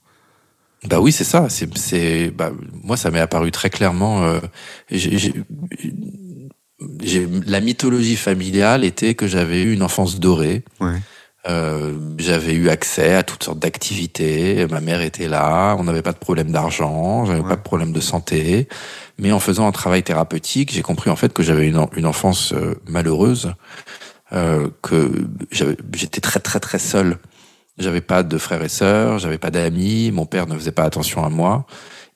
Bah 0.86 1.00
oui, 1.00 1.12
c'est 1.12 1.24
ça. 1.24 1.48
C'est, 1.50 1.76
c'est, 1.78 2.32
bah, 2.32 2.52
moi, 2.84 2.98
ça 2.98 3.12
m'est 3.12 3.20
apparu 3.20 3.52
très 3.52 3.70
clairement. 3.70 4.24
Euh, 4.24 4.40
j'ai, 4.92 5.18
j'ai, 5.18 5.34
la 7.46 7.60
mythologie 7.60 8.16
familiale 8.16 8.84
était 8.84 9.16
que 9.16 9.28
j'avais 9.28 9.64
eu 9.64 9.74
une 9.74 9.84
enfance 9.84 10.20
dorée. 10.20 10.64
Ouais. 10.80 11.00
Euh, 11.50 11.94
j'avais 12.18 12.54
eu 12.54 12.70
accès 12.70 13.16
à 13.16 13.24
toutes 13.24 13.44
sortes 13.44 13.60
d'activités. 13.60 14.68
Ma 14.70 14.82
mère 14.82 15.02
était 15.02 15.28
là. 15.28 15.76
On 15.80 15.84
n'avait 15.84 16.02
pas 16.02 16.12
de 16.12 16.18
problème 16.18 16.52
d'argent. 16.52 17.26
J'avais 17.26 17.40
ouais. 17.40 17.48
pas 17.48 17.56
de 17.56 17.62
problème 17.62 17.94
de 17.94 18.02
santé. 18.02 18.68
Mais 19.18 19.32
en 19.32 19.40
faisant 19.40 19.68
un 19.68 19.72
travail 19.72 20.04
thérapeutique, 20.04 20.74
j'ai 20.74 20.82
compris 20.82 21.10
en 21.10 21.16
fait 21.16 21.34
que 21.34 21.44
j'avais 21.44 21.68
une, 21.68 21.86
une 21.96 22.06
enfance 22.06 22.54
euh, 22.54 22.76
malheureuse, 22.88 23.54
euh, 24.34 24.70
que 24.82 25.12
j'étais 25.52 26.22
très 26.22 26.40
très 26.40 26.60
très 26.60 26.80
seul 26.80 27.18
j'avais 27.78 28.02
pas 28.02 28.24
de 28.24 28.38
frères 28.38 28.64
et 28.64 28.70
sœurs, 28.70 29.20
j'avais 29.20 29.38
pas 29.38 29.52
d'amis, 29.52 30.12
mon 30.12 30.26
père 30.26 30.48
ne 30.48 30.56
faisait 30.56 30.72
pas 30.72 30.84
attention 30.84 31.24
à 31.24 31.30
moi. 31.30 31.66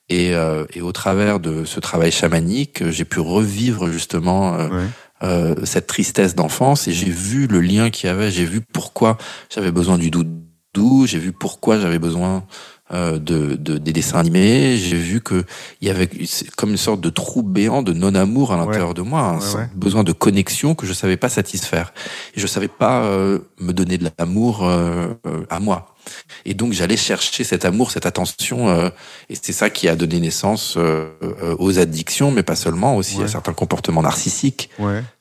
Et, 0.10 0.36
euh, 0.36 0.66
et 0.74 0.82
au 0.82 0.92
travers 0.92 1.40
de 1.40 1.64
ce 1.64 1.80
travail 1.80 2.12
chamanique, 2.12 2.90
j'ai 2.90 3.06
pu 3.06 3.20
revivre 3.20 3.90
justement 3.90 4.56
euh, 4.56 4.68
ouais. 4.68 4.86
euh, 5.24 5.56
cette 5.64 5.88
tristesse 5.88 6.36
d'enfance 6.36 6.88
et 6.88 6.92
j'ai 6.92 7.10
vu 7.10 7.48
le 7.48 7.62
lien 7.62 7.90
qu'il 7.90 8.08
y 8.08 8.10
avait, 8.10 8.30
j'ai 8.30 8.44
vu 8.46 8.60
pourquoi 8.60 9.18
j'avais 9.50 9.72
besoin 9.72 9.98
du 9.98 10.12
doudou, 10.12 11.06
j'ai 11.06 11.20
vu 11.20 11.32
pourquoi 11.32 11.80
j'avais 11.80 12.00
besoin 12.00 12.44
de, 12.92 13.56
de, 13.56 13.78
des 13.78 13.94
dessins 13.94 14.20
animés. 14.20 14.78
J'ai 14.78 14.98
vu 14.98 15.22
que 15.22 15.46
il 15.82 15.88
y 15.88 15.92
avait 15.92 16.10
comme 16.58 16.72
une 16.72 16.78
sorte 16.78 17.02
de 17.02 17.10
trou 17.10 17.42
béant 17.42 17.82
de 17.82 17.94
non-amour 17.94 18.54
à 18.54 18.58
l'intérieur 18.58 18.90
ouais. 18.90 18.94
de 18.94 19.02
moi, 19.02 19.22
un 19.22 19.40
ouais, 19.40 19.56
ouais. 19.56 19.70
besoin 19.76 20.04
de 20.04 20.12
connexion 20.12 20.76
que 20.76 20.86
je 20.86 20.94
savais 20.94 21.18
pas 21.18 21.30
satisfaire. 21.30 21.94
Et 22.36 22.40
je 22.40 22.48
savais 22.48 22.68
pas 22.68 23.04
euh, 23.04 23.40
me 23.60 23.74
donner 23.74 23.98
de 23.98 24.10
l'amour 24.18 24.64
euh, 24.64 25.14
euh 25.26 25.46
à 25.50 25.60
moi. 25.60 25.96
Et 26.46 26.54
donc 26.54 26.74
j'allais 26.74 26.98
chercher 26.98 27.44
cet 27.44 27.66
amour, 27.66 27.92
cette 27.92 28.06
attention, 28.06 28.70
euh, 28.70 28.90
et 29.30 29.36
c'est 29.40 29.54
ça 29.54 29.70
qui 29.70 29.88
a 29.88 29.96
donné 29.96 30.20
naissance 30.20 30.76
euh, 30.78 31.10
aux 31.60 31.78
addictions, 31.80 32.32
mais 32.32 32.44
pas 32.44 32.56
seulement, 32.56 32.96
aussi 32.96 33.22
à 33.22 33.28
certains 33.28 33.54
comportements 33.54 34.02
narcissiques. 34.02 34.70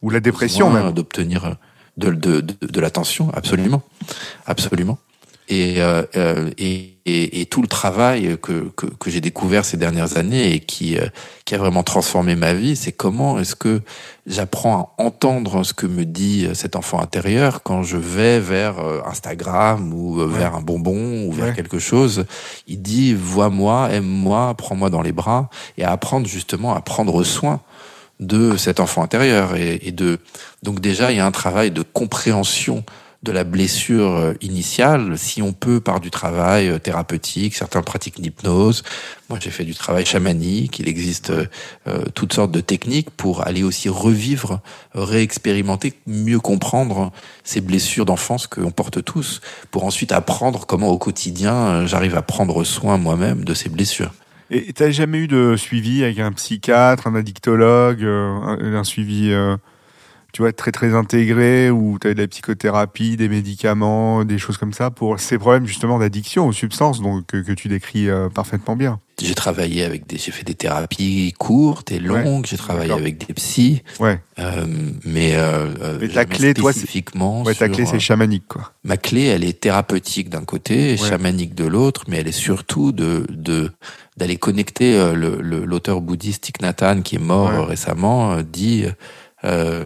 Ou 0.02 0.10
la 0.10 0.20
dépression 0.20 0.70
même. 0.70 0.92
D'obtenir 0.92 1.56
de, 1.96 2.10
de, 2.10 2.40
de, 2.40 2.66
de 2.66 2.80
l'attention, 2.80 3.30
absolument, 3.34 3.82
absolument 4.46 4.98
et, 5.50 5.82
euh, 5.82 6.04
et, 6.58 6.94
et, 7.04 7.40
et, 7.40 7.46
tout 7.46 7.60
le 7.60 7.66
travail 7.66 8.38
que, 8.40 8.70
que, 8.76 8.86
que 8.86 9.10
j'ai 9.10 9.20
découvert 9.20 9.64
ces 9.64 9.76
dernières 9.76 10.16
années 10.16 10.54
et 10.54 10.60
qui, 10.60 10.96
euh, 10.96 11.08
qui 11.44 11.56
a 11.56 11.58
vraiment 11.58 11.82
transformé 11.82 12.36
ma 12.36 12.54
vie, 12.54 12.76
c'est 12.76 12.92
comment 12.92 13.36
est-ce 13.40 13.56
que 13.56 13.82
j'apprends 14.28 14.94
à 14.96 15.02
entendre 15.02 15.64
ce 15.64 15.74
que 15.74 15.86
me 15.86 16.04
dit 16.04 16.48
cet 16.54 16.76
enfant 16.76 17.00
intérieur 17.00 17.64
quand 17.64 17.82
je 17.82 17.96
vais 17.96 18.38
vers 18.38 18.78
euh, 18.78 19.00
Instagram 19.04 19.92
ou 19.92 20.20
ouais. 20.20 20.38
vers 20.38 20.54
un 20.54 20.60
bonbon 20.60 21.26
ou 21.26 21.32
vers 21.32 21.46
ouais. 21.46 21.52
quelque 21.52 21.80
chose. 21.80 22.26
Il 22.68 22.80
dit 22.80 23.12
vois-moi, 23.12 23.90
aime-moi, 23.90 24.54
prends-moi 24.54 24.88
dans 24.88 25.02
les 25.02 25.12
bras 25.12 25.50
et 25.78 25.82
à 25.84 25.90
apprendre 25.90 26.28
justement 26.28 26.76
à 26.76 26.80
prendre 26.80 27.24
soin 27.24 27.60
de 28.20 28.56
cet 28.56 28.78
enfant 28.78 29.02
intérieur 29.02 29.56
et, 29.56 29.80
et 29.82 29.92
de 29.92 30.18
donc 30.62 30.78
déjà 30.78 31.10
il 31.10 31.16
y 31.16 31.20
a 31.20 31.26
un 31.26 31.30
travail 31.32 31.72
de 31.72 31.82
compréhension 31.82 32.84
de 33.22 33.32
la 33.32 33.44
blessure 33.44 34.16
euh, 34.16 34.32
initiale, 34.40 35.18
si 35.18 35.42
on 35.42 35.52
peut 35.52 35.80
par 35.80 36.00
du 36.00 36.10
travail 36.10 36.68
euh, 36.68 36.78
thérapeutique, 36.78 37.54
certains 37.54 37.82
pratiquent 37.82 38.18
l'hypnose. 38.18 38.82
Moi, 39.28 39.38
j'ai 39.40 39.50
fait 39.50 39.64
du 39.64 39.74
travail 39.74 40.06
chamanique. 40.06 40.78
Il 40.78 40.88
existe 40.88 41.30
euh, 41.30 41.46
toutes 42.14 42.32
sortes 42.32 42.50
de 42.50 42.60
techniques 42.60 43.10
pour 43.10 43.46
aller 43.46 43.62
aussi 43.62 43.90
revivre, 43.90 44.60
réexpérimenter, 44.94 45.92
mieux 46.06 46.40
comprendre 46.40 47.12
ces 47.44 47.60
blessures 47.60 48.06
d'enfance 48.06 48.46
qu'on 48.46 48.70
porte 48.70 49.04
tous, 49.04 49.42
pour 49.70 49.84
ensuite 49.84 50.12
apprendre 50.12 50.66
comment 50.66 50.88
au 50.88 50.98
quotidien 50.98 51.86
j'arrive 51.86 52.16
à 52.16 52.22
prendre 52.22 52.64
soin 52.64 52.96
moi-même 52.96 53.44
de 53.44 53.52
ces 53.52 53.68
blessures. 53.68 54.12
Et 54.50 54.72
t'as 54.72 54.90
jamais 54.90 55.18
eu 55.18 55.28
de 55.28 55.54
suivi 55.56 56.02
avec 56.02 56.18
un 56.18 56.32
psychiatre, 56.32 57.06
un 57.06 57.14
addictologue, 57.14 58.02
un, 58.02 58.82
suivi 58.82 59.32
tu 60.32 60.42
vois, 60.42 60.52
très 60.52 60.72
très 60.72 60.94
intégré, 60.94 61.70
où 61.70 61.98
tu 62.00 62.08
as 62.08 62.14
de 62.14 62.20
la 62.20 62.28
psychothérapie, 62.28 63.16
des 63.16 63.28
médicaments, 63.28 64.24
des 64.24 64.38
choses 64.38 64.58
comme 64.58 64.72
ça, 64.72 64.90
pour 64.90 65.18
ces 65.20 65.38
problèmes 65.38 65.66
justement 65.66 65.98
d'addiction 65.98 66.46
aux 66.46 66.52
substances 66.52 67.00
donc, 67.00 67.26
que, 67.26 67.38
que 67.38 67.52
tu 67.52 67.68
décris 67.68 68.08
euh, 68.08 68.28
parfaitement 68.28 68.76
bien. 68.76 69.00
J'ai 69.22 69.34
travaillé 69.34 69.84
avec 69.84 70.06
des, 70.06 70.16
j'ai 70.16 70.32
fait 70.32 70.44
des 70.44 70.54
thérapies 70.54 71.34
courtes 71.38 71.92
et 71.92 71.98
longues, 71.98 72.40
ouais, 72.40 72.42
j'ai 72.46 72.56
travaillé 72.56 72.92
avec 72.92 73.26
des 73.26 73.34
psys. 73.34 73.82
Ouais. 73.98 74.18
Euh, 74.38 74.64
mais, 75.04 75.32
euh, 75.34 75.98
mais 76.00 76.08
ta 76.08 76.24
clé, 76.24 76.54
toi, 76.54 76.72
spécifiquement. 76.72 77.42
Ouais, 77.42 77.54
ta 77.54 77.68
clé, 77.68 77.84
c'est 77.84 78.00
chamanique, 78.00 78.48
quoi. 78.48 78.72
Ma 78.82 78.96
clé, 78.96 79.24
elle 79.24 79.44
est 79.44 79.60
thérapeutique 79.60 80.30
d'un 80.30 80.44
côté, 80.44 80.92
ouais. 80.92 80.96
chamanique 80.96 81.54
de 81.54 81.66
l'autre, 81.66 82.04
mais 82.08 82.18
elle 82.18 82.28
est 82.28 82.32
surtout 82.32 82.92
de, 82.92 83.26
de, 83.28 83.70
d'aller 84.16 84.38
connecter 84.38 84.92
l'auteur 85.14 85.96
le, 85.96 86.00
le, 86.00 86.06
bouddhiste 86.06 86.44
Thich 86.44 86.62
Nhat 86.62 86.76
Hanh, 86.80 87.02
qui 87.02 87.16
est 87.16 87.18
mort 87.18 87.50
ouais. 87.50 87.64
récemment, 87.66 88.40
dit, 88.40 88.86
euh, 89.44 89.84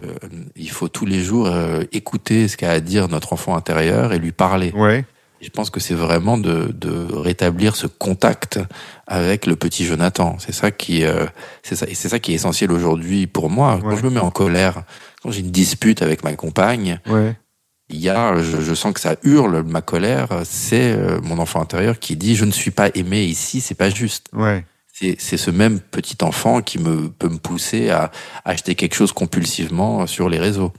il 0.55 0.69
faut 0.69 0.87
tous 0.87 1.05
les 1.05 1.21
jours 1.21 1.47
euh, 1.47 1.83
écouter 1.91 2.47
ce 2.47 2.57
qu'a 2.57 2.71
à 2.71 2.79
dire 2.79 3.07
notre 3.07 3.33
enfant 3.33 3.55
intérieur 3.55 4.13
et 4.13 4.19
lui 4.19 4.31
parler. 4.31 4.71
Ouais. 4.75 5.05
Je 5.41 5.49
pense 5.49 5.69
que 5.69 5.79
c'est 5.79 5.93
vraiment 5.93 6.37
de, 6.37 6.73
de, 6.73 7.13
rétablir 7.13 7.75
ce 7.75 7.87
contact 7.87 8.59
avec 9.05 9.45
le 9.45 9.55
petit 9.55 9.85
Jonathan. 9.85 10.37
C'est 10.39 10.53
ça 10.53 10.71
qui, 10.71 11.03
euh, 11.03 11.25
c'est 11.61 11.75
ça, 11.75 11.85
et 11.87 11.93
c'est 11.93 12.09
ça 12.09 12.19
qui 12.19 12.31
est 12.31 12.35
essentiel 12.35 12.71
aujourd'hui 12.71 13.27
pour 13.27 13.49
moi. 13.49 13.75
Ouais. 13.75 13.81
Quand 13.81 13.95
je 13.97 14.03
me 14.03 14.09
mets 14.09 14.19
en 14.19 14.31
colère, 14.31 14.83
quand 15.21 15.31
j'ai 15.31 15.41
une 15.41 15.51
dispute 15.51 16.01
avec 16.01 16.23
ma 16.23 16.33
compagne, 16.33 16.99
ouais. 17.07 17.35
il 17.89 17.99
y 17.99 18.09
a, 18.09 18.41
je, 18.41 18.61
je, 18.61 18.73
sens 18.73 18.93
que 18.93 18.99
ça 18.99 19.17
hurle 19.23 19.63
ma 19.63 19.81
colère. 19.81 20.29
C'est 20.45 20.93
euh, 20.93 21.19
mon 21.21 21.37
enfant 21.37 21.61
intérieur 21.61 21.99
qui 21.99 22.15
dit 22.15 22.35
je 22.35 22.45
ne 22.45 22.51
suis 22.51 22.71
pas 22.71 22.89
aimé 22.95 23.23
ici, 23.25 23.61
c'est 23.61 23.75
pas 23.75 23.89
juste. 23.89 24.27
Ouais 24.33 24.65
c'est 24.97 25.37
ce 25.37 25.51
même 25.51 25.79
petit 25.79 26.17
enfant 26.21 26.61
qui 26.61 26.79
me 26.79 27.09
peut 27.09 27.27
me 27.27 27.37
pousser 27.37 27.89
à 27.89 28.11
acheter 28.45 28.75
quelque 28.75 28.95
chose 28.95 29.11
compulsivement 29.11 30.07
sur 30.07 30.29
les 30.29 30.39
réseaux 30.39 30.71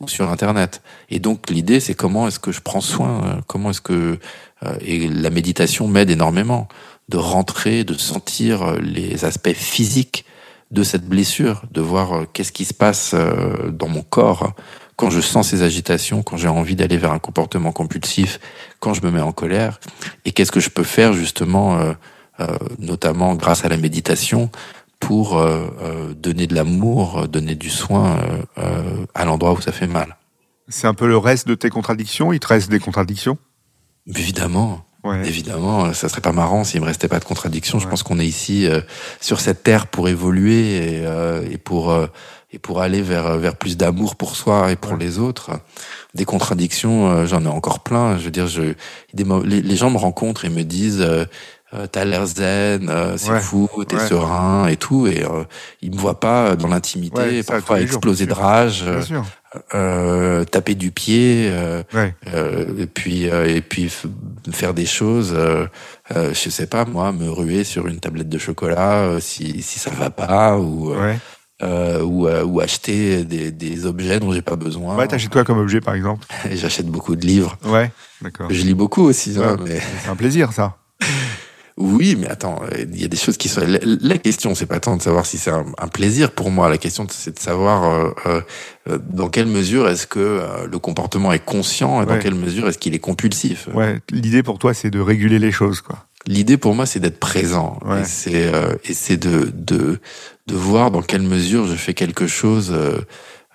ou 0.00 0.08
sur 0.08 0.30
internet. 0.30 0.82
Et 1.10 1.18
donc 1.18 1.50
l'idée 1.50 1.80
c'est 1.80 1.94
comment 1.94 2.28
est-ce 2.28 2.38
que 2.38 2.52
je 2.52 2.60
prends 2.60 2.80
soin, 2.80 3.40
comment 3.46 3.70
est-ce 3.70 3.80
que 3.80 4.18
euh, 4.62 4.76
et 4.80 5.08
la 5.08 5.30
méditation 5.30 5.88
m'aide 5.88 6.10
énormément 6.10 6.68
de 7.08 7.16
rentrer, 7.16 7.84
de 7.84 7.94
sentir 7.94 8.76
les 8.80 9.24
aspects 9.24 9.52
physiques 9.52 10.24
de 10.70 10.82
cette 10.82 11.06
blessure, 11.06 11.62
de 11.70 11.80
voir 11.80 12.12
euh, 12.12 12.24
qu'est-ce 12.32 12.52
qui 12.52 12.64
se 12.64 12.74
passe 12.74 13.12
euh, 13.14 13.70
dans 13.70 13.88
mon 13.88 14.02
corps 14.02 14.52
quand 14.96 15.10
je 15.10 15.20
sens 15.20 15.48
ces 15.48 15.62
agitations, 15.62 16.22
quand 16.22 16.36
j'ai 16.36 16.48
envie 16.48 16.76
d'aller 16.76 16.96
vers 16.96 17.10
un 17.10 17.18
comportement 17.18 17.72
compulsif, 17.72 18.38
quand 18.78 18.94
je 18.94 19.02
me 19.02 19.10
mets 19.10 19.20
en 19.20 19.32
colère, 19.32 19.80
et 20.24 20.30
qu'est-ce 20.30 20.52
que 20.52 20.60
je 20.60 20.70
peux 20.70 20.84
faire 20.84 21.14
justement 21.14 21.78
euh, 21.78 21.92
notamment 22.78 23.34
grâce 23.34 23.64
à 23.64 23.68
la 23.68 23.76
méditation, 23.76 24.50
pour 25.00 25.36
euh, 25.36 25.66
euh, 25.82 26.14
donner 26.14 26.46
de 26.46 26.54
l'amour, 26.54 27.28
donner 27.28 27.54
du 27.54 27.68
soin 27.70 28.18
à 29.14 29.24
l'endroit 29.24 29.52
où 29.52 29.60
ça 29.60 29.72
fait 29.72 29.86
mal. 29.86 30.16
C'est 30.68 30.86
un 30.86 30.94
peu 30.94 31.06
le 31.06 31.18
reste 31.18 31.46
de 31.46 31.54
tes 31.54 31.68
contradictions? 31.68 32.32
Il 32.32 32.40
te 32.40 32.46
reste 32.46 32.70
des 32.70 32.78
contradictions? 32.78 33.36
Évidemment. 34.06 34.86
Ouais. 35.02 35.28
Évidemment, 35.28 35.92
ça 35.92 36.08
serait 36.08 36.22
pas 36.22 36.32
marrant 36.32 36.64
s'il 36.64 36.80
me 36.80 36.86
restait 36.86 37.08
pas 37.08 37.20
de 37.20 37.24
contradictions. 37.26 37.76
Ouais. 37.76 37.84
Je 37.84 37.88
pense 37.88 38.02
qu'on 38.02 38.18
est 38.18 38.26
ici 38.26 38.66
euh, 38.66 38.80
sur 39.20 39.40
cette 39.40 39.62
terre 39.62 39.86
pour 39.86 40.08
évoluer 40.08 40.76
et, 40.76 41.02
euh, 41.04 41.46
et 41.50 41.58
pour 41.58 41.90
euh, 41.90 42.06
et 42.50 42.58
pour 42.58 42.80
aller 42.80 43.02
vers 43.02 43.36
vers 43.36 43.56
plus 43.56 43.76
d'amour 43.76 44.16
pour 44.16 44.36
soi 44.36 44.72
et 44.72 44.76
pour 44.76 44.92
ouais. 44.92 44.98
les 44.98 45.18
autres. 45.18 45.50
Des 46.14 46.24
contradictions, 46.24 47.26
j'en 47.26 47.44
ai 47.44 47.48
encore 47.48 47.80
plein. 47.80 48.16
Je 48.16 48.24
veux 48.24 48.30
dire, 48.30 48.46
je 48.46 48.74
des, 49.12 49.24
les, 49.44 49.60
les, 49.60 49.76
gens 49.76 49.90
me 49.90 49.98
rencontrent 49.98 50.46
et 50.46 50.50
me 50.50 50.62
disent 50.62 51.04
euh, 51.74 51.86
t'as 51.90 52.04
l'air 52.04 52.26
zen, 52.26 52.88
euh, 52.88 53.16
c'est 53.16 53.30
Ouais. 53.32 53.40
fou, 53.40 53.68
t'es 53.88 53.96
Ouais. 53.96 54.06
serein 54.08 54.66
et 54.68 54.76
tout. 54.76 55.06
Et 55.06 55.24
euh, 55.24 55.44
il 55.82 55.90
me 55.92 55.96
voit 55.96 56.20
pas 56.20 56.56
dans 56.56 56.68
l'intimité, 56.68 57.20
Ouais, 57.20 57.42
parfois 57.42 57.76
jours, 57.78 57.84
exploser 57.86 58.26
de 58.26 58.32
rage, 58.32 58.84
euh, 58.86 59.02
euh, 59.74 60.44
taper 60.44 60.74
du 60.74 60.90
pied, 60.90 61.48
euh, 61.50 61.82
euh, 62.34 62.66
et 62.78 62.86
puis 62.86 63.28
euh, 63.30 63.46
et 63.46 63.60
puis 63.60 63.92
faire 64.52 64.74
des 64.74 64.86
choses. 64.86 65.34
Je 66.10 66.50
sais 66.50 66.66
pas 66.66 66.84
moi, 66.84 67.12
me 67.12 67.28
ruer 67.30 67.64
sur 67.64 67.86
une 67.86 68.00
tablette 68.00 68.28
de 68.28 68.38
chocolat 68.38 69.16
si 69.20 69.62
si 69.62 69.78
ça 69.78 69.90
va 69.90 70.10
pas 70.10 70.58
ou 70.58 70.94
euh, 71.62 72.02
ou, 72.02 72.26
euh, 72.26 72.42
ou 72.44 72.60
acheter 72.60 73.24
des, 73.24 73.52
des 73.52 73.86
objets 73.86 74.18
dont 74.18 74.32
j'ai 74.32 74.42
pas 74.42 74.56
besoin. 74.56 74.96
Ouais, 74.96 75.06
t'achètes 75.06 75.32
quoi 75.32 75.44
comme 75.44 75.58
objet, 75.58 75.80
par 75.80 75.94
exemple? 75.94 76.26
J'achète 76.52 76.86
beaucoup 76.88 77.14
de 77.14 77.24
livres. 77.24 77.56
Ouais. 77.64 77.92
D'accord. 78.20 78.48
Je 78.50 78.60
lis 78.62 78.74
beaucoup 78.74 79.02
aussi, 79.04 79.36
hein, 79.40 79.56
mais 79.64 79.80
C'est 80.02 80.10
un 80.10 80.16
plaisir, 80.16 80.52
ça. 80.52 80.76
Oui, 81.76 82.16
mais 82.16 82.28
attends, 82.28 82.60
il 82.78 83.00
y 83.00 83.04
a 83.04 83.08
des 83.08 83.16
choses 83.16 83.36
qui 83.36 83.48
sont. 83.48 83.60
La, 83.66 83.78
la 83.82 84.18
question, 84.18 84.54
c'est 84.54 84.66
pas 84.66 84.78
tant 84.78 84.96
de 84.96 85.02
savoir 85.02 85.26
si 85.26 85.38
c'est 85.38 85.50
un, 85.50 85.66
un 85.78 85.88
plaisir 85.88 86.30
pour 86.30 86.50
moi. 86.52 86.68
La 86.68 86.78
question, 86.78 87.04
c'est 87.10 87.34
de 87.34 87.40
savoir 87.40 87.84
euh, 87.84 88.10
euh, 88.26 88.40
euh, 88.88 88.98
dans 89.10 89.28
quelle 89.28 89.46
mesure 89.46 89.88
est-ce 89.88 90.06
que 90.06 90.20
euh, 90.20 90.68
le 90.70 90.78
comportement 90.78 91.32
est 91.32 91.44
conscient 91.44 92.00
et 92.02 92.06
dans 92.06 92.18
quelle 92.18 92.36
mesure 92.36 92.68
est-ce 92.68 92.78
qu'il 92.78 92.94
est 92.94 93.00
compulsif. 93.00 93.68
Ouais. 93.74 94.00
L'idée 94.12 94.44
pour 94.44 94.60
toi, 94.60 94.72
c'est 94.72 94.90
de 94.90 95.00
réguler 95.00 95.40
les 95.40 95.50
choses, 95.50 95.80
quoi. 95.80 96.06
L'idée 96.26 96.56
pour 96.56 96.74
moi, 96.74 96.86
c'est 96.86 97.00
d'être 97.00 97.18
présent 97.20 97.78
Ouais. 97.84 98.00
et 98.02 98.04
c'est 98.04 98.54
euh, 98.54 98.76
et 98.84 98.94
c'est 98.94 99.16
de, 99.16 99.50
de 99.52 99.98
de 100.46 100.54
voir 100.54 100.90
dans 100.92 101.02
quelle 101.02 101.22
mesure 101.22 101.66
je 101.66 101.74
fais 101.74 101.92
quelque 101.92 102.26
chose. 102.28 102.70
Euh, 102.72 103.00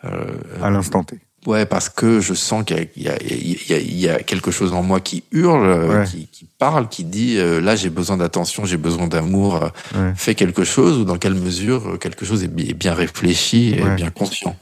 euh, 0.03 0.25
À 0.61 0.69
l'instant 0.69 1.03
T. 1.03 1.19
Ouais, 1.45 1.65
parce 1.65 1.87
que 1.89 2.19
je 2.19 2.33
sens 2.33 2.65
qu'il 2.65 2.89
y 2.97 3.07
y, 3.07 3.73
y, 3.73 3.99
y 4.01 4.09
a 4.09 4.19
quelque 4.19 4.51
chose 4.51 4.73
en 4.73 4.83
moi 4.83 4.99
qui 4.99 5.23
hurle, 5.31 5.65
euh, 5.65 5.99
Ouais. 6.01 6.05
qui, 6.05 6.27
qui 6.27 6.45
parle, 6.57 6.89
qui 6.89 7.05
dit 7.05 7.37
euh, 7.37 7.61
là 7.61 7.75
j'ai 7.77 7.89
besoin 7.89 8.17
d'attention, 8.17 8.65
j'ai 8.65 8.77
besoin 8.77 9.07
d'amour, 9.07 9.55
euh, 9.55 9.69
Ouais. 9.97 10.13
fais 10.15 10.35
quelque 10.35 10.63
chose 10.65 10.97
ou 10.97 11.05
dans 11.05 11.17
quelle 11.17 11.35
mesure 11.35 11.91
euh, 11.91 11.97
quelque 11.97 12.25
chose 12.25 12.43
est, 12.43 12.49
bi- 12.49 12.69
est 12.69 12.73
bien 12.73 12.93
réfléchi 12.93 13.73
et 13.73 13.81
Ouais. 13.83 13.95
bien 13.95 14.09
conscient. 14.09 14.55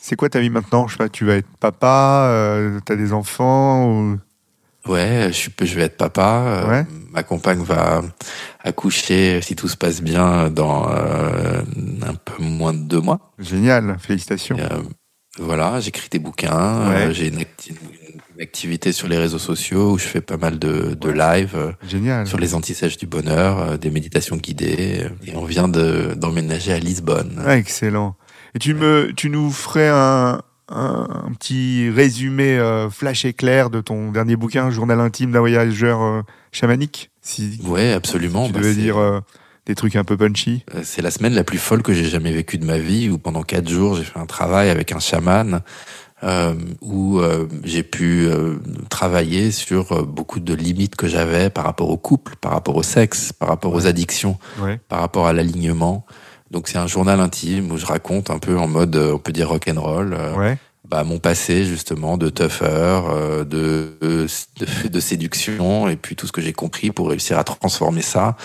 C'est 0.00 0.16
quoi 0.16 0.28
ta 0.28 0.40
vie 0.40 0.50
maintenant? 0.50 0.86
Je 0.86 0.92
sais 0.92 0.98
pas, 0.98 1.08
tu 1.08 1.24
vas 1.24 1.36
être 1.36 1.48
papa, 1.60 2.26
euh, 2.28 2.78
t'as 2.84 2.96
des 2.96 3.12
enfants 3.12 3.86
ou... 3.88 4.18
Ouais, 4.88 5.26
je, 5.28 5.32
suis, 5.34 5.52
je 5.62 5.74
vais 5.76 5.82
être 5.82 5.96
papa. 5.96 6.64
Ouais. 6.68 6.86
Ma 7.12 7.22
compagne 7.22 7.62
va 7.62 8.02
accoucher, 8.64 9.40
si 9.40 9.54
tout 9.54 9.68
se 9.68 9.76
passe 9.76 10.02
bien, 10.02 10.50
dans 10.50 10.90
euh, 10.90 11.62
un 12.06 12.14
peu 12.14 12.42
moins 12.42 12.72
de 12.72 12.80
deux 12.80 13.00
mois. 13.00 13.32
Génial, 13.38 13.96
félicitations. 14.00 14.56
Et, 14.58 14.62
voilà, 15.38 15.80
j'écris 15.80 16.08
des 16.10 16.18
bouquins, 16.18 16.88
Ouais. 16.90 16.96
euh, 17.06 17.12
j'ai 17.12 17.28
une, 17.28 17.38
acti- 17.38 17.72
une 18.36 18.42
activité 18.42 18.92
sur 18.92 19.08
les 19.08 19.16
réseaux 19.16 19.38
sociaux 19.38 19.92
où 19.92 19.98
je 19.98 20.04
fais 20.04 20.20
pas 20.20 20.36
mal 20.36 20.58
de, 20.58 20.94
de 20.94 21.08
live. 21.10 21.52
euh, 21.54 21.72
Génial. 21.88 22.26
sur 22.26 22.38
les 22.38 22.54
antisèches 22.54 22.98
du 22.98 23.06
bonheur, 23.06 23.58
euh, 23.60 23.76
des 23.78 23.90
méditations 23.90 24.36
guidées, 24.36 25.06
et 25.26 25.34
on 25.34 25.44
vient 25.44 25.68
de 25.68 26.14
d'emménager 26.16 26.72
à 26.72 26.78
Lisbonne. 26.78 27.42
Ouais, 27.46 27.58
excellent. 27.58 28.14
Et 28.54 28.58
tu 28.58 28.74
me, 28.74 29.12
tu 29.16 29.30
nous 29.30 29.50
ferais 29.50 29.88
un, 29.88 30.42
un, 30.68 31.08
un 31.26 31.32
petit 31.32 31.88
résumé 31.88 32.60
flash 32.90 33.24
éclair 33.24 33.70
de 33.70 33.80
ton 33.80 34.12
dernier 34.12 34.36
bouquin, 34.36 34.70
Journal 34.70 35.00
intime 35.00 35.32
d'un 35.32 35.40
voyageur 35.40 36.22
chamanique. 36.52 37.10
Si 37.22 37.58
Ouais, 37.64 37.92
absolument. 37.92 38.46
tu 38.48 38.52
Bah, 38.52 38.58
devais 38.60 38.74
dire 38.74 38.98
des 39.66 39.74
trucs 39.74 39.96
un 39.96 40.04
peu 40.04 40.16
punchy? 40.16 40.64
euh, 40.74 40.80
c'est 40.82 41.02
la 41.02 41.10
semaine 41.10 41.34
la 41.34 41.44
plus 41.44 41.58
folle 41.58 41.82
que 41.82 41.92
j'ai 41.92 42.04
jamais 42.04 42.32
vécue 42.32 42.58
de 42.58 42.64
ma 42.64 42.78
vie, 42.78 43.08
où 43.10 43.18
pendant 43.18 43.42
quatre 43.42 43.68
jours 43.68 43.94
j'ai 43.96 44.04
fait 44.04 44.18
un 44.18 44.26
travail 44.26 44.70
avec 44.70 44.92
un 44.92 44.98
chaman. 45.00 45.60
Euh, 46.24 46.54
où 46.82 47.18
euh, 47.18 47.48
j'ai 47.64 47.82
pu 47.82 48.26
euh, 48.28 48.54
travailler 48.90 49.50
sur 49.50 50.06
beaucoup 50.06 50.38
de 50.38 50.54
limites 50.54 50.94
que 50.94 51.08
j'avais 51.08 51.50
par 51.50 51.64
rapport 51.64 51.90
au 51.90 51.96
couple, 51.96 52.36
par 52.40 52.52
rapport 52.52 52.76
au 52.76 52.84
sexe, 52.84 53.32
par 53.32 53.48
rapport 53.48 53.74
aux 53.74 53.88
addictions, 53.88 54.38
Ouais. 54.60 54.78
par 54.88 55.00
rapport 55.00 55.26
à 55.26 55.32
l'alignement. 55.32 56.06
Donc 56.52 56.68
c'est 56.68 56.78
un 56.78 56.86
journal 56.86 57.18
intime 57.18 57.72
où 57.72 57.76
je 57.76 57.86
raconte 57.86 58.30
un 58.30 58.38
peu 58.38 58.56
en 58.56 58.68
mode, 58.68 58.94
on 58.94 59.18
peut 59.18 59.32
dire 59.32 59.48
rock 59.48 59.66
and 59.68 59.80
roll, 59.80 60.14
euh, 60.16 60.36
Ouais. 60.36 60.58
Bah, 60.92 61.04
mon 61.04 61.18
passé 61.18 61.64
justement 61.64 62.18
de 62.18 62.28
tougher, 62.28 62.60
euh, 62.66 63.44
de, 63.44 63.96
de, 64.02 64.26
de 64.88 65.00
séduction 65.00 65.88
et 65.88 65.96
puis 65.96 66.16
tout 66.16 66.26
ce 66.26 66.32
que 66.32 66.42
j'ai 66.42 66.52
compris 66.52 66.90
pour 66.90 67.08
réussir 67.08 67.38
à 67.38 67.44
transformer 67.44 68.02
ça 68.02 68.36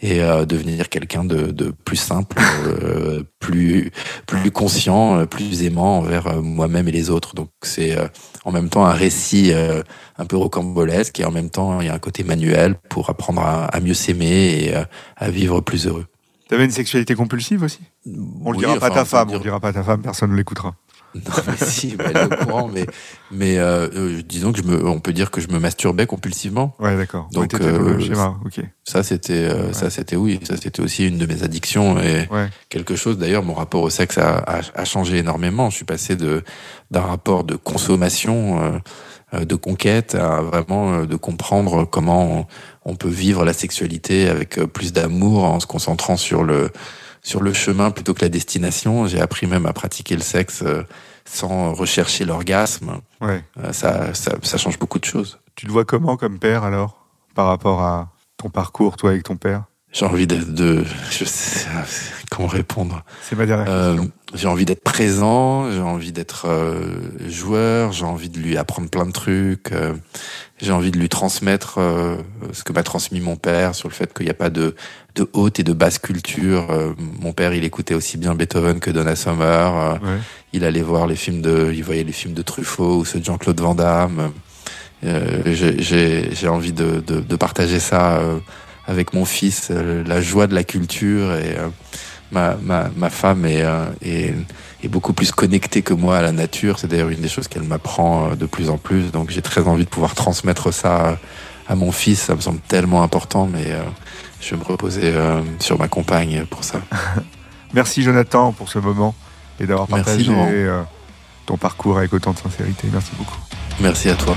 et 0.00 0.22
euh, 0.22 0.46
devenir 0.46 0.88
quelqu'un 0.88 1.24
de, 1.24 1.50
de 1.50 1.74
plus 1.84 1.96
simple, 1.98 2.38
euh, 2.66 3.22
plus 3.38 3.90
plus 4.26 4.50
conscient, 4.50 5.18
euh, 5.18 5.26
plus 5.26 5.62
aimant 5.62 5.98
envers 5.98 6.26
euh, 6.28 6.40
moi-même 6.40 6.88
et 6.88 6.92
les 6.92 7.10
autres. 7.10 7.34
Donc 7.34 7.50
c'est 7.62 7.92
euh, 7.98 8.08
en 8.46 8.50
même 8.52 8.70
temps 8.70 8.86
un 8.86 8.94
récit 8.94 9.52
euh, 9.52 9.82
un 10.16 10.24
peu 10.24 10.38
rocambolesque 10.38 11.20
et 11.20 11.26
en 11.26 11.30
même 11.30 11.50
temps 11.50 11.82
il 11.82 11.86
y 11.88 11.90
a 11.90 11.94
un 11.94 11.98
côté 11.98 12.24
manuel 12.24 12.76
pour 12.88 13.10
apprendre 13.10 13.42
à, 13.42 13.66
à 13.66 13.78
mieux 13.80 13.92
s'aimer 13.92 14.56
et 14.64 14.74
euh, 14.74 14.84
à 15.18 15.30
vivre 15.30 15.60
plus 15.60 15.86
heureux. 15.86 16.06
T'avais 16.48 16.64
une 16.64 16.70
sexualité 16.70 17.14
compulsive 17.14 17.62
aussi? 17.62 17.80
On 18.42 18.52
le 18.52 18.56
Oui, 18.56 18.64
dira 18.64 18.76
pas 18.80 18.86
à 18.86 18.90
ta 18.90 19.02
on 19.02 19.04
femme, 19.04 19.28
on 19.28 19.30
dire- 19.32 19.38
le 19.40 19.44
dira 19.44 19.60
pas 19.60 19.68
à 19.68 19.72
ta 19.74 19.84
femme, 19.84 20.00
personne 20.00 20.30
ne 20.32 20.36
l'écoutera. 20.36 20.74
Non, 21.14 21.22
mais 21.46 21.56
si, 21.66 21.96
bah, 21.96 22.04
elle 22.08 22.16
est 22.18 22.24
au 22.24 22.44
courant, 22.44 22.68
mais, 22.72 22.86
mais 23.32 23.58
euh, 23.58 23.88
euh, 23.94 24.22
disons 24.22 24.52
que 24.52 24.58
je 24.58 24.62
me, 24.62 24.86
on 24.86 25.00
peut 25.00 25.12
dire 25.12 25.30
que 25.32 25.40
je 25.40 25.48
me 25.48 25.58
masturbais 25.58 26.06
compulsivement. 26.06 26.76
Ouais, 26.78 26.96
d'accord. 26.96 27.28
Donc, 27.32 27.52
Ouais, 27.52 27.58
le 27.58 27.66
euh, 27.66 28.00
schéma, 28.00 28.36
ok. 28.44 28.60
Ça, 28.84 29.02
c'était, 29.02 29.32
euh, 29.34 29.66
Ouais. 29.68 29.72
ça, 29.72 29.90
c'était 29.90 30.16
oui, 30.16 30.38
ça, 30.44 30.56
c'était 30.56 30.80
aussi 30.80 31.06
une 31.08 31.18
de 31.18 31.26
mes 31.26 31.42
addictions 31.42 31.98
et 32.00 32.28
Ouais. 32.30 32.48
quelque 32.68 32.94
chose. 32.94 33.18
D'ailleurs, 33.18 33.42
mon 33.42 33.54
rapport 33.54 33.82
au 33.82 33.90
sexe 33.90 34.18
a, 34.18 34.38
a, 34.38 34.60
a 34.74 34.84
changé 34.84 35.18
énormément. 35.18 35.68
Je 35.70 35.76
suis 35.76 35.84
passé 35.84 36.14
de 36.16 36.44
d'un 36.92 37.02
rapport 37.02 37.44
de 37.44 37.54
consommation, 37.56 38.60
euh, 38.62 38.78
euh, 39.34 39.44
de 39.44 39.54
conquête, 39.54 40.14
à 40.14 40.42
vraiment 40.42 41.04
de 41.04 41.16
comprendre 41.16 41.84
comment 41.84 42.40
on, 42.40 42.46
on 42.92 42.96
peut 42.96 43.08
vivre 43.08 43.44
la 43.44 43.52
sexualité 43.52 44.28
avec 44.28 44.60
plus 44.72 44.92
d'amour 44.92 45.44
en 45.44 45.60
se 45.60 45.66
concentrant 45.66 46.16
sur 46.16 46.42
le 46.44 46.70
sur 47.22 47.42
le 47.42 47.52
chemin 47.52 47.90
plutôt 47.90 48.14
que 48.14 48.22
la 48.22 48.28
destination. 48.28 49.06
J'ai 49.06 49.20
appris 49.20 49.46
même 49.46 49.66
à 49.66 49.72
pratiquer 49.72 50.14
le 50.16 50.22
sexe 50.22 50.62
euh, 50.62 50.82
sans 51.24 51.72
rechercher 51.74 52.24
l'orgasme. 52.24 53.00
Ouais. 53.20 53.44
Euh, 53.62 53.72
ça, 53.72 54.14
ça, 54.14 54.32
ça 54.42 54.56
change 54.58 54.78
beaucoup 54.78 54.98
de 54.98 55.04
choses. 55.04 55.38
Tu 55.54 55.66
te 55.66 55.70
vois 55.70 55.84
comment 55.84 56.16
comme 56.16 56.38
père 56.38 56.64
alors 56.64 57.06
Par 57.34 57.46
rapport 57.46 57.82
à 57.82 58.08
ton 58.36 58.48
parcours, 58.48 58.96
toi, 58.96 59.10
avec 59.10 59.22
ton 59.24 59.36
père? 59.36 59.64
J'ai 59.92 60.06
envie 60.06 60.26
de, 60.28 60.36
de 60.36 60.84
je 61.10 61.24
sais 61.24 61.66
comment 62.30 62.46
répondre. 62.48 63.02
C'est 63.28 63.34
ma 63.36 63.44
dernière 63.44 63.68
Euh, 63.68 63.94
question. 63.96 64.12
J'ai 64.34 64.46
envie 64.48 64.64
d'être 64.64 64.82
présent, 64.84 65.70
j'ai 65.72 65.80
envie 65.80 66.12
d'être 66.12 66.46
euh, 66.46 66.80
joueur, 67.28 67.92
j'ai 67.92 68.04
envie 68.04 68.28
de 68.28 68.38
lui 68.38 68.56
apprendre 68.56 68.88
plein 68.88 69.06
de 69.06 69.12
trucs, 69.12 69.72
euh, 69.72 69.92
j'ai 70.60 70.72
envie 70.72 70.90
de 70.90 70.98
lui 70.98 71.08
transmettre 71.08 71.78
euh, 71.78 72.16
ce 72.52 72.62
que 72.62 72.72
m'a 72.72 72.82
transmis 72.82 73.20
mon 73.20 73.36
père 73.36 73.74
sur 73.74 73.88
le 73.88 73.94
fait 73.94 74.12
qu'il 74.14 74.26
n'y 74.26 74.30
a 74.30 74.34
pas 74.34 74.50
de, 74.50 74.74
de 75.16 75.28
haute 75.32 75.58
et 75.58 75.64
de 75.64 75.72
basse 75.72 75.98
culture. 75.98 76.70
Euh, 76.70 76.92
mon 77.20 77.32
père, 77.32 77.54
il 77.54 77.64
écoutait 77.64 77.94
aussi 77.94 78.18
bien 78.18 78.34
Beethoven 78.34 78.78
que 78.78 78.90
Donna 78.90 79.16
Summer. 79.16 79.76
Euh, 79.76 79.92
Ouais. 79.94 80.18
il 80.52 80.64
allait 80.64 80.82
voir 80.82 81.06
les 81.06 81.16
films 81.16 81.42
de, 81.42 81.72
il 81.74 81.82
voyait 81.82 82.04
les 82.04 82.12
films 82.12 82.34
de 82.34 82.42
Truffaut 82.42 82.98
ou 82.98 83.04
ceux 83.04 83.18
de 83.20 83.24
Jean-Claude 83.24 83.60
Van 83.60 83.74
Damme. 83.74 84.32
Euh, 85.04 85.42
j'ai- 85.46 86.30
j'ai 86.34 86.48
envie 86.48 86.72
de, 86.72 87.02
de, 87.06 87.20
de 87.20 87.36
partager 87.36 87.80
ça 87.80 88.18
euh, 88.18 88.38
avec 88.86 89.12
mon 89.14 89.24
fils, 89.24 89.70
la 89.70 90.20
joie 90.20 90.46
de 90.46 90.54
la 90.54 90.62
culture 90.64 91.34
et 91.36 91.56
euh, 91.56 91.68
ma, 92.32 92.56
ma, 92.56 92.90
ma 92.96 93.10
femme 93.10 93.44
est, 93.44 93.62
euh, 93.62 93.86
est, 94.02 94.34
est 94.82 94.88
beaucoup 94.88 95.12
plus 95.12 95.32
connectée 95.32 95.82
que 95.82 95.94
moi 95.94 96.18
à 96.18 96.22
la 96.22 96.32
nature. 96.32 96.78
C'est 96.78 96.86
d'ailleurs 96.86 97.08
une 97.10 97.20
des 97.20 97.28
choses 97.28 97.48
qu'elle 97.48 97.62
m'apprend 97.62 98.30
euh, 98.30 98.34
de 98.34 98.46
plus 98.46 98.70
en 98.70 98.78
plus. 98.78 99.10
Donc 99.12 99.30
j'ai 99.30 99.42
très 99.42 99.66
envie 99.68 99.84
de 99.84 99.90
pouvoir 99.90 100.14
transmettre 100.14 100.72
ça 100.72 101.06
euh, 101.06 101.14
à 101.68 101.74
mon 101.76 101.92
fils. 101.92 102.20
Ça 102.20 102.34
me 102.34 102.40
semble 102.40 102.60
tellement 102.60 103.02
important, 103.02 103.48
mais 103.50 103.66
euh, 103.68 103.82
je 104.40 104.50
vais 104.50 104.56
me 104.56 104.64
reposer 104.64 105.02
euh, 105.04 105.40
sur 105.58 105.78
ma 105.78 105.88
compagne 105.88 106.44
pour 106.48 106.64
ça. 106.64 106.80
Merci 107.72 108.02
Jonathan 108.02 108.52
pour 108.52 108.68
ce 108.68 108.78
moment 108.78 109.14
et 109.60 109.66
d'avoir 109.66 109.86
partagé 109.86 110.26
euh, 110.30 110.82
ton 111.46 111.56
parcours 111.56 111.98
avec 111.98 112.12
autant 112.12 112.32
de 112.32 112.38
sincérité. 112.38 112.88
Merci 112.92 113.10
beaucoup. 113.16 113.38
Merci 113.80 114.08
à 114.08 114.14
toi. 114.14 114.36